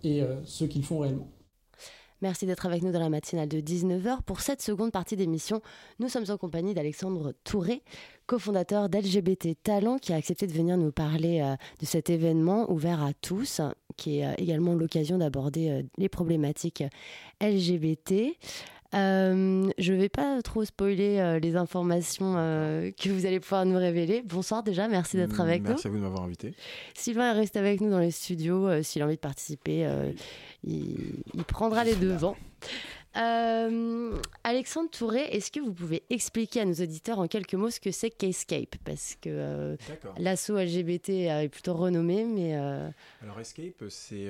et 0.02 0.22
ce 0.44 0.64
qu'ils 0.64 0.84
font 0.84 1.00
réellement. 1.00 1.28
Merci 2.22 2.44
d'être 2.44 2.66
avec 2.66 2.82
nous 2.82 2.92
dans 2.92 3.00
la 3.00 3.08
matinale 3.08 3.48
de 3.48 3.60
19h. 3.60 4.22
Pour 4.22 4.40
cette 4.40 4.60
seconde 4.60 4.92
partie 4.92 5.16
d'émission, 5.16 5.62
nous 5.98 6.08
sommes 6.08 6.26
en 6.28 6.36
compagnie 6.36 6.74
d'Alexandre 6.74 7.32
Touré, 7.44 7.82
cofondateur 8.26 8.90
d'LGBT 8.90 9.56
Talent, 9.62 9.98
qui 9.98 10.12
a 10.12 10.16
accepté 10.16 10.46
de 10.46 10.52
venir 10.52 10.76
nous 10.76 10.92
parler 10.92 11.54
de 11.80 11.86
cet 11.86 12.10
événement 12.10 12.70
ouvert 12.70 13.02
à 13.02 13.14
tous, 13.14 13.62
qui 13.96 14.18
est 14.18 14.34
également 14.38 14.74
l'occasion 14.74 15.16
d'aborder 15.16 15.86
les 15.96 16.08
problématiques 16.10 16.84
LGBT. 17.40 18.36
Euh, 18.92 19.70
je 19.78 19.92
ne 19.92 19.98
vais 19.98 20.08
pas 20.08 20.42
trop 20.42 20.64
spoiler 20.64 21.18
euh, 21.20 21.38
les 21.38 21.54
informations 21.54 22.34
euh, 22.36 22.90
que 22.90 23.08
vous 23.08 23.24
allez 23.24 23.38
pouvoir 23.38 23.64
nous 23.64 23.78
révéler. 23.78 24.22
Bonsoir 24.22 24.64
déjà, 24.64 24.88
merci 24.88 25.16
d'être 25.16 25.38
mm, 25.38 25.40
avec 25.40 25.62
nous. 25.62 25.68
Merci 25.68 25.86
à 25.86 25.90
vous 25.90 25.96
de 25.96 26.02
m'avoir 26.02 26.24
invité. 26.24 26.54
Sylvain 26.94 27.32
reste 27.32 27.56
avec 27.56 27.80
nous 27.80 27.90
dans 27.90 28.00
les 28.00 28.10
studios. 28.10 28.82
S'il 28.82 29.02
a 29.02 29.04
envie 29.04 29.14
de 29.14 29.20
participer, 29.20 29.88
il, 30.64 31.22
il, 31.34 31.44
prendra 31.44 31.84
les 31.84 31.94
devants. 31.94 32.36
Alexandre 33.14 34.90
Touré, 34.90 35.20
est-ce 35.20 35.52
que 35.52 35.60
vous 35.60 35.72
pouvez 35.72 36.02
expliquer 36.10 36.60
à 36.60 36.64
nos 36.64 36.74
auditeurs 36.74 37.20
en 37.20 37.28
quelques 37.28 37.54
mots 37.54 37.70
ce 37.70 37.78
que 37.78 37.92
c'est 37.92 38.10
qu'Escape? 38.10 38.76
Parce 38.84 39.16
que 39.20 39.76
l'assaut 40.18 40.58
LGBT 40.58 41.10
est 41.10 41.48
plutôt 41.48 41.74
renommé, 41.74 42.24
mais... 42.24 42.54
Alors 43.22 43.38
Escape, 43.40 43.84
c'est 43.88 44.26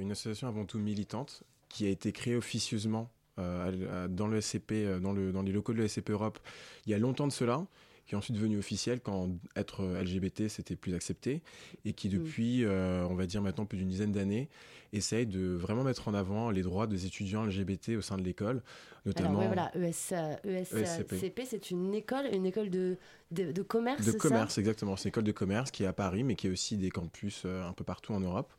une 0.00 0.12
association 0.12 0.46
avant 0.46 0.66
tout 0.66 0.78
militante 0.78 1.42
qui 1.68 1.86
a 1.86 1.90
été 1.90 2.12
créée 2.12 2.36
officieusement 2.36 3.10
euh, 3.38 4.08
dans 4.08 4.26
le 4.26 4.40
SCP, 4.40 4.72
euh, 4.72 5.00
dans, 5.00 5.12
le, 5.12 5.32
dans 5.32 5.42
les 5.42 5.52
locaux 5.52 5.72
de 5.72 5.80
la 5.80 5.88
SCP 5.88 6.10
Europe, 6.10 6.38
il 6.86 6.92
y 6.92 6.94
a 6.94 6.98
longtemps 6.98 7.26
de 7.26 7.32
cela, 7.32 7.64
qui 8.06 8.14
est 8.14 8.18
ensuite 8.18 8.36
devenu 8.36 8.58
officiel 8.58 9.00
quand 9.00 9.30
être 9.56 9.82
LGBT 9.82 10.48
c'était 10.48 10.76
plus 10.76 10.94
accepté, 10.94 11.42
et 11.84 11.94
qui 11.94 12.10
depuis, 12.10 12.66
on 12.66 13.14
va 13.14 13.24
dire 13.24 13.40
maintenant 13.40 13.64
plus 13.64 13.78
d'une 13.78 13.88
dizaine 13.88 14.12
d'années, 14.12 14.50
essaye 14.96 15.26
de 15.26 15.54
vraiment 15.54 15.84
mettre 15.84 16.08
en 16.08 16.14
avant 16.14 16.50
les 16.50 16.62
droits 16.62 16.86
des 16.86 17.06
étudiants 17.06 17.44
LGBT 17.44 17.90
au 17.98 18.00
sein 18.00 18.16
de 18.16 18.22
l'école, 18.22 18.62
notamment. 19.06 19.40
Alors, 19.40 19.52
voilà, 19.52 19.72
ESCP, 19.76 21.40
e 21.40 21.44
c'est 21.44 21.70
une 21.70 21.94
école, 21.94 22.26
une 22.32 22.46
école 22.46 22.70
de, 22.70 22.96
de, 23.30 23.62
commerce. 23.62 24.04
De 24.04 24.12
commerce, 24.12 24.58
exactement. 24.58 24.96
C'est 24.96 25.04
une 25.04 25.10
école 25.10 25.24
de 25.24 25.32
commerce 25.32 25.70
qui 25.70 25.84
est 25.84 25.86
à 25.86 25.92
Paris, 25.92 26.24
mais 26.24 26.36
qui 26.36 26.48
a 26.48 26.50
aussi 26.50 26.76
des 26.76 26.90
campus 26.90 27.42
euh, 27.44 27.68
un 27.68 27.72
peu 27.72 27.84
partout 27.84 28.12
en 28.12 28.20
Europe 28.20 28.52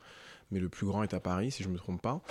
mais 0.51 0.59
le 0.59 0.69
plus 0.69 0.85
grand 0.85 1.01
est 1.01 1.15
à 1.15 1.19
Paris, 1.19 1.49
si 1.49 1.63
je 1.63 1.69
ne 1.69 1.73
me 1.73 1.79
trompe 1.79 2.03
pas. 2.03 2.21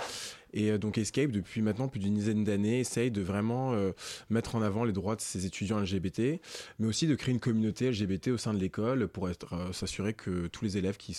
Et 0.55 0.71
euh, 0.71 0.77
donc 0.79 0.97
Escape, 0.97 1.31
depuis 1.31 1.61
maintenant 1.61 1.87
plus 1.87 1.99
d'une 1.99 2.15
dizaine 2.15 2.43
d'années, 2.43 2.79
essaye 2.79 3.11
de 3.11 3.21
vraiment 3.21 3.73
euh, 3.73 3.91
mettre 4.29 4.55
en 4.55 4.61
avant 4.61 4.83
les 4.83 4.93
droits 4.93 5.15
de 5.15 5.21
ses 5.21 5.45
étudiants 5.45 5.79
LGBT, 5.79 6.39
mais 6.79 6.87
aussi 6.87 7.05
de 7.05 7.13
créer 7.13 7.33
une 7.33 7.39
communauté 7.39 7.91
LGBT 7.91 8.29
au 8.29 8.37
sein 8.37 8.53
de 8.53 8.59
l'école 8.59 9.07
pour 9.07 9.29
s'assurer 9.73 10.13
que 10.13 10.47
tous 10.47 10.63
les 10.63 10.77
élèves 10.77 10.97
qui, 10.97 11.15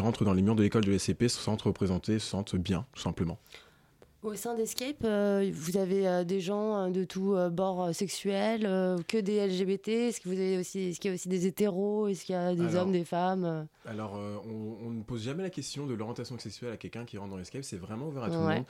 rentrent 0.00 0.24
dans 0.24 0.32
les 0.32 0.42
murs 0.42 0.56
de 0.56 0.62
l'école 0.62 0.84
de 0.84 0.92
l'SCP 0.92 1.28
se 1.28 1.38
sentent 1.38 1.62
représentés, 1.62 2.18
se 2.18 2.26
sentent 2.26 2.56
bien, 2.56 2.86
tout 2.94 3.02
simplement. 3.02 3.38
Au 4.22 4.34
sein 4.34 4.54
d'Escape, 4.54 5.02
euh, 5.04 5.50
vous 5.50 5.78
avez 5.78 6.06
euh, 6.06 6.24
des 6.24 6.42
gens 6.42 6.76
euh, 6.76 6.90
de 6.90 7.04
tout 7.04 7.34
bord 7.50 7.94
sexuel, 7.94 8.62
que 9.08 9.16
des 9.16 9.46
LGBT 9.46 9.88
Est-ce 9.88 10.20
que 10.20 10.28
vous 10.28 10.34
avez 10.34 10.58
aussi, 10.58 10.90
est-ce 10.90 11.00
qu'il 11.00 11.10
y 11.10 11.12
a 11.12 11.14
aussi 11.14 11.28
des 11.30 11.46
hétéros? 11.46 12.06
Est-ce 12.06 12.26
qu'il 12.26 12.34
y 12.34 12.38
a 12.38 12.54
des 12.54 12.76
hommes, 12.76 12.92
des 12.92 13.06
femmes 13.06 13.66
Alors, 13.86 14.20
on, 14.46 14.90
ne 14.90 15.02
pose 15.02 15.22
jamais 15.22 15.42
la 15.42 15.50
question 15.50 15.86
de 15.86 15.94
l'orientation 15.94 16.38
sexuelle 16.38 16.72
à 16.72 16.76
quelqu'un 16.76 17.06
qui 17.06 17.16
rentre 17.16 17.30
dans 17.30 17.38
Escape. 17.38 17.64
C'est 17.64 17.78
vraiment 17.78 18.08
ouvert 18.08 18.24
à 18.24 18.30
tout 18.30 18.34
le 18.34 18.40
monde. 18.40 18.64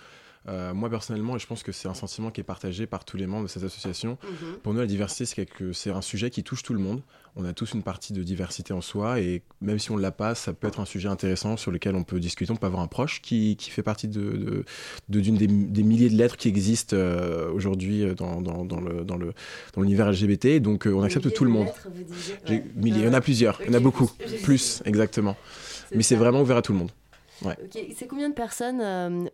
Euh, 0.49 0.73
moi 0.73 0.89
personnellement, 0.89 1.37
et 1.37 1.39
je 1.39 1.47
pense 1.47 1.63
que 1.63 1.71
c'est 1.71 1.89
un 1.89 1.95
sentiment 1.95 2.31
qui 2.31 2.41
est 2.41 2.45
partagé 2.45 2.87
par 2.87 3.05
tous 3.05 3.19
les 3.19 3.27
membres 3.27 3.43
de 3.43 3.49
cette 3.49 3.63
association, 3.63 4.17
mhm. 4.23 4.57
pour 4.63 4.73
nous 4.73 4.81
la 4.81 4.87
diversité 4.87 5.27
c'est, 5.27 5.35
quelque, 5.35 5.73
c'est 5.75 5.91
un 5.91 6.01
sujet 6.01 6.31
qui 6.31 6.43
touche 6.43 6.63
tout 6.63 6.73
le 6.73 6.79
monde. 6.79 7.03
On 7.37 7.45
a 7.45 7.53
tous 7.53 7.75
une 7.75 7.83
partie 7.83 8.13
de 8.13 8.23
diversité 8.23 8.73
en 8.73 8.81
soi 8.81 9.21
et 9.21 9.43
même 9.61 9.79
si 9.79 9.91
on 9.91 9.97
ne 9.97 10.03
l'a 10.03 10.13
pas, 10.13 10.35
ça 10.35 10.53
peut 10.53 10.67
être 10.67 10.81
un 10.81 10.87
sujet 10.87 11.09
intéressant 11.09 11.57
sur 11.57 11.71
lequel 11.71 11.95
on 11.95 12.05
peut 12.05 12.19
discuter. 12.19 12.51
On 12.51 12.57
peut 12.57 12.67
avoir 12.67 12.83
un 12.83 12.89
proche 12.89 13.21
qui, 13.21 13.57
qui 13.57 13.71
fait 13.71 13.83
partie 13.83 14.09
de, 14.09 14.65
de, 15.09 15.21
d'une 15.21 15.37
des, 15.47 15.47
des, 15.47 15.83
milliers 15.83 16.11
de 16.11 16.17
lettres 16.17 16.37
qui 16.37 16.49
existent 16.49 16.97
euh, 16.97 17.51
aujourd'hui 17.53 18.05
euh, 18.05 18.15
dans, 18.15 18.41
dans, 18.41 18.65
dans, 18.65 18.81
le, 18.81 19.05
dans, 19.05 19.17
le, 19.17 19.33
dans 19.75 19.83
l'univers 19.83 20.11
LGBT. 20.11 20.61
Donc 20.61 20.87
on 20.87 21.03
accepte 21.03 21.33
tout 21.33 21.45
le 21.45 21.51
monde. 21.51 21.69
il 22.49 22.99
y 22.99 23.09
en 23.09 23.13
a 23.13 23.21
plusieurs, 23.21 23.61
il 23.63 23.69
y 23.69 23.71
en 23.71 23.75
a 23.75 23.81
beaucoup, 23.81 24.11
plus 24.43 24.83
exactement. 24.85 25.37
Mais 25.95 26.03
c'est 26.03 26.17
vraiment 26.17 26.43
ouvert 26.43 26.57
à 26.57 26.63
tout 26.63 26.73
le 26.73 26.79
monde. 26.79 26.91
C'est 27.97 28.07
combien 28.07 28.29
de 28.29 28.35
personnes 28.35 28.81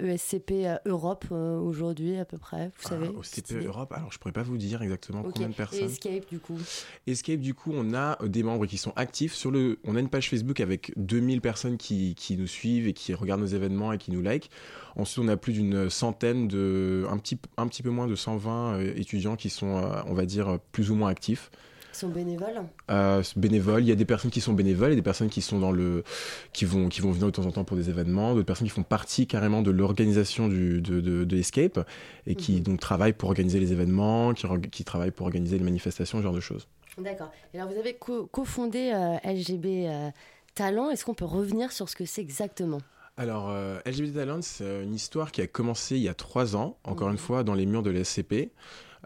ESCP 0.01 0.51
euh, 0.51 0.55
e 0.55 0.67
euh, 0.67 0.79
Europe 0.87 1.25
euh, 1.33 1.59
aujourd'hui 1.59 2.17
à 2.19 2.25
peu 2.25 2.39
près 2.39 2.71
Vous 2.79 2.89
savez 2.89 3.09
ESCP 3.09 3.65
Europe, 3.65 3.93
alors 3.93 4.13
je 4.13 4.19
pourrais 4.19 4.33
pas 4.33 4.43
vous 4.43 4.59
dire 4.59 4.83
exactement 4.83 5.23
combien 5.23 5.49
de 5.49 5.55
personnes. 5.55 5.81
Et 5.81 5.85
Escape 5.85 6.29
du 6.29 6.39
coup 6.39 6.59
Escape 7.07 7.41
du 7.41 7.55
coup, 7.55 7.73
on 7.75 7.95
a 7.95 8.19
des 8.25 8.43
membres 8.43 8.67
qui 8.67 8.79
sont 8.79 8.93
actifs 8.97 9.35
sur 9.35 9.51
le. 9.51 9.79
On 9.85 9.97
a 9.97 10.01
une 10.01 10.09
page 10.09 10.31
Facebook 10.31 10.61
avec 10.61 10.93
2000 10.97 11.41
personnes 11.41 11.77
qui, 11.77 12.15
qui 12.15 12.37
nous 12.37 12.47
suivent 12.47 12.87
et 12.87 12.93
qui 12.93 13.15
regardent 13.15 13.41
nos 13.43 13.47
événements 13.47 13.93
et 13.93 13.99
qui 13.99 14.11
nous 14.11 14.23
like. 14.23 14.51
Ensuite, 14.97 15.25
on 15.25 15.29
a 15.29 15.37
plus 15.37 15.53
d'une 15.53 15.91
centaine 15.91 16.49
de, 16.49 17.07
un 17.11 17.19
petit, 17.19 17.39
un 17.57 17.67
petit 17.67 17.83
peu 17.83 17.91
moins 17.91 18.07
de 18.07 18.15
120 18.15 18.81
étudiants 18.81 19.37
qui 19.37 19.51
sont, 19.51 19.83
on 20.07 20.15
va 20.15 20.25
dire, 20.25 20.59
plus 20.73 20.91
ou 20.91 20.95
moins 20.95 21.11
actifs 21.11 21.51
sont 21.97 22.09
bénévoles 22.09 22.63
euh, 22.91 23.23
Bénévoles. 23.37 23.83
Il 23.83 23.89
y 23.89 23.93
a 23.93 23.97
des 23.97 24.05
personnes 24.05 24.31
qui 24.31 24.41
sont 24.41 24.53
bénévoles 24.53 24.93
et 24.93 24.97
des 24.97 25.03
personnes 25.03 25.29
qui 25.29 25.43
sont 25.43 25.59
dans 25.59 25.73
le, 25.73 26.05
qui 26.53 26.65
vont, 26.65 26.89
qui 26.89 27.01
vont 27.01 27.11
venir 27.11 27.27
de 27.27 27.33
temps 27.33 27.47
en 27.47 27.53
temps 27.53 27.65
pour 27.65 27.77
des 27.77 27.91
événements, 27.91 28.35
d'autres 28.35 28.47
personnes 28.47 28.69
qui 28.69 28.73
font 28.73 28.83
partie 28.83 29.27
carrément 29.27 29.63
de 29.63 29.71
l'organisation 29.71 30.49
de, 30.49 30.79
de, 30.79 31.01
de 31.01 31.37
Escape 31.37 31.81
et 32.27 32.35
qui 32.35 32.57
mhm. 32.57 32.61
donc 32.61 32.81
travaillent 32.81 33.13
pour 33.13 33.29
organiser 33.29 33.59
les 33.61 33.73
événements, 33.73 34.35
qui, 34.35 34.47
qui 34.71 34.85
travaillent 34.85 35.11
pour 35.11 35.27
organiser 35.27 35.59
les 35.59 35.65
manifestations, 35.65 36.19
ce 36.19 36.23
genre 36.23 36.35
de 36.35 36.41
choses. 36.41 36.69
D'accord. 36.99 37.31
Alors 37.55 37.69
vous 37.69 37.79
avez 37.79 37.95
cofondé 37.95 38.93
euh, 38.95 39.17
LGB 39.25 39.87
euh, 39.87 40.11
Talent. 40.55 40.91
Est-ce 40.91 41.05
qu'on 41.05 41.15
peut 41.15 41.25
revenir 41.25 41.73
sur 41.73 41.89
ce 41.89 41.97
que 41.97 42.07
c'est 42.07 42.23
exactement? 42.23 42.81
Alors, 43.19 43.49
euh, 43.49 43.79
LGBT 43.87 44.15
Talent, 44.15 44.43
c'est 44.43 44.83
une 44.83 44.95
histoire 44.95 45.33
qui 45.33 45.41
a 45.41 45.47
commencé 45.47 45.97
il 45.97 46.03
y 46.03 46.09
a 46.09 46.15
trois 46.15 46.55
ans, 46.55 46.77
encore 46.85 47.09
une 47.09 47.15
mhm. 47.15 47.19
fois, 47.19 47.45
dans 47.45 47.55
les 47.55 47.65
murs 47.65 47.83
de 47.83 47.91
l'SCP. 47.91 48.51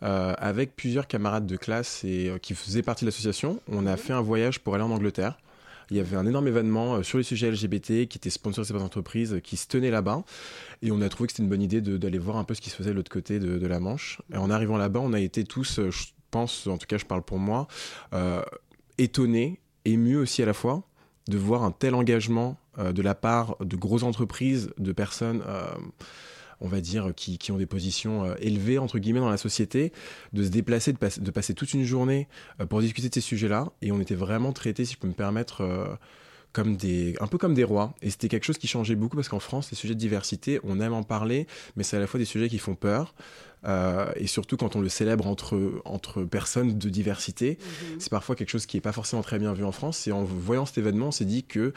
Euh, 0.02 0.32
avec 0.38 0.76
plusieurs 0.76 1.06
camarades 1.06 1.46
de 1.46 1.56
classe 1.56 2.04
et, 2.04 2.30
euh, 2.30 2.38
qui 2.38 2.54
faisaient 2.54 2.82
partie 2.82 3.04
de 3.04 3.10
l'association. 3.10 3.60
On 3.68 3.86
a 3.86 3.92
mhm. 3.92 3.96
fait 3.98 4.12
un 4.14 4.22
voyage 4.22 4.60
pour 4.60 4.74
aller 4.74 4.82
en 4.82 4.90
Angleterre. 4.90 5.38
Il 5.90 5.96
y 5.98 6.00
avait 6.00 6.16
un 6.16 6.24
énorme 6.24 6.48
événement 6.48 6.94
euh, 6.94 7.02
sur 7.02 7.18
les 7.18 7.24
sujets 7.24 7.50
LGBT 7.50 8.08
qui 8.08 8.16
était 8.16 8.30
sponsorisé 8.30 8.72
par 8.72 8.80
des 8.80 8.86
entreprises 8.86 9.40
qui 9.44 9.58
se 9.58 9.66
tenaient 9.68 9.90
là-bas. 9.90 10.24
Et 10.80 10.90
on 10.90 11.02
a 11.02 11.08
trouvé 11.10 11.26
que 11.26 11.32
c'était 11.32 11.42
une 11.42 11.50
bonne 11.50 11.60
idée 11.60 11.82
d'aller 11.82 12.18
voir 12.18 12.38
un 12.38 12.44
peu 12.44 12.54
ce 12.54 12.62
qui 12.62 12.70
se 12.70 12.76
faisait 12.76 12.90
de 12.90 12.94
l'autre 12.94 13.10
côté 13.10 13.38
de, 13.40 13.66
la 13.66 13.78
Manche. 13.78 14.22
Et 14.32 14.38
en 14.38 14.48
arrivant 14.50 14.78
là-bas, 14.78 15.00
on 15.00 15.12
a 15.12 15.20
été 15.20 15.44
tous, 15.44 15.80
je 15.90 16.06
pense, 16.30 16.66
en 16.66 16.78
tout 16.78 16.86
cas 16.86 16.96
je 16.96 17.04
parle 17.04 17.22
pour 17.22 17.38
moi, 17.38 17.68
étonnés, 18.96 19.60
émus 19.84 20.16
aussi 20.16 20.42
à 20.42 20.46
la 20.46 20.54
fois, 20.54 20.82
de 21.28 21.36
voir 21.36 21.62
un 21.62 21.72
tel 21.72 21.94
engagement 21.94 22.56
de 22.78 23.02
la 23.02 23.14
part 23.14 23.56
de 23.60 23.76
grosses 23.76 24.04
entreprises, 24.04 24.70
de 24.78 24.92
personnes 24.92 25.42
on 26.60 26.68
va 26.68 26.80
dire, 26.80 27.12
qui, 27.14 27.52
ont 27.52 27.56
des 27.56 27.66
positions 27.66 28.24
euh, 28.24 28.34
élevées, 28.40 28.78
entre 28.78 28.98
guillemets, 28.98 29.20
dans 29.20 29.30
la 29.30 29.36
société, 29.36 29.92
de 30.32 30.44
se 30.44 30.48
déplacer, 30.48 30.92
de, 30.92 31.30
passer 31.30 31.54
toute 31.54 31.72
une 31.74 31.84
journée 31.84 32.28
euh, 32.60 32.66
pour 32.66 32.80
discuter 32.80 33.08
de 33.08 33.14
ces 33.14 33.20
sujets-là. 33.20 33.68
Et 33.82 33.92
on 33.92 34.00
était 34.00 34.14
vraiment 34.14 34.52
traités, 34.52 34.84
si 34.84 34.94
je 34.94 34.98
peux 34.98 35.08
me 35.08 35.14
permettre, 35.14 35.62
euh, 35.62 35.86
comme 36.52 36.76
des, 36.76 37.16
un 37.20 37.26
peu 37.26 37.38
comme 37.38 37.54
des 37.54 37.64
rois. 37.64 37.94
Et 38.02 38.10
c'était 38.10 38.28
quelque 38.28 38.44
chose 38.44 38.58
qui 38.58 38.66
changeait 38.66 38.94
beaucoup 38.94 39.16
parce 39.16 39.28
qu'en 39.28 39.40
France, 39.40 39.70
les 39.70 39.76
sujets 39.76 39.94
de 39.94 40.00
diversité, 40.00 40.60
on 40.64 40.80
aime 40.80 40.92
en 40.92 41.02
parler, 41.02 41.46
mais 41.76 41.82
c'est 41.82 41.96
à 41.96 42.00
la 42.00 42.06
fois 42.06 42.18
des 42.18 42.26
sujets 42.26 42.48
qui 42.48 42.58
font 42.58 42.74
peur. 42.74 43.14
et 44.16 44.26
surtout 44.26 44.56
quand 44.56 44.74
on 44.74 44.80
le 44.80 44.88
célèbre 44.88 45.28
entre, 45.28 45.80
entre 45.84 46.24
personnes 46.24 46.76
de 46.76 46.88
diversité, 46.88 47.58
mhm. 47.60 48.00
c'est 48.00 48.10
parfois 48.10 48.34
quelque 48.34 48.48
chose 48.48 48.66
qui 48.66 48.76
n'est 48.76 48.80
pas 48.80 48.92
forcément 48.92 49.22
très 49.22 49.38
bien 49.38 49.52
vu 49.52 49.64
en 49.64 49.70
France. 49.70 50.08
Et 50.08 50.12
en 50.12 50.24
voyant 50.24 50.66
cet 50.66 50.78
événement, 50.78 51.08
on 51.08 51.12
s'est 51.12 51.24
dit 51.24 51.44
que 51.44 51.72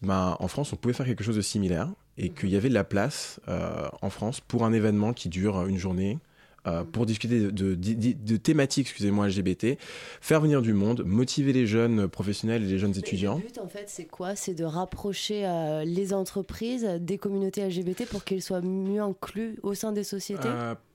ben, 0.00 0.36
en 0.40 0.48
France, 0.48 0.72
on 0.72 0.76
pouvait 0.76 0.94
faire 0.94 1.06
quelque 1.06 1.24
chose 1.24 1.36
de 1.36 1.42
similaire 1.42 1.90
et 2.18 2.30
qu'il 2.30 2.50
y 2.50 2.56
avait 2.56 2.68
de 2.68 2.74
la 2.74 2.84
place 2.84 3.40
euh, 3.48 3.88
en 4.02 4.10
France 4.10 4.40
pour 4.40 4.64
un 4.64 4.72
événement 4.72 5.12
qui 5.12 5.28
dure 5.28 5.66
une 5.66 5.78
journée. 5.78 6.18
Euh, 6.66 6.82
pour 6.82 7.04
discuter 7.04 7.52
de, 7.52 8.36
thématiques, 8.38 8.86
excusez-moi, 8.86 9.28
LGBT, 9.28 9.76
faire 10.22 10.40
venir 10.40 10.62
du 10.62 10.72
monde, 10.72 11.02
motiver 11.04 11.52
les 11.52 11.66
jeunes 11.66 12.08
professionnels 12.08 12.62
et 12.62 12.66
les 12.66 12.78
jeunes 12.78 12.96
étudiants. 12.96 13.36
Le 13.36 13.42
but, 13.42 13.58
en 13.58 13.68
fait, 13.68 13.84
c'est 13.88 14.06
quoi? 14.06 14.34
C'est 14.34 14.54
de 14.54 14.64
rapprocher 14.64 15.44
euh, 15.44 15.84
les 15.84 16.14
entreprises 16.14 16.88
des 17.00 17.18
communautés 17.18 17.68
LGBT 17.68 18.06
pour 18.06 18.24
qu'elles 18.24 18.40
soient 18.40 18.62
mieux 18.62 19.02
incluses 19.02 19.58
au 19.62 19.74
sein 19.74 19.92
des 19.92 20.04
sociétés? 20.04 20.48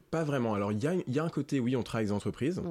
Pas 0.10 0.24
vraiment. 0.24 0.54
Alors, 0.54 0.72
il 0.72 0.78
y, 0.78 1.14
y 1.14 1.20
a, 1.20 1.24
un 1.24 1.30
côté, 1.30 1.60
oui, 1.60 1.76
on 1.76 1.84
travaille 1.84 2.04
avec 2.04 2.10
des 2.10 2.16
entreprises, 2.16 2.62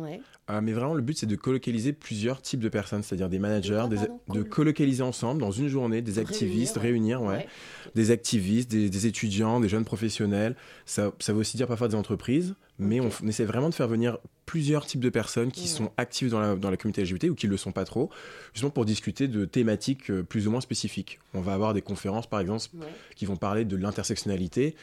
euh, 0.51 0.61
mais 0.62 0.72
vraiment, 0.72 0.95
le 0.95 1.03
but, 1.03 1.16
c'est 1.16 1.26
de 1.26 1.36
colocaliser 1.36 1.93
plusieurs 1.93 2.43
types 2.43 2.61
de 2.61 2.68
personnes, 2.68 3.03
c'est-à-dire 3.03 3.28
des 3.28 3.39
managers, 3.39 3.84
de 4.28 4.43
colocaliser 4.43 5.03
ensemble 5.03 5.41
dans 5.41 5.51
une 5.51 5.68
journée 5.68 6.03
des 6.03 6.18
activistes, 6.18 6.76
réunir, 6.76 7.22
ouais, 7.22 7.47
des 7.95 8.11
activistes, 8.11 8.70
des, 8.70 9.07
étudiants, 9.07 9.61
des 9.61 9.68
jeunes 9.68 9.84
professionnels. 9.84 10.57
Ça, 10.86 11.12
ça 11.18 11.32
veut 11.32 11.41
aussi 11.41 11.57
dire 11.57 11.66
parfois 11.66 11.89
des 11.89 11.95
entreprises, 11.95 12.55
mais 12.78 13.01
on, 13.01 13.11
essaie 13.26 13.45
vraiment 13.45 13.68
de 13.68 13.74
faire 13.74 13.89
venir 13.89 14.18
plusieurs 14.47 14.86
types 14.86 15.01
de 15.01 15.11
personnes 15.11 15.51
qui 15.51 15.68
sont 15.68 15.91
actives 15.97 16.30
dans 16.30 16.41
la, 16.41 16.57
dans 16.57 16.70
la 16.70 16.76
communauté 16.76 17.03
LGBT 17.03 17.24
ou 17.24 17.34
qui 17.34 17.47
ne 17.47 17.51
le 17.51 17.57
sont 17.57 17.72
pas 17.72 17.84
trop, 17.84 18.11
justement 18.55 18.70
pour 18.70 18.84
discuter 18.84 19.28
de 19.28 19.45
thématiques 19.45 20.11
euh, 20.11 20.22
plus 20.22 20.49
ou 20.49 20.51
moins 20.51 20.61
spécifiques. 20.61 21.18
On 21.34 21.41
va 21.41 21.55
avoir 21.55 21.74
des 21.74 21.82
conférences, 21.82 22.26
par 22.26 22.41
exemple, 22.41 22.68
qui 23.16 23.26
vont 23.26 23.36
parler 23.36 23.64
de 23.64 23.76
l'intersectionnalité 23.76 24.74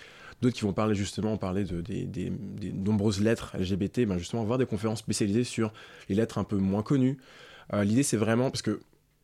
d'autres 0.45 0.55
qui 0.55 0.63
vont 0.63 0.73
parler 0.73 0.95
justement, 0.95 1.37
parler 1.37 1.63
de, 1.63 1.81
des, 1.81 2.31
nombreuses 2.71 3.21
lettres 3.21 3.55
LGBT, 3.57 4.01
ben 4.05 4.17
justement 4.17 4.41
avoir 4.41 4.57
des 4.57 4.65
conférences 4.65 4.99
spécialisées 4.99 5.43
sur 5.43 5.73
les 6.09 6.15
lettres 6.15 6.37
un 6.37 6.43
peu 6.43 6.57
moins 6.57 6.83
connues. 6.83 7.17
Euh, 7.73 7.83
l'idée 7.83 8.03
c'est 8.03 8.17
vraiment, 8.17 8.49
parce 8.51 8.61
que 8.61 8.79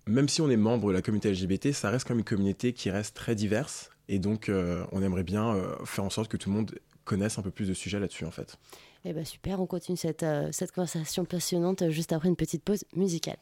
même 0.08 0.28
si 0.28 0.42
on 0.42 0.50
est 0.50 0.58
membre 0.58 0.90
de 0.90 0.94
la 0.94 1.02
communauté 1.02 1.32
LGBT, 1.32 1.72
ça 1.72 1.90
reste 1.90 2.08
comme 2.08 2.20
une 2.20 2.26
communauté 2.26 2.74
qui 2.74 2.90
reste 2.90 3.16
très 3.16 3.36
diverse, 3.36 3.92
et 4.10 4.20
donc 4.20 4.50
euh, 4.50 4.84
on 4.92 5.02
aimerait 5.02 5.24
bien 5.24 5.56
euh, 5.56 5.76
faire 5.86 6.04
en 6.04 6.10
sorte 6.10 6.30
que 6.30 6.38
tout 6.38 6.50
le 6.50 6.56
monde 6.56 6.76
connaisse 7.06 7.38
un 7.38 7.42
peu 7.42 7.52
plus 7.52 7.68
de 7.68 7.74
sujets 7.74 8.00
là-dessus 8.00 8.26
en 8.26 8.32
fait. 8.32 8.58
Eh 9.06 9.14
ben 9.14 9.26
super, 9.26 9.60
on 9.60 9.66
continue 9.66 9.98
cette, 9.98 10.26
cette 10.52 10.72
conversation 10.72 11.26
passionnante 11.26 11.90
juste 11.90 12.14
après 12.14 12.30
une 12.30 12.36
petite 12.36 12.64
pause 12.64 12.84
musicale. 12.96 13.38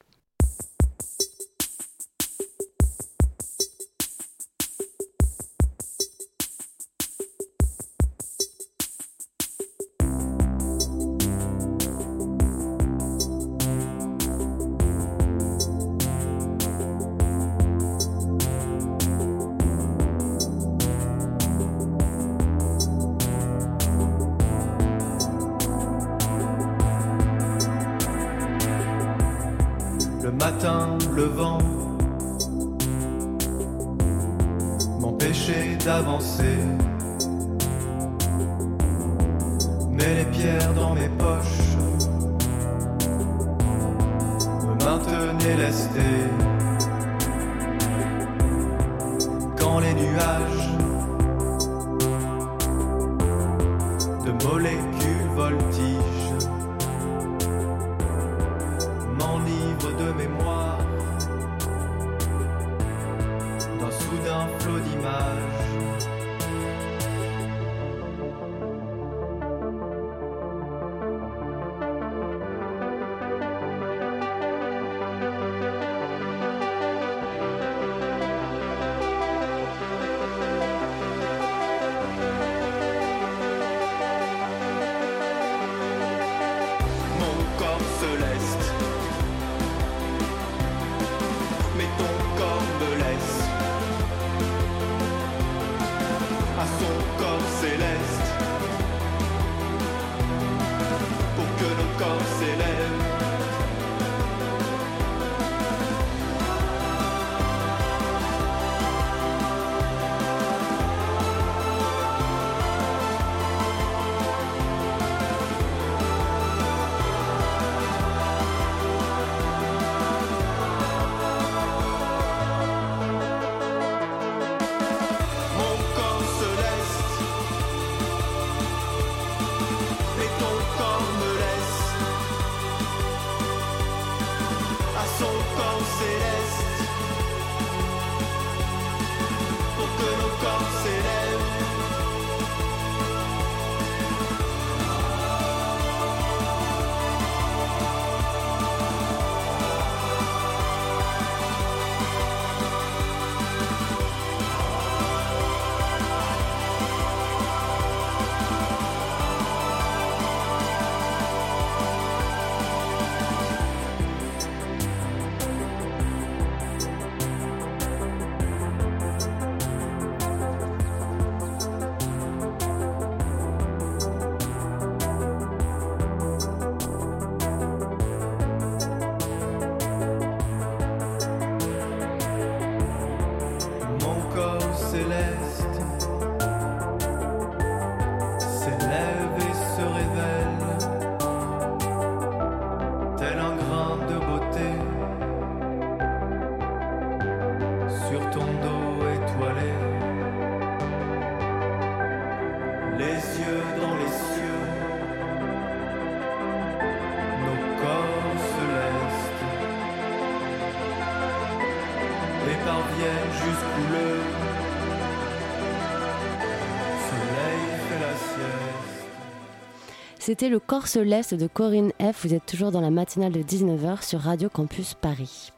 C'était 220.20 220.50
le 220.50 220.60
corps 220.60 220.88
céleste 220.88 221.34
de 221.34 221.48
Corinne 221.48 221.94
F. 222.02 222.26
Vous 222.26 222.34
êtes 222.34 222.46
toujours 222.46 222.72
dans 222.72 222.82
la 222.82 222.92
matinale 222.92 223.32
de 223.32 223.42
19h 223.42 224.06
sur 224.06 224.20
Radio 224.20 224.50
Campus 224.50 224.94
Paris. 224.94 225.54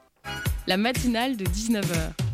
La 0.68 0.78
matinale 0.78 1.36
de 1.36 1.45
19h. 1.45 2.31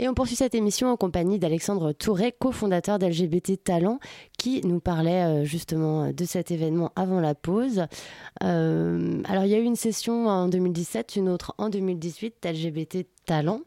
Et 0.00 0.08
on 0.08 0.14
poursuit 0.14 0.34
cette 0.34 0.54
émission 0.54 0.88
en 0.88 0.96
compagnie 0.96 1.38
d'Alexandre 1.38 1.92
Touré, 1.92 2.32
cofondateur 2.32 2.98
d'LGBT 2.98 3.62
Talent, 3.62 4.00
qui 4.38 4.62
nous 4.66 4.80
parlait 4.80 5.24
euh, 5.24 5.44
justement 5.44 6.10
de 6.10 6.24
cet 6.24 6.50
événement 6.50 6.90
avant 6.96 7.20
la 7.20 7.34
pause. 7.34 7.84
Euh, 8.42 9.22
alors 9.28 9.44
il 9.44 9.50
y 9.50 9.54
a 9.54 9.58
eu 9.58 9.62
une 9.62 9.76
session 9.76 10.26
en 10.26 10.48
2017, 10.48 11.16
une 11.16 11.28
autre 11.28 11.54
en 11.58 11.68
2018 11.68 12.36
d'LGBT 12.42 13.08
Talent. 13.26 13.60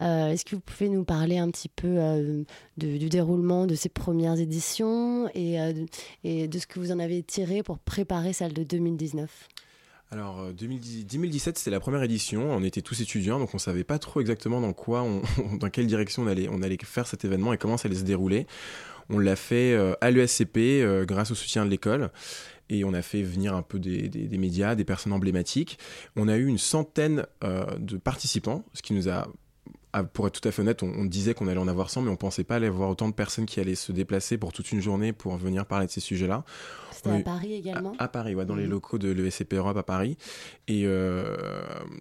Est-ce 0.00 0.44
que 0.44 0.56
vous 0.56 0.60
pouvez 0.60 0.90
nous 0.90 1.04
parler 1.04 1.38
un 1.38 1.50
petit 1.50 1.70
peu 1.70 1.88
euh, 1.88 2.44
du 2.76 3.08
déroulement 3.08 3.64
de 3.64 3.74
ces 3.74 3.88
premières 3.88 4.38
éditions 4.38 5.30
et 5.34 5.56
de 6.46 6.58
ce 6.58 6.66
que 6.66 6.80
vous 6.80 6.92
en 6.92 6.98
avez 6.98 7.22
tiré 7.22 7.62
pour 7.62 7.78
préparer 7.78 8.34
celle 8.34 8.52
de 8.52 8.62
2019 8.62 9.48
Alors, 10.10 10.40
euh, 10.40 10.52
2010 10.52 11.06
2017, 11.06 11.58
c'était 11.58 11.70
la 11.70 11.80
première 11.80 12.02
édition. 12.02 12.50
On 12.50 12.62
était 12.62 12.82
tous 12.82 13.00
étudiants, 13.00 13.38
donc 13.38 13.54
on 13.54 13.58
savait 13.58 13.84
pas 13.84 13.98
trop 13.98 14.20
exactement 14.20 14.60
dans 14.60 14.72
quoi, 14.72 15.06
dans 15.60 15.70
quelle 15.70 15.86
direction 15.86 16.22
on 16.22 16.26
allait, 16.26 16.48
on 16.48 16.60
faire 16.84 17.06
cet 17.06 17.24
événement 17.24 17.52
et 17.52 17.58
comment 17.58 17.76
ça 17.76 17.88
allait 17.88 17.98
se 17.98 18.04
dérouler. 18.04 18.46
On 19.10 19.18
l'a 19.18 19.36
fait 19.36 19.72
euh, 19.72 19.94
à 20.00 20.10
l'ESCP 20.10 20.58
euh, 20.58 21.04
grâce 21.04 21.30
au 21.30 21.34
soutien 21.34 21.64
de 21.64 21.70
l'école. 21.70 22.10
Et 22.70 22.84
on 22.84 22.92
a 22.92 23.00
fait 23.00 23.22
venir 23.22 23.54
un 23.54 23.62
peu 23.62 23.78
des, 23.78 24.28
médias, 24.36 24.74
des 24.74 24.84
personnes 24.84 25.14
emblématiques. 25.14 25.78
On 26.16 26.28
a 26.28 26.36
eu 26.36 26.46
une 26.46 26.58
centaine 26.58 27.24
euh, 27.42 27.64
de 27.78 27.96
participants, 27.96 28.66
ce 28.74 28.82
qui 28.82 28.92
nous 28.92 29.08
a 29.08 29.26
pour 30.12 30.26
être 30.26 30.40
tout 30.40 30.46
à 30.48 30.52
fait 30.52 30.62
honnête, 30.62 30.82
on, 30.82 30.88
on 30.92 31.04
disait 31.04 31.34
qu'on 31.34 31.48
allait 31.48 31.58
en 31.60 31.68
avoir 31.68 31.90
100, 31.90 32.02
mais 32.02 32.10
on 32.10 32.16
pensait 32.16 32.44
pas 32.44 32.56
aller 32.56 32.66
avoir 32.66 32.90
autant 32.90 33.08
de 33.08 33.14
personnes 33.14 33.46
qui 33.46 33.58
allaient 33.60 33.74
se 33.74 33.90
déplacer 33.92 34.36
pour 34.38 34.52
toute 34.52 34.70
une 34.72 34.80
journée 34.80 35.12
pour 35.12 35.36
venir 35.36 35.66
parler 35.66 35.86
de 35.86 35.90
ces 35.90 36.00
sujets-là. 36.00 36.44
C'était 36.92 37.10
à 37.10 37.20
Paris 37.20 37.54
également 37.54 37.92
à, 37.98 38.04
à 38.04 38.08
Paris, 38.08 38.34
ouais, 38.34 38.44
dans 38.44 38.54
les 38.56 38.64
Mhm. 38.64 38.70
locaux 38.70 38.98
de 38.98 39.10
l'ESCP 39.10 39.54
Europe 39.54 39.76
à 39.76 39.82
Paris. 39.82 40.16
Et 40.66 40.82
euh, 40.84 41.36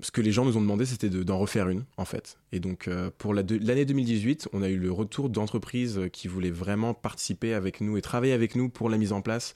ce 0.02 0.12
que 0.12 0.22
les 0.22 0.32
gens 0.32 0.44
nous 0.46 0.58
ont 0.58 0.62
demandé, 0.62 0.86
c'était 0.86 1.10
de- 1.10 1.24
d'en 1.24 1.38
refaire 1.38 1.70
une, 1.70 1.86
en 1.98 2.06
fait. 2.06 2.38
Et 2.52 2.60
donc, 2.60 2.88
euh, 2.88 3.10
pour 3.18 3.34
la 3.34 3.44
l'année 3.62 3.86
2018, 3.86 4.50
on 4.54 4.62
a 4.62 4.70
eu 4.70 4.78
le 4.78 4.92
retour 4.92 5.30
d'entreprises 5.30 6.02
qui 6.12 6.28
voulaient 6.28 6.50
vraiment 6.52 6.94
participer 6.94 7.54
avec 7.54 7.80
nous 7.82 7.96
et 7.98 8.02
travailler 8.02 8.34
avec 8.34 8.56
nous 8.56 8.70
pour 8.70 8.90
la 8.90 8.98
mise 8.98 9.14
en 9.14 9.22
place, 9.22 9.54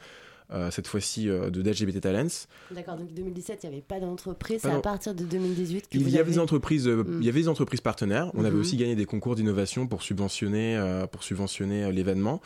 cette 0.71 0.87
fois-ci, 0.87 1.29
euh, 1.29 1.49
de 1.49 1.61
d'LGBT 1.61 2.01
Talents. 2.01 2.27
D'accord, 2.71 2.97
donc 2.97 3.13
2017, 3.13 3.59
il 3.63 3.69
n'y 3.69 3.75
avait 3.75 3.81
pas 3.83 3.99
d'entreprise. 3.99 4.59
C'est 4.61 4.69
à 4.69 4.79
partir 4.79 5.13
de 5.15 5.23
2018 5.23 5.87
que 5.89 5.97
Il 5.97 6.09
y 6.09 6.17
avait 6.17 6.31
des 6.31 6.39
entreprises, 6.39 6.87
euh, 6.87 7.03
Mm. 7.03 7.17
il 7.21 7.25
y 7.25 7.29
avait 7.29 7.41
des 7.41 7.47
entreprises 7.47 7.81
partenaires. 7.81 8.29
On 8.33 8.43
avait 8.43 8.55
Mhm. 8.55 8.61
aussi 8.61 8.77
gagné 8.77 8.95
des 8.95 9.05
concours 9.05 9.35
d'innovation 9.35 9.87
pour 9.87 10.03
subventionner, 10.03 10.77
euh, 10.77 11.07
pour 11.07 11.23
subventionner 11.23 11.83
euh, 11.85 11.91
l'événement. 11.91 12.41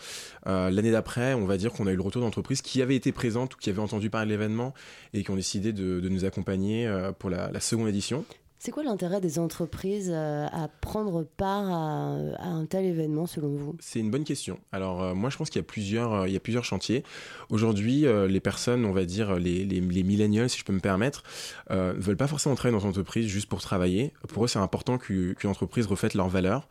Euh, 0.47 0.70
L'année 0.70 0.91
d'après, 0.91 1.34
on 1.34 1.45
va 1.45 1.58
dire 1.58 1.72
qu'on 1.74 1.88
a 1.88 1.91
eu 1.91 1.95
le 1.95 2.01
retour 2.01 2.22
d'entreprises 2.22 2.62
qui 2.62 2.82
avaient 2.82 2.95
été 2.95 3.12
présentes 3.12 3.56
ou 3.56 3.58
qui 3.58 3.70
avaient 3.70 3.80
entendu 3.80 4.10
parler 4.10 4.28
de 4.28 4.32
l'événement 4.32 4.74
et 5.14 5.24
qui 5.24 5.32
ont 5.32 5.36
décidé 5.36 5.74
de, 5.74 5.99
de 5.99 6.10
nous 6.10 6.26
accompagner 6.26 6.88
euh, 6.88 7.12
pour 7.12 7.30
la, 7.30 7.51
la 7.51 7.60
seconde 7.60 7.88
édition. 7.88 8.26
C'est 8.66 8.72
quoi 8.72 8.82
l'intérêt 8.82 9.22
des 9.22 9.38
entreprises 9.38 10.09
euh, 10.11 10.47
à 10.51 10.68
prendre 10.82 11.24
part 11.24 11.70
à, 11.70 12.18
un 12.43 12.66
tel 12.66 12.84
événement 12.86 13.28
selon 13.28 13.49
vous? 13.49 13.76
C'est 13.80 13.99
une 13.99 14.09
bonne 14.09 14.24
question. 14.24 14.59
Alors 14.72 15.03
euh, 15.03 15.13
moi 15.13 15.30
je 15.30 15.38
pense 15.38 15.51
qu'il 15.51 15.59
y 15.59 15.63
a 15.63 15.68
plusieurs, 15.68 16.13
euh, 16.13 16.61
chantiers. 16.63 17.03
Aujourd'hui, 17.51 18.05
les 18.28 18.39
personnes, 18.39 18.86
on 18.86 18.91
va 18.91 19.05
dire 19.05 19.36
les, 19.36 19.66
les, 19.66 19.82
millennials, 19.82 20.49
si 20.49 20.57
je 20.57 20.63
peux 20.63 20.74
me 20.74 20.80
permettre, 20.80 21.22
ne 21.70 21.93
veulent 21.93 22.18
pas 22.18 22.26
forcément 22.26 22.55
travailler 22.55 22.76
dans 22.76 22.84
une 22.84 22.89
entreprise 22.89 23.28
juste 23.28 23.47
pour 23.47 23.61
travailler. 23.61 24.13
Pour 24.30 24.45
eux, 24.45 24.47
c'est 24.47 24.57
important 24.57 24.97
qu'u- 24.97 25.36
qu'une 25.38 25.51
entreprise 25.51 25.86
reflète 25.86 26.16
leurs 26.16 26.30
valeurs. 26.30 26.68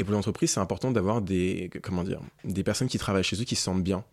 Et 0.00 0.04
pour 0.04 0.14
l'entreprise, 0.14 0.50
c'est 0.50 0.60
important 0.60 0.90
d'avoir 0.90 1.22
des, 1.22 1.70
comment 1.82 2.02
dire, 2.02 2.20
des 2.44 2.64
personnes 2.64 2.88
qui 2.88 2.98
travaillent 2.98 3.22
chez 3.22 3.40
eux 3.40 3.44
qui 3.44 3.54
se 3.54 3.62
sentent 3.62 3.84
bien. 3.84 4.04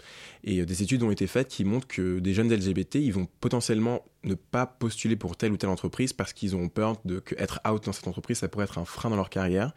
Et 0.44 0.66
des 0.66 0.84
études 0.84 1.02
ont 1.02 1.12
été 1.12 1.26
faites 1.26 1.48
qui 1.48 1.64
montrent 1.64 1.88
que 1.88 2.20
des 2.20 2.34
jeunes 2.34 2.54
LGBT, 2.54 2.96
ils 2.96 3.14
vont 3.14 3.28
potentiellement 3.40 4.04
ne 4.24 4.36
pas 4.36 4.66
postuler 4.66 5.16
pour 5.16 5.36
telle 5.36 5.52
ou 5.52 5.58
telle 5.58 5.70
entreprise 5.70 6.14
parce 6.14 6.34
qu'ils 6.34 6.56
ont 6.56 6.70
peur 6.70 6.96
de 7.06 7.20
que 7.20 7.36
être 7.38 7.60
out 7.70 7.84
dans 7.86 7.92
cette 7.94 8.08
entreprise, 8.08 8.38
ça 8.40 8.48
pourrait 8.48 8.66
être 8.66 8.78
un 8.78 8.86
frein 8.86 9.10
dans 9.10 9.16
leur 9.18 9.30
carrière. 9.30 9.74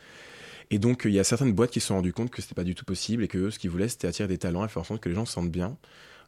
Et 0.70 0.78
donc, 0.78 1.02
il 1.04 1.12
y 1.12 1.20
a 1.20 1.24
certaines 1.24 1.52
boîtes 1.52 1.70
qui 1.70 1.80
se 1.80 1.86
sont 1.88 1.94
rendues 1.96 2.12
compte 2.12 2.30
que 2.30 2.42
c'était 2.42 2.54
pas 2.56 2.64
du 2.64 2.74
tout 2.74 2.84
possible 2.84 3.22
et 3.22 3.28
que 3.28 3.50
ce 3.50 3.58
qu'ils 3.58 3.70
voulaient, 3.70 3.88
c'était 3.88 4.08
attirer 4.08 4.26
des 4.28 4.38
talents 4.38 4.64
et 4.64 4.68
faire 4.68 4.82
en 4.82 4.84
sorte 4.84 5.00
que 5.00 5.08
les 5.08 5.14
gens 5.14 5.24
se 5.24 5.32
sentent 5.32 5.50
bien. 5.52 5.76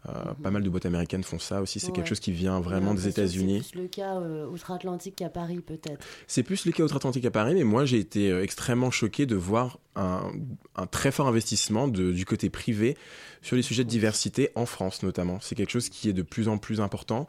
Euh, 0.08 0.12
Pas 0.44 0.52
mal 0.52 0.62
de 0.62 0.70
boîtes 0.70 0.86
américaines 0.86 1.24
font 1.24 1.40
ça 1.40 1.60
aussi. 1.60 1.80
C'est 1.80 1.88
Ouais. 1.88 1.92
quelque 1.94 2.06
chose 2.08 2.20
qui 2.20 2.30
vient 2.30 2.60
vraiment 2.60 2.94
des 2.94 3.08
États-Unis. 3.08 3.62
C'est 3.64 3.72
plus 3.72 3.82
le 3.82 3.88
cas 3.88 4.14
euh, 4.20 4.46
outre-Atlantique 4.46 5.16
qu'à 5.16 5.28
Paris, 5.28 5.58
peut-être. 5.60 6.06
C'est 6.28 6.44
plus 6.44 6.66
le 6.66 6.70
cas 6.72 6.84
outre-Atlantique 6.84 7.24
à 7.24 7.32
Paris, 7.32 7.54
mais 7.56 7.64
moi 7.64 7.84
j'ai 7.84 7.98
été 7.98 8.30
euh, 8.30 8.44
extrêmement 8.44 8.92
choqué 8.92 9.26
de 9.26 9.34
voir 9.34 9.80
un, 9.96 10.30
un 10.76 10.86
très 10.86 11.10
fort 11.10 11.26
investissement 11.26 11.88
de- 11.88 12.12
du 12.12 12.24
côté 12.24 12.48
privé 12.48 12.96
sur 13.42 13.56
les 13.56 13.62
sujets 13.62 13.82
de 13.82 13.88
diversité 13.90 14.50
en 14.54 14.66
France 14.66 15.02
notamment. 15.02 15.40
C'est 15.40 15.56
quelque 15.56 15.72
chose 15.72 15.88
qui 15.88 16.08
est 16.08 16.12
de 16.12 16.22
plus 16.22 16.46
en 16.48 16.58
plus 16.58 16.80
important 16.80 17.26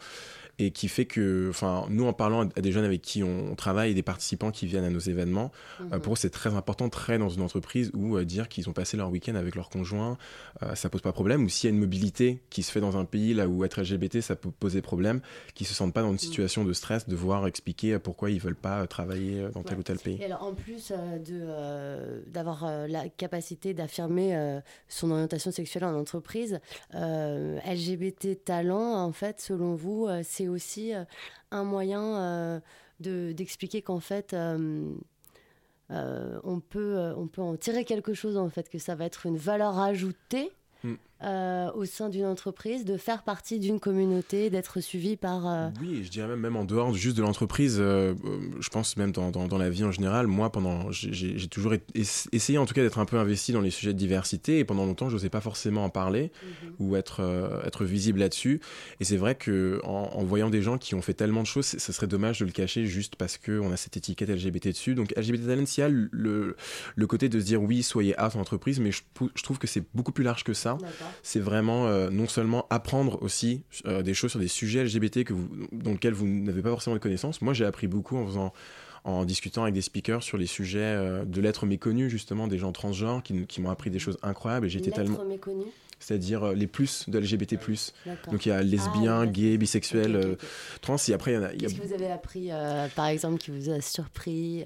et 0.60 0.72
qui 0.72 0.90
fait 0.90 1.06
que, 1.06 1.48
enfin, 1.50 1.86
nous 1.90 2.06
en 2.06 2.14
parlant 2.14 2.48
à 2.56 2.62
des 2.62 2.72
jeunes 2.72 2.84
avec 2.84 3.02
qui 3.02 3.24
on 3.24 3.56
travaille 3.56 3.92
et 3.92 3.94
des 3.94 4.04
participants 4.04 4.52
qui 4.52 4.68
viennent 4.68 4.84
à 4.84 4.90
nos 4.90 5.00
événements, 5.00 5.52
euh, 5.80 5.96
Mhm. 5.96 6.02
pour 6.02 6.14
eux 6.14 6.16
c'est 6.18 6.30
très 6.30 6.54
important 6.54 6.90
travailler 6.90 7.24
dans 7.24 7.30
une 7.30 7.42
entreprise 7.42 7.92
où 7.94 8.18
euh, 8.18 8.26
dire 8.26 8.50
qu'ils 8.50 8.70
ont 8.70 8.74
passé 8.74 8.98
leur 8.98 9.10
week-end 9.10 9.36
avec 9.36 9.56
leur 9.56 9.70
conjoint, 9.70 10.18
euh, 10.62 10.76
ça 10.76 10.90
pose 10.90 11.02
pas 11.02 11.14
problème. 11.14 11.46
Ou 11.46 11.50
s'il 11.50 11.70
y 11.70 11.72
a 11.72 11.74
une 11.74 11.80
mobilité 11.80 12.42
qui 12.50 12.62
se 12.62 12.72
fait 12.72 12.82
dans 12.82 12.98
un 12.98 13.06
pays 13.06 13.34
là 13.34 13.48
où 13.48 13.64
être 13.64 13.82
LGBT 13.82 14.22
ça 14.22 14.36
peut 14.36 14.52
poser 14.52 14.82
problème, 14.82 15.22
qu'ils 15.56 15.66
se 15.66 15.74
sentent 15.74 15.94
pas 15.94 16.02
dans 16.02 16.12
une 16.12 16.20
situation 16.20 16.66
de 16.66 16.74
stress, 16.74 17.06
de 17.06 17.12
devoir 17.12 17.48
expliquer 17.48 17.94
euh, 17.94 18.00
pourquoi 18.00 18.30
ils 18.30 18.42
veulent 18.42 18.56
pas 18.56 18.86
travailler 18.88 19.48
dans 19.54 19.64
tel 19.64 19.80
ou 19.80 19.84
tel 19.84 19.98
pays. 19.98 20.18
Et 20.20 20.26
alors, 20.26 20.44
en 20.44 20.54
plus 20.54 20.92
de, 20.92 22.24
d'avoir 22.28 22.70
la 22.88 23.08
capacité 23.08 23.74
d'affirmer 23.74 24.60
son 24.90 25.12
orientation 25.12 25.52
sexuelle 25.52 25.86
en 25.86 25.96
entreprise, 25.96 26.60
LGBT 26.94 28.44
talent, 28.44 29.04
en 29.04 29.12
fait, 29.12 29.40
selon 29.40 29.76
vous, 29.76 30.08
c'est 30.24 30.49
aussi 30.50 30.94
euh, 30.94 31.04
un 31.52 31.64
moyen 31.64 32.02
euh, 32.02 32.60
de, 33.00 33.32
d'expliquer 33.32 33.82
qu'en 33.82 34.00
fait, 34.00 34.34
euh, 34.34 34.94
on, 35.90 36.60
peut, 36.60 37.14
on 37.16 37.28
peut 37.28 37.42
en 37.42 37.56
tirer 37.56 37.86
quelque 37.86 38.14
chose, 38.14 38.38
en 38.38 38.50
fait, 38.50 38.70
que 38.70 38.78
ça 38.78 38.96
va 38.96 39.06
être 39.06 39.26
une 39.26 39.38
valeur 39.38 39.80
ajoutée. 39.80 40.52
Euh, 41.22 41.70
au 41.74 41.84
sein 41.84 42.08
d'une 42.08 42.26
entreprise, 42.26 42.86
de 42.86 42.96
faire 42.96 43.24
partie 43.24 43.60
d'une 43.60 43.82
communauté, 43.82 44.50
d'être 44.50 44.80
suivi 44.80 45.18
par... 45.18 45.46
euh, 45.48 45.68
Oui, 45.82 46.02
je 46.06 46.10
dirais 46.10 46.30
même, 46.30 46.40
même 46.40 46.56
en 46.56 46.64
dehors 46.64 46.94
juste 46.94 47.18
de 47.18 47.22
l'entreprise, 47.22 47.76
euh, 47.78 48.14
euh, 48.24 48.40
je 48.62 48.70
pense 48.70 48.96
même 48.96 49.12
dans, 49.12 49.30
dans, 49.30 49.46
dans 49.46 49.58
la 49.58 49.70
vie 49.70 49.84
en 49.84 49.92
général, 49.92 50.28
moi, 50.28 50.50
pendant, 50.50 50.92
j'ai- 50.92 51.36
toujours 51.50 51.74
essayé 51.94 52.58
en 52.58 52.66
tout 52.66 52.74
cas 52.74 52.84
d'être 52.84 53.00
un 53.00 53.06
peu 53.06 53.18
investi 53.18 53.52
dans 53.52 53.60
les 53.60 53.70
sujets 53.70 53.92
de 53.92 53.98
diversité, 53.98 54.60
et 54.60 54.64
pendant 54.64 54.86
longtemps, 54.86 55.10
je 55.10 55.16
n'osais 55.16 55.30
pas 55.30 55.42
forcément 55.42 55.84
en 55.84 55.90
parler 55.90 56.32
ou 56.80 56.96
être, 56.96 57.20
être 57.66 57.84
visible 57.84 58.20
là-dessus. 58.20 58.62
Et 59.02 59.04
c'est 59.04 59.18
vrai 59.18 59.36
que 59.36 59.82
en, 59.84 60.12
en 60.14 60.24
voyant 60.24 60.50
des 60.50 60.62
gens 60.62 60.78
qui 60.78 60.96
ont 60.96 61.02
fait 61.02 61.14
tellement 61.14 61.42
de 61.42 61.48
choses, 61.48 61.66
ce 61.66 61.92
serait 61.92 62.08
dommage 62.08 62.40
de 62.40 62.46
le 62.46 62.52
cacher 62.52 62.86
juste 62.86 63.18
parce 63.18 63.38
qu'on 63.38 63.74
a 63.74 63.78
cette 63.78 63.98
étiquette 63.98 64.30
LGBT 64.30 64.68
dessus. 64.68 64.96
Donc 64.96 65.12
LGBT 65.18 65.48
Talent, 65.48 65.64
il 65.66 65.80
y 65.82 65.84
a 65.84 65.90
le, 65.90 66.56
le 66.96 67.08
côté 67.08 67.28
de 67.28 67.40
se 67.42 67.46
dire 67.46 67.62
oui, 67.62 67.84
soyez 67.84 68.16
out 68.22 68.36
en 68.38 68.40
entreprise, 68.40 68.80
mais 68.80 68.92
je, 68.94 69.02
je 69.36 69.44
trouve 69.44 69.60
que 69.60 69.68
c'est 69.68 69.84
beaucoup 69.94 70.14
plus 70.14 70.24
large 70.24 70.46
que 70.46 70.54
ça. 70.54 70.78
C'est 71.24 71.40
vraiment 71.40 71.88
euh, 71.88 72.10
non 72.10 72.28
seulement 72.28 72.66
apprendre 72.70 73.22
aussi 73.22 73.64
euh, 73.86 74.02
des 74.02 74.14
choses 74.14 74.32
sur 74.32 74.40
des 74.40 74.48
sujets 74.48 74.84
LGBT 74.84 75.24
que 75.24 75.34
vous, 75.34 75.50
dans 75.72 75.92
lesquels 75.92 76.14
vous 76.14 76.28
n'avez 76.28 76.62
pas 76.62 76.70
forcément 76.70 76.96
de 76.96 77.02
connaissances. 77.02 77.42
Moi, 77.42 77.54
j'ai 77.54 77.66
appris 77.66 77.88
beaucoup 77.88 78.18
en 78.18 78.26
faisant 78.26 78.54
en 79.04 79.26
discutant 79.26 79.64
avec 79.64 79.74
des 79.74 79.82
speakers 79.82 80.24
sur 80.24 80.38
les 80.38 80.46
sujets 80.46 80.80
euh, 80.80 81.26
de 81.26 81.42
l'être 81.42 81.66
méconnu, 81.66 82.10
justement, 82.10 82.48
des 82.48 82.58
gens 82.58 82.72
transgenres 82.72 83.24
qui, 83.24 83.46
qui 83.48 83.62
m'ont 83.62 83.70
appris 83.70 83.90
des 83.90 84.00
choses 84.00 84.18
incroyables 84.22 84.66
et 84.66 84.70
j'étais 84.70 84.92
l'être 84.92 84.98
tellement 84.98 85.26
méconnu. 85.26 85.66
C'est-à-dire 86.00 86.44
euh, 86.44 86.54
les 86.54 86.68
plus 86.68 87.10
de 87.10 87.20
LGBT+. 87.20 87.58
Donc 88.32 88.46
il 88.46 88.50
y 88.50 88.52
a 88.52 88.62
lesbiens, 88.62 89.22
Ah, 89.22 89.28
gays, 89.28 89.58
bisexuels, 89.58 90.16
euh, 90.16 90.36
trans, 90.82 90.96
et 91.08 91.14
après 91.14 91.32
il 91.32 91.36
y 91.36 91.38
en 91.38 91.44
a... 91.44 91.50
Qu'est-ce 91.50 91.76
que 91.76 91.86
vous 91.86 91.94
avez 91.94 92.10
appris, 92.10 92.50
par 92.96 93.08
exemple, 93.08 93.38
qui 93.38 93.52
vous 93.52 93.70
a 93.70 93.82
surpris 93.82 94.64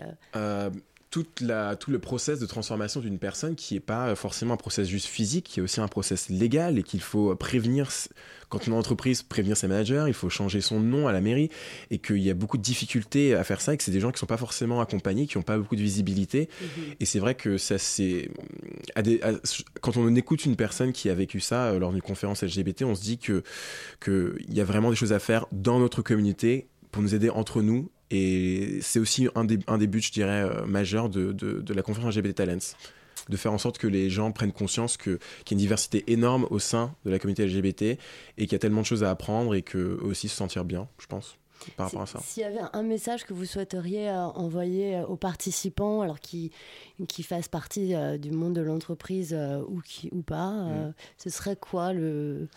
toute 1.14 1.42
la, 1.42 1.76
tout 1.76 1.92
le 1.92 2.00
process 2.00 2.40
de 2.40 2.48
transformation 2.48 3.00
d'une 3.00 3.20
personne 3.20 3.54
qui 3.54 3.76
n'est 3.76 3.80
pas 3.80 4.16
forcément 4.16 4.56
un 4.56 4.58
process 4.58 4.88
juste 4.88 5.06
physique, 5.06 5.46
qui 5.46 5.60
est 5.60 5.64
aussi 5.64 5.80
un 5.80 5.88
process 5.88 6.28
légal 6.30 6.80
et 6.80 6.82
qu'il 6.82 7.02
faut 7.02 7.36
prévenir, 7.36 7.92
quand 8.50 8.66
une 8.66 8.74
entreprise 8.74 9.22
prévenir 9.22 9.56
ses 9.56 9.68
managers, 9.68 10.06
il 10.08 10.16
faut 10.16 10.32
changer 10.32 10.60
son 10.60 10.80
nom 10.80 11.08
à 11.08 11.12
la 11.12 11.22
mairie 11.22 11.50
et 11.92 12.00
qu'il 12.00 12.18
y 12.18 12.32
a 12.32 12.34
beaucoup 12.34 12.58
de 12.58 12.64
difficultés 12.64 13.36
à 13.36 13.44
faire 13.44 13.62
ça 13.62 13.76
et 13.76 13.78
que 13.78 13.84
c'est 13.84 13.92
des 13.92 14.00
gens 14.00 14.10
qui 14.10 14.16
ne 14.16 14.20
sont 14.22 14.26
pas 14.26 14.38
forcément 14.38 14.82
accompagnés, 14.82 15.28
qui 15.28 15.38
n'ont 15.38 15.44
pas 15.44 15.60
beaucoup 15.60 15.76
de 15.76 15.84
visibilité. 15.84 16.50
Et 17.00 17.06
c'est 17.06 17.20
vrai 17.20 17.36
que 17.36 17.60
ça, 17.60 17.78
c'est. 17.78 18.32
Quand 19.82 19.98
on 19.98 20.16
écoute 20.16 20.46
une 20.46 20.56
personne 20.56 20.94
qui 20.94 21.12
a 21.12 21.14
vécu 21.14 21.40
ça 21.40 21.66
euh, 21.66 21.78
lors 21.78 21.92
d'une 21.92 22.02
conférence 22.02 22.42
LGBT, 22.42 22.86
on 22.86 22.96
se 22.96 23.04
dit 23.04 23.20
que 23.20 23.44
qu'il 24.04 24.52
y 24.52 24.62
a 24.62 24.66
vraiment 24.66 24.90
des 24.90 24.96
choses 24.96 25.14
à 25.14 25.20
faire 25.20 25.46
dans 25.52 25.78
notre 25.78 26.02
communauté 26.02 26.70
pour 26.92 27.04
nous 27.04 27.14
aider 27.14 27.30
entre 27.30 27.62
nous. 27.62 27.92
Et 28.12 28.80
c'est 28.82 29.00
aussi 29.00 29.28
un 29.36 29.44
des, 29.46 29.60
un 29.68 29.78
des 29.78 29.88
buts, 29.88 30.02
je 30.02 30.12
dirais, 30.12 30.44
euh, 30.44 30.66
majeurs 30.66 31.10
de, 31.10 31.32
de, 31.32 31.62
de 31.62 31.74
la 31.74 31.82
conférence 31.82 32.16
LGBT 32.16 32.36
Talents. 32.36 32.76
De 33.30 33.38
faire 33.38 33.54
en 33.54 33.58
sorte 33.58 33.78
que 33.78 33.88
les 33.88 34.10
gens 34.10 34.34
prennent 34.34 34.52
conscience 34.52 34.98
qu'il 34.98 35.14
y 35.14 35.16
a 35.16 35.20
une 35.52 35.58
diversité 35.58 36.04
énorme 36.12 36.46
au 36.50 36.60
sein 36.60 36.94
de 37.06 37.10
la 37.12 37.20
communauté 37.20 37.46
LGBT 37.46 37.82
et 37.84 37.98
qu'il 38.38 38.52
y 38.52 38.56
a 38.56 38.60
tellement 38.60 38.82
de 38.82 38.86
choses 38.86 39.04
à 39.06 39.10
apprendre 39.10 39.56
et 39.56 39.62
que 39.62 39.78
eux 39.78 40.04
aussi 40.04 40.28
se 40.28 40.36
sentir 40.36 40.66
bien, 40.66 40.90
je 41.00 41.06
pense, 41.08 41.38
par 41.78 41.86
rapport 41.86 42.02
à 42.02 42.06
ça. 42.06 42.20
S'il 42.22 42.44
y 42.44 42.46
avait 42.46 42.60
un 42.74 42.84
message 42.84 43.24
que 43.24 43.34
vous 43.34 43.46
souhaiteriez 43.46 44.10
euh, 44.10 44.26
envoyer 44.26 44.98
euh, 44.98 45.06
aux 45.06 45.16
participants, 45.16 46.02
alors 46.02 46.20
qui, 46.20 46.52
qui 47.08 47.24
fassent 47.24 47.48
partie 47.48 47.96
euh, 47.96 48.18
du 48.18 48.32
monde 48.32 48.56
de 48.56 48.62
l'entreprise 48.62 49.34
euh, 49.34 49.64
ou, 49.70 49.80
qui, 49.80 50.10
ou 50.12 50.22
pas, 50.22 50.52
euh, 50.52 50.90
Mm. 50.90 50.94
ce 51.18 51.30
serait 51.30 51.56
quoi 51.56 51.94
le... 51.94 52.50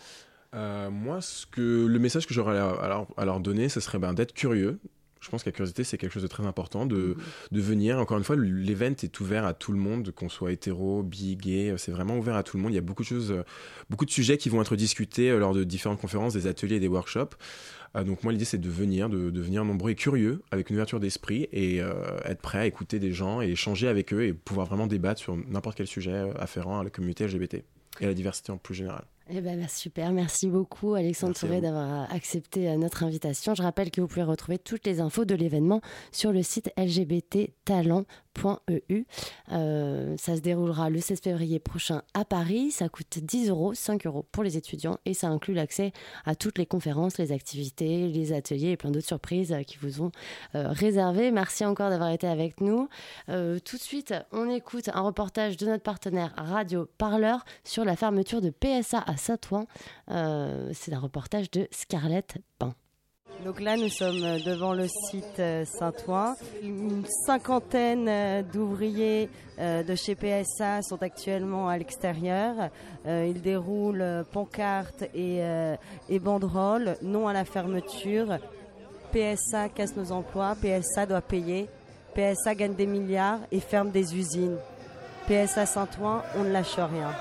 Moi, 0.53 1.21
ce 1.21 1.45
que, 1.45 1.85
le 1.85 1.99
message 1.99 2.25
que 2.27 2.33
j'aurais 2.33 2.57
à, 2.57 3.05
à 3.15 3.25
leur 3.25 3.39
donner, 3.39 3.69
ce 3.69 3.79
serait 3.79 3.99
ben, 3.99 4.13
d'être 4.13 4.33
curieux. 4.33 4.79
Je 5.19 5.29
pense 5.29 5.43
que 5.43 5.49
la 5.49 5.53
curiosité, 5.53 5.83
c'est 5.83 5.97
quelque 5.97 6.11
chose 6.13 6.23
de 6.23 6.27
très 6.27 6.45
important, 6.45 6.85
de, 6.85 7.15
de 7.51 7.61
venir. 7.61 7.99
Encore 7.99 8.17
une 8.17 8.23
fois, 8.23 8.35
l'event 8.35 8.85
est 8.85 9.19
ouvert 9.19 9.45
à 9.45 9.53
tout 9.53 9.71
le 9.71 9.79
monde, 9.79 10.11
qu'on 10.11 10.29
soit 10.29 10.51
hétéro, 10.51 11.03
bi, 11.03 11.35
gay, 11.35 11.73
c'est 11.77 11.91
vraiment 11.91 12.17
ouvert 12.17 12.35
à 12.35 12.43
tout 12.43 12.57
le 12.57 12.63
monde. 12.63 12.71
Il 12.71 12.75
y 12.75 12.79
a 12.79 12.81
beaucoup 12.81 13.03
de 13.03 13.07
choses, 13.07 13.31
euh, 13.31 13.43
beaucoup 13.89 14.05
de 14.05 14.11
sujets 14.11 14.37
qui 14.37 14.49
vont 14.49 14.61
être 14.61 14.75
discutés 14.75 15.29
euh, 15.29 15.39
lors 15.39 15.53
de 15.53 15.63
différentes 15.63 15.99
conférences, 15.99 16.33
des 16.33 16.47
ateliers 16.47 16.75
et 16.75 16.79
des 16.79 16.87
workshops. 16.87 17.35
Euh, 17.95 18.03
donc 18.03 18.23
moi, 18.23 18.31
l'idée, 18.31 18.45
c'est 18.45 18.57
de 18.57 18.69
venir, 18.69 19.09
de, 19.09 19.29
de 19.29 19.41
venir 19.41 19.65
nombreux 19.65 19.91
et 19.91 19.95
curieux, 19.95 20.41
avec 20.51 20.69
une 20.69 20.75
ouverture 20.75 20.99
d'esprit, 20.99 21.47
et 21.51 21.81
euh, 21.81 21.93
être 22.25 22.41
prêt 22.41 22.59
à 22.59 22.65
écouter 22.65 22.99
des 22.99 23.11
gens 23.11 23.41
et 23.41 23.49
échanger 23.49 23.87
avec 23.87 24.13
eux 24.13 24.23
et 24.23 24.33
pouvoir 24.33 24.67
vraiment 24.67 24.87
débattre 24.87 25.19
sur 25.19 25.35
n'importe 25.35 25.77
quel 25.77 25.87
sujet 25.87 26.11
euh, 26.11 26.33
afférent 26.37 26.79
à 26.79 26.83
la 26.83 26.89
communauté 26.89 27.25
LGBT 27.27 27.63
et 27.99 28.05
à 28.05 28.07
la 28.07 28.13
diversité 28.13 28.51
en 28.51 28.57
plus 28.57 28.75
générale. 28.75 29.05
Eh 29.29 29.41
ben, 29.41 29.59
bah, 29.59 29.67
super, 29.67 30.13
merci 30.13 30.47
beaucoup 30.47 30.93
Alexandre 30.93 31.31
Merci 31.31 31.45
Touré 31.45 31.59
d'avoir 31.59 32.09
accepté 32.13 32.69
euh, 32.69 32.77
notre 32.77 33.03
invitation. 33.03 33.55
Je 33.55 33.61
rappelle 33.61 33.91
que 33.91 33.99
vous 33.99 34.07
pouvez 34.07 34.23
retrouver 34.23 34.57
toutes 34.57 34.85
les 34.85 35.01
infos 35.01 35.25
de 35.25 35.35
l'événement 35.35 35.81
sur 36.13 36.31
le 36.31 36.41
site 36.43 36.71
lgbttalent.eu. 36.77 38.05
Euh, 39.51 40.15
ça 40.17 40.35
se 40.37 40.41
déroulera 40.41 40.89
le 40.89 41.01
16 41.01 41.19
février 41.19 41.59
prochain 41.59 42.03
à 42.13 42.23
Paris. 42.23 42.71
Ça 42.71 42.87
coûte 42.87 43.19
10 43.19 43.49
euros, 43.49 43.73
5 43.73 44.05
euros 44.05 44.25
pour 44.31 44.43
les 44.43 44.55
étudiants 44.55 44.97
et 45.03 45.13
ça 45.13 45.27
inclut 45.27 45.53
l'accès 45.53 45.91
à 46.25 46.35
toutes 46.35 46.57
les 46.57 46.65
conférences, 46.65 47.17
les 47.17 47.33
activités, 47.33 48.07
les 48.07 48.31
ateliers 48.31 48.71
et 48.71 48.77
plein 48.77 48.91
d'autres 48.91 49.07
surprises 49.07 49.51
euh, 49.51 49.63
qui 49.63 49.77
vous 49.77 50.01
ont 50.01 50.11
euh, 50.55 50.69
réservées. 50.69 51.31
Merci 51.31 51.65
encore 51.65 51.89
d'avoir 51.89 52.11
été 52.11 52.27
avec 52.27 52.61
nous. 52.61 52.87
Euh, 53.27 53.59
tout 53.59 53.75
de 53.75 53.81
suite, 53.81 54.13
on 54.31 54.49
écoute 54.49 54.89
un 54.93 55.01
reportage 55.01 55.57
de 55.57 55.65
notre 55.65 55.83
partenaire 55.83 56.33
Radio 56.37 56.87
Parleur 56.97 57.43
sur 57.65 57.83
la 57.83 57.97
fermeture 57.97 58.39
de 58.39 58.51
PSA 58.51 59.03
à 59.05 59.16
Saint-Ouen. 59.17 59.65
Euh, 60.09 60.69
C'est 60.73 60.93
un 60.93 60.99
reportage 60.99 61.51
de 61.51 61.67
Scarlett 61.71 62.35
Pain. 62.59 62.73
Donc 63.45 63.61
là, 63.61 63.77
nous 63.77 63.89
sommes 63.89 64.19
devant 64.45 64.73
le 64.73 64.87
site 64.87 65.39
euh, 65.39 65.63
Saint-Ouen. 65.63 66.35
Une 66.63 67.05
cinquantaine 67.25 68.07
euh, 68.09 68.41
d'ouvriers 68.41 69.29
euh, 69.59 69.83
de 69.83 69.93
chez 69.95 70.15
PSA 70.15 70.81
sont 70.81 71.01
actuellement 71.03 71.69
à 71.69 71.77
l'extérieur. 71.77 72.55
Euh, 73.05 73.27
Ils 73.29 73.41
déroulent 73.41 74.01
euh, 74.01 74.23
pancartes 74.23 75.03
et, 75.13 75.43
euh, 75.43 75.75
et 76.09 76.17
banderoles, 76.19 76.97
non 77.03 77.27
à 77.27 77.33
la 77.33 77.45
fermeture. 77.45 78.39
PSA 79.13 79.69
casse 79.69 79.95
nos 79.95 80.11
emplois, 80.11 80.55
PSA 80.55 81.05
doit 81.05 81.21
payer, 81.21 81.69
PSA 82.15 82.55
gagne 82.55 82.73
des 82.73 82.87
milliards 82.87 83.39
et 83.51 83.59
ferme 83.59 83.91
des 83.91 84.15
usines. 84.15 84.57
PSA 85.27 85.65
Saint-Ouen, 85.67 86.23
on 86.37 86.43
ne 86.43 86.49
lâche 86.51 86.75
rien. 86.75 87.11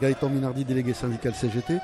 Gaëtan 0.00 0.30
Minardi, 0.30 0.64
délégué 0.64 0.94
syndical 0.94 1.34
CGT, 1.34 1.78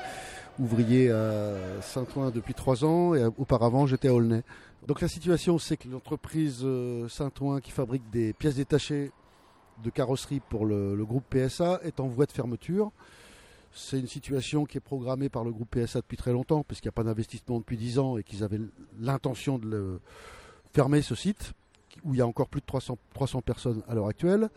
ouvrier 0.57 1.11
à 1.11 1.53
Saint-Ouen 1.81 2.31
depuis 2.31 2.55
trois 2.55 2.83
ans 2.83 3.13
et 3.13 3.23
auparavant 3.37 3.85
j'étais 3.85 4.07
à 4.07 4.13
Aulnay. 4.15 4.41
Donc 4.87 5.01
la 5.01 5.07
situation 5.07 5.59
c'est 5.59 5.77
que 5.77 5.87
l'entreprise 5.87 6.61
euh, 6.63 7.07
Saint-Ouen 7.09 7.59
qui 7.59 7.69
fabrique 7.69 8.09
des 8.09 8.33
pièces 8.33 8.55
détachées 8.55 9.11
de 9.83 9.89
carrosserie 9.91 10.41
pour 10.49 10.65
le, 10.65 10.95
groupe 11.05 11.25
PSA 11.29 11.79
est 11.83 11.99
en 11.99 12.07
voie 12.07 12.25
de 12.25 12.31
fermeture. 12.31 12.91
C'est 13.71 13.99
une 13.99 14.07
situation 14.07 14.65
qui 14.65 14.79
est 14.79 14.81
programmée 14.81 15.29
par 15.29 15.43
le 15.43 15.51
groupe 15.51 15.75
PSA 15.75 15.99
depuis 15.99 16.17
très 16.17 16.31
longtemps 16.31 16.63
puisqu'il 16.63 16.87
n'y 16.87 16.93
a 16.93 16.93
pas 16.93 17.03
d'investissement 17.03 17.59
depuis 17.59 17.77
dix 17.77 17.99
ans 17.99 18.17
et 18.17 18.23
qu'ils 18.23 18.43
avaient 18.43 18.61
l'intention 18.99 19.59
de 19.59 19.99
fermer 20.73 21.03
ce 21.03 21.13
site 21.13 21.53
où 22.03 22.15
il 22.15 22.17
y 22.17 22.21
a 22.21 22.27
encore 22.27 22.47
plus 22.47 22.61
de 22.61 22.65
300, 22.65 22.97
300 23.13 23.41
personnes 23.41 23.83
à 23.87 23.93
l'heure 23.93 24.07
actuelle 24.07 24.49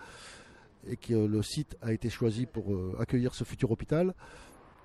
et 0.89 0.97
que 0.97 1.15
le 1.15 1.43
site 1.43 1.77
a 1.83 1.93
été 1.93 2.09
choisi 2.11 2.47
pour 2.47 2.73
euh, 2.73 2.97
accueillir 3.01 3.35
ce 3.35 3.45
futur 3.45 3.71
hôpital. 3.71 4.15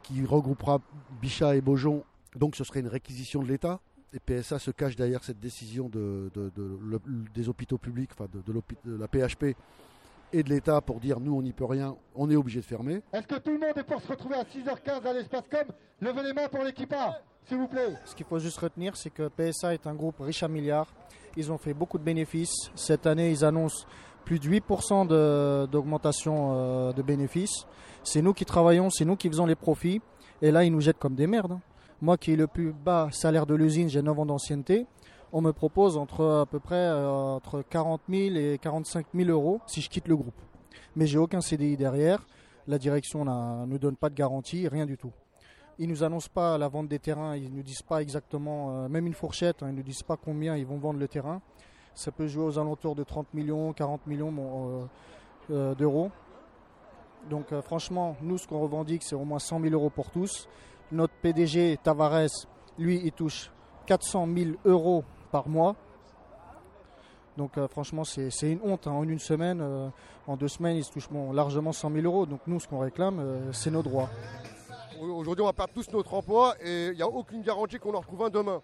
qui 0.04 0.24
regroupera 0.24 0.82
Bichat 1.22 1.56
et 1.56 1.62
Beaujon. 1.62 2.04
Donc 2.36 2.56
ce 2.56 2.64
serait 2.64 2.82
une 2.82 2.88
réquisition 2.88 3.42
de 3.42 3.48
l'État. 3.48 3.80
Et 4.14 4.20
PSA 4.20 4.60
se 4.60 4.72
cache 4.72 4.96
derrière 4.96 5.24
cette 5.24 5.40
décision 5.40 5.90
de, 5.90 6.30
de- 6.36 6.52
de- 6.56 6.78
le- 6.82 7.02
des 7.34 7.50
hôpitaux 7.50 7.78
publics, 7.78 8.12
enfin 8.14 8.28
de, 8.32 8.40
de 8.42 8.54
l'hôpi- 8.54 8.78
de 8.86 8.96
la 8.96 9.08
PHP 9.08 9.56
et 10.32 10.44
de 10.44 10.50
l'État 10.50 10.80
pour 10.82 11.00
dire 11.00 11.20
nous 11.20 11.36
on 11.36 11.42
n'y 11.42 11.54
peut 11.54 11.66
rien, 11.66 11.96
on 12.14 12.30
est 12.30 12.36
obligé 12.36 12.60
de 12.60 12.66
fermer. 12.66 13.02
Est-ce 13.14 13.28
que 13.28 13.40
tout 13.40 13.52
le 13.52 13.60
monde 13.60 13.78
est 13.78 13.84
pour 13.84 14.02
se 14.02 14.08
retrouver 14.08 14.36
à 14.36 14.44
6h15 14.44 15.06
à 15.06 15.14
l'espace 15.14 15.44
com? 15.50 15.64
Levez 16.02 16.24
les 16.24 16.34
mains 16.34 16.48
pour 16.50 16.64
l'équipe 16.64 16.94
A, 16.94 17.20
s'il 17.48 17.58
vous 17.58 17.68
plaît. 17.68 17.94
Ce 18.06 18.16
qu'il 18.16 18.26
faut 18.26 18.40
juste 18.40 18.58
retenir, 18.60 18.96
c'est 18.96 19.10
que 19.10 19.28
PSA 19.28 19.74
est 19.74 19.88
un 19.88 19.96
groupe 19.96 20.18
riche 20.20 20.44
à 20.44 20.48
milliards. 20.48 20.94
Ils 21.36 21.52
ont 21.52 21.58
fait 21.58 21.74
beaucoup 21.74 21.98
de 21.98 22.04
bénéfices. 22.04 22.70
Cette 22.76 23.06
année, 23.08 23.32
ils 23.32 23.44
annoncent 23.44 23.86
plus 24.26 24.40
de 24.40 24.48
8% 24.50 25.06
de- 25.06 25.68
d'augmentation 25.72 26.52
euh, 26.56 26.92
de 26.94 27.02
bénéfices. 27.02 27.66
C'est 28.04 28.22
nous 28.22 28.34
qui 28.34 28.44
travaillons, 28.46 28.90
c'est 28.90 29.06
nous 29.06 29.16
qui 29.16 29.30
faisons 29.30 29.46
les 29.46 29.56
profits. 29.56 30.02
Et 30.42 30.52
là, 30.52 30.64
ils 30.66 30.72
nous 30.72 30.82
jettent 30.82 31.00
comme 31.00 31.16
des 31.16 31.28
merdes. 31.28 31.54
hein. 31.54 31.62
Moi 32.02 32.18
qui 32.18 32.32
ai 32.34 32.36
le 32.36 32.48
plus 32.48 32.74
bas 32.74 33.08
salaire 33.12 33.46
de 33.46 33.56
l'usine, 33.56 33.88
j'ai 33.88 34.02
9 34.02 34.20
ans 34.20 34.26
d'ancienneté. 34.26 34.86
On 35.32 35.42
me 35.42 35.52
propose 35.54 35.96
entre 35.98 36.26
à 36.42 36.46
peu 36.46 36.60
près 36.60 36.76
euh, 36.76 37.10
entre 37.10 37.62
40 37.62 38.02
000 38.10 38.36
et 38.36 38.58
45 38.62 39.08
000 39.16 39.30
euros 39.30 39.60
si 39.68 39.80
je 39.82 39.90
quitte 39.90 40.08
le 40.08 40.16
groupe. 40.18 40.36
Mais 40.96 41.08
j'ai 41.08 41.18
aucun 41.18 41.42
CDI 41.42 41.78
derrière. 41.78 42.26
La 42.68 42.78
direction 42.78 43.24
ne 43.26 43.66
nous 43.66 43.78
donne 43.78 43.96
pas 43.96 44.10
de 44.10 44.16
garantie, 44.16 44.68
rien 44.68 44.86
du 44.86 44.98
tout. 44.98 45.12
Ils 45.78 45.90
nous 45.90 46.04
annoncent 46.04 46.30
pas 46.34 46.58
la 46.58 46.68
vente 46.70 46.88
des 46.88 47.00
terrains, 47.00 47.36
ils 47.36 47.54
nous 47.54 47.64
disent 47.64 47.82
pas 47.82 48.02
exactement, 48.02 48.72
euh, 48.72 48.88
même 48.88 49.08
une 49.08 49.14
fourchette, 49.14 49.62
hein, 49.62 49.68
ils 49.70 49.76
nous 49.76 49.84
disent 49.84 50.04
pas 50.04 50.16
combien 50.18 50.56
ils 50.56 50.66
vont 50.66 50.78
vendre 50.78 51.00
le 51.00 51.08
terrain. 51.08 51.42
Ça 51.96 52.12
peut 52.12 52.28
jouer 52.28 52.44
aux 52.44 52.60
alentours 52.60 52.94
de 52.94 53.04
30 53.04 53.34
millions, 53.34 53.72
40 53.72 54.06
millions 54.06 54.34
euh, 54.38 54.86
euh, 55.52 55.76
d'euros. 55.76 56.12
Donc 57.30 57.52
euh, 57.52 57.62
franchement, 57.62 58.18
nous 58.22 58.38
ce 58.38 58.48
qu'on 58.48 58.60
revendique 58.60 59.02
c'est 59.02 59.16
au 59.16 59.24
moins 59.24 59.40
100 59.40 59.62
000 59.62 59.74
euros 59.74 59.90
pour 59.90 60.12
tous. 60.12 60.48
Notre 60.92 61.14
PDG 61.14 61.80
Tavares, 61.82 62.28
lui, 62.78 63.02
il 63.04 63.12
touche 63.12 63.50
400 63.88 64.28
000 64.36 64.50
euros 64.66 65.04
par 65.32 65.48
mois. 65.48 65.76
Donc 67.38 67.60
franchement, 67.68 68.04
c'est 68.04 68.30
une 68.44 68.60
honte. 68.64 68.88
hein. 68.88 68.92
En 68.92 69.04
une 69.04 69.20
semaine, 69.20 69.62
en 70.28 70.38
deux 70.38 70.48
semaines, 70.48 70.78
ils 70.78 70.84
se 70.86 70.92
touchent 70.92 71.10
bon, 71.10 71.34
largement 71.34 71.74
100 71.74 71.92
000 71.92 72.06
euros. 72.06 72.26
Donc 72.26 72.42
nous, 72.48 72.60
ce 72.60 72.68
qu'on 72.68 72.80
réclame, 72.80 73.52
c'est 73.52 73.72
nos 73.72 73.82
droits. 73.82 74.10
Aujourd'hui, 75.02 75.42
on 75.42 75.48
va 75.48 75.54
perdre 75.54 75.74
tous 75.74 75.92
notre 75.92 76.14
emploi 76.14 76.56
et 76.64 76.88
il 76.88 76.96
n'y 76.96 77.02
a 77.02 77.08
aucune 77.08 77.42
garantie 77.42 77.78
qu'on 77.78 77.94
en 77.94 78.00
retrouve 78.00 78.24
un 78.24 78.30
demain. 78.30 78.62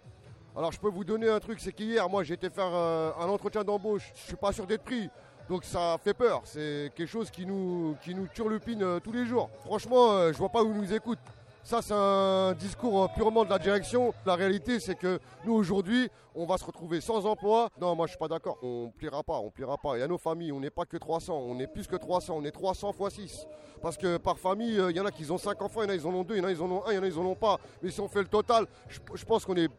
Alors, 0.56 0.72
je 0.72 0.80
peux 0.80 0.89
vous 0.89 1.04
donner 1.04 1.30
un 1.30 1.39
truc, 1.39 1.60
c'est 1.60 1.72
qu'hier, 1.72 2.10
moi, 2.10 2.24
été 2.24 2.49
faire 2.49 2.74
euh, 2.74 3.12
un 3.20 3.28
entretien 3.28 3.64
d'embauche. 3.64 4.12
Je 4.16 4.22
suis 4.22 4.36
pas 4.36 4.52
sûr 4.52 4.68
d'être 4.68 4.84
pris. 4.84 5.10
Donc 5.52 5.66
ça 5.66 5.97
fait 6.02 6.14
peur. 6.14 6.41
C'est 6.45 6.91
quelque 6.95 7.10
chose 7.10 7.30
qui 7.30 7.45
nous, 7.45 7.97
qui 8.02 8.16
nous 8.16 8.28
turlupine 8.28 8.84
euh, 8.84 8.99
tous 8.99 9.12
les 9.12 9.26
jours. 9.26 9.49
Franchement, 9.66 10.14
euh, 10.14 10.32
je 10.32 10.38
vois 10.38 10.47
pas 10.47 10.64
où 10.64 10.72
ils 10.72 10.78
nous 10.78 10.93
écoutent. 10.93 11.20
Ça, 11.62 11.82
c'est 11.82 11.93
un 11.93 12.54
discours 12.54 13.04
euh, 13.04 13.08
purement 13.14 13.43
de 13.43 13.49
la 13.49 13.60
direction. 13.60 14.14
La 14.26 14.36
réalité, 14.36 14.80
c'est 14.80 14.95
que 14.95 15.20
nous, 15.43 15.54
aujourd'hui, 15.54 16.10
on 16.34 16.45
va 16.45 16.58
se 16.58 16.64
retrouver 16.64 17.02
sans 17.02 17.26
emploi. 17.26 17.68
Non, 17.82 17.95
moi, 17.95 18.08
je 18.08 18.12
suis 18.12 18.18
pas 18.18 18.30
d'accord. 18.30 18.60
On 18.64 18.93
pliera 18.97 19.24
pas, 19.24 19.39
on 19.39 19.49
pliera 19.49 19.78
pas. 19.78 19.97
Il 19.97 19.99
y 19.99 20.04
a 20.04 20.08
nos 20.08 20.18
familles, 20.18 20.54
on 20.54 20.62
n'est 20.62 20.70
pas 20.70 20.86
que 20.86 20.95
300, 20.95 21.36
on 21.36 21.60
est 21.60 21.68
plus 21.68 21.86
que 21.86 21.97
300, 21.97 22.34
on 22.38 22.45
est 22.45 22.52
300 22.52 22.93
fois 22.93 23.10
6. 23.10 23.45
Parce 23.82 23.97
que 23.97 24.16
par 24.16 24.39
famille, 24.39 24.82
il 24.89 24.95
y 24.95 25.02
en 25.02 25.06
a 25.06 25.12
qui 25.12 25.30
ont 25.30 25.38
5 25.38 25.62
enfants, 25.62 25.82
il 25.82 25.89
y 25.89 25.91
en 25.91 25.95
a 25.95 25.97
qui 25.97 26.06
en 26.06 26.14
ont 26.14 26.24
2, 26.24 26.36
il 26.36 26.38
y 26.38 26.41
en 26.41 26.47
a 26.47 26.54
qui 26.54 26.62
en 26.62 26.72
ont 26.72 26.86
1, 26.86 26.91
il 26.91 26.95
y 26.95 26.97
en 26.97 27.04
a 27.04 27.10
qui 27.10 27.18
en 27.18 27.26
ont 27.26 27.36
pas. 27.36 27.60
Mais 27.84 27.91
si 27.91 27.99
on 27.99 28.08
fait 28.08 28.22
le 28.22 28.28
total, 28.28 28.66
je 28.88 29.26
pense 29.26 29.43
qu'on 29.43 29.58
est... 29.58 29.70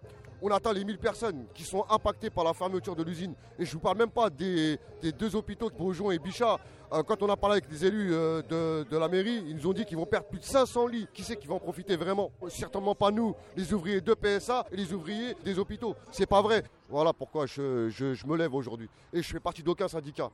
On 0.44 0.50
atteint 0.50 0.72
les 0.72 0.84
1000 0.84 0.98
personnes 0.98 1.46
qui 1.54 1.62
sont 1.62 1.84
impactées 1.88 2.28
par 2.28 2.42
la 2.42 2.52
fermeture 2.52 2.96
de 2.96 3.04
l'usine. 3.04 3.32
Et 3.60 3.64
je 3.64 3.70
ne 3.70 3.74
vous 3.74 3.78
parle 3.78 3.96
même 3.96 4.10
pas 4.10 4.28
des, 4.28 4.76
deux 5.16 5.36
hôpitaux, 5.36 5.70
Beaujon 5.70 6.10
et 6.10 6.18
Bichat. 6.18 6.58
Euh, 6.92 7.04
quand 7.04 7.22
on 7.22 7.28
a 7.28 7.36
parlé 7.36 7.58
avec 7.58 7.70
les 7.70 7.84
élus 7.84 8.12
euh, 8.12 8.42
de, 8.42 8.84
de 8.90 8.98
la 8.98 9.06
mairie, 9.06 9.44
ils 9.46 9.54
nous 9.54 9.68
ont 9.68 9.72
dit 9.72 9.84
qu'ils 9.84 9.96
vont 9.96 10.04
perdre 10.04 10.26
plus 10.26 10.40
de 10.40 10.44
500 10.44 10.88
lits. 10.88 11.06
Qui 11.14 11.22
c'est 11.22 11.36
qui 11.36 11.46
va 11.46 11.54
en 11.54 11.60
profiter 11.60 11.96
vraiment? 11.96 12.32
Certainement 12.48 12.96
pas 12.96 13.12
nous, 13.12 13.36
les 13.56 13.72
ouvriers 13.72 14.00
de 14.00 14.14
PSA 14.14 14.66
et 14.72 14.76
les 14.76 14.92
ouvriers 14.92 15.36
des 15.44 15.60
hôpitaux. 15.60 15.94
C'est 16.10 16.26
pas 16.26 16.42
vrai. 16.42 16.64
Voilà 16.88 17.12
pourquoi 17.12 17.46
je, 17.46 18.26
me 18.26 18.36
lève 18.36 18.52
aujourd'hui. 18.52 18.88
Et 19.12 19.22
je 19.22 19.28
fais 19.28 19.40
partie 19.40 19.62
d'aucun 19.62 19.86
syndicat. 19.86 20.28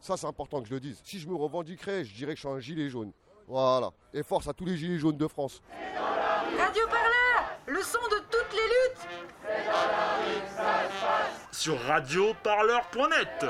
Ça, 0.00 0.16
c'est 0.16 0.26
important 0.26 0.60
que 0.60 0.66
je 0.66 0.74
le 0.74 0.80
dise. 0.80 1.00
Si 1.04 1.20
je 1.20 1.28
me 1.28 1.36
revendiquerais, 1.36 2.04
je 2.04 2.12
dirais 2.12 2.32
que 2.32 2.40
je 2.40 2.48
suis 2.48 2.56
un 2.56 2.58
gilet 2.58 2.88
jaune. 2.88 3.12
Voilà. 3.46 3.92
Et 4.12 4.24
force 4.24 4.48
à 4.48 4.52
tous 4.52 4.64
les 4.64 4.76
gilets 4.76 4.98
jaunes 4.98 5.16
de 5.16 5.28
France. 5.28 5.62
Le 7.66 7.80
son 7.82 7.98
de 8.10 8.22
toutes 8.30 8.52
les 8.52 8.68
luttes. 8.74 9.06
Sur 11.52 11.78
radioparleur.net. 11.80 13.46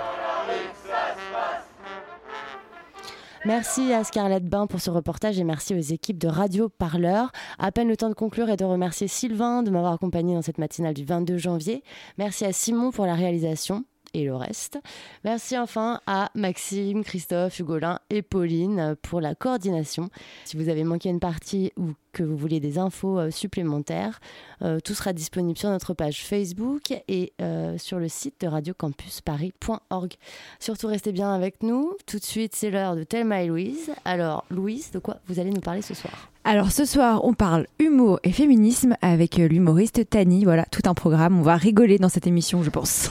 Merci 3.45 3.93
à 3.93 4.03
Scarlett 4.03 4.45
Bain 4.45 4.67
pour 4.67 4.81
ce 4.81 4.91
reportage 4.91 5.39
et 5.39 5.45
merci 5.45 5.75
aux 5.75 5.79
équipes 5.79 6.19
de 6.19 6.29
Radio 6.29 6.69
Parleur. 6.69 7.31
À 7.59 7.71
peine 7.71 7.89
le 7.89 7.97
temps 7.97 8.09
de 8.09 8.15
conclure 8.15 8.49
et 8.49 8.57
de 8.57 8.65
remercier 8.65 9.07
Sylvain 9.07 9.63
de 9.63 9.71
m'avoir 9.71 9.93
accompagné 9.93 10.35
dans 10.35 10.43
cette 10.43 10.59
matinale 10.59 10.95
du 10.95 11.05
22 11.05 11.37
janvier. 11.37 11.85
Merci 12.19 12.45
à 12.45 12.53
Simon 12.53 12.91
pour 12.91 13.07
la 13.07 13.15
réalisation 13.15 13.85
et 14.15 14.25
le 14.25 14.35
reste. 14.35 14.79
Merci 15.25 15.59
enfin 15.59 16.01
à 16.07 16.31
Maxime, 16.35 17.05
Christophe, 17.05 17.59
Hugolin 17.59 17.99
et 18.11 18.23
Pauline 18.23 18.97
pour 19.03 19.21
la 19.21 19.35
coordination. 19.35 20.11
Si 20.45 20.57
vous 20.57 20.69
avez 20.69 20.85
manqué 20.85 21.09
une 21.09 21.21
partie 21.21 21.73
ou 21.77 21.93
que 22.17 22.23
vous 22.23 22.37
voulez 22.37 22.61
des 22.61 22.79
infos 22.79 23.19
euh, 23.19 23.31
supplémentaires, 23.31 24.21
euh, 24.63 24.81
tout 24.81 24.95
sera 24.95 25.13
disponible 25.13 25.59
sur 25.59 25.69
notre 25.69 25.93
page 25.93 26.25
Facebook 26.25 26.95
et 27.09 27.35
euh, 27.43 27.77
sur 27.77 27.99
le 27.99 28.09
site 28.09 28.41
de 28.41 28.47
radiocampusparis.org. 28.47 30.15
Surtout 30.59 30.87
restez 30.87 31.13
bien 31.13 31.35
avec 31.35 31.63
nous. 31.63 31.93
Tout 32.07 32.19
de 32.19 32.25
suite, 32.25 32.55
c'est 32.57 32.71
l'heure 32.71 32.97
de 32.97 33.05
Thelma 33.05 33.43
et 33.43 33.49
Louise. 33.49 33.91
Alors, 34.07 34.45
Louise, 34.51 34.91
de 34.93 34.99
quoi 34.99 35.19
vous 35.27 35.39
allez 35.41 35.51
nous 35.51 35.61
parler 35.61 35.83
ce 35.83 35.93
soir? 35.93 36.31
Alors 36.45 36.71
ce 36.71 36.85
soir, 36.85 37.25
on 37.25 37.35
parle 37.35 37.67
humour 37.79 38.21
et 38.23 38.33
féminisme 38.33 38.97
avec 39.03 39.37
l'humoriste 39.37 40.09
Tani. 40.09 40.45
Voilà, 40.45 40.65
tout 40.71 40.83
un 40.87 40.95
programme. 40.95 41.39
On 41.39 41.43
va 41.43 41.57
rigoler 41.57 41.99
dans 41.99 42.09
cette 42.09 42.27
émission, 42.27 42.63
je 42.63 42.71
pense. 42.71 43.11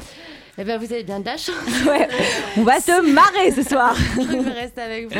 Eh 0.57 0.63
bien, 0.63 0.77
vous 0.77 0.91
avez 0.91 1.03
bien 1.03 1.19
de 1.19 1.25
la 1.25 1.37
chance. 1.37 1.55
Ouais, 1.85 2.07
on 2.57 2.63
va 2.63 2.79
se 2.79 3.01
marrer 3.11 3.51
ce 3.51 3.61
soir. 3.63 3.93
Je 4.15 4.37
vais 4.39 4.51
rester 4.51 4.81
avec 4.81 5.07
vous. 5.07 5.19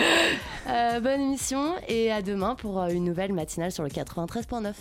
Euh, 0.69 0.99
bonne 0.99 1.21
émission 1.21 1.73
et 1.87 2.11
à 2.11 2.21
demain 2.21 2.55
pour 2.55 2.81
euh, 2.81 2.87
une 2.87 3.03
nouvelle 3.03 3.33
matinale 3.33 3.71
sur 3.71 3.83
le 3.83 3.89
93.9. 3.89 4.73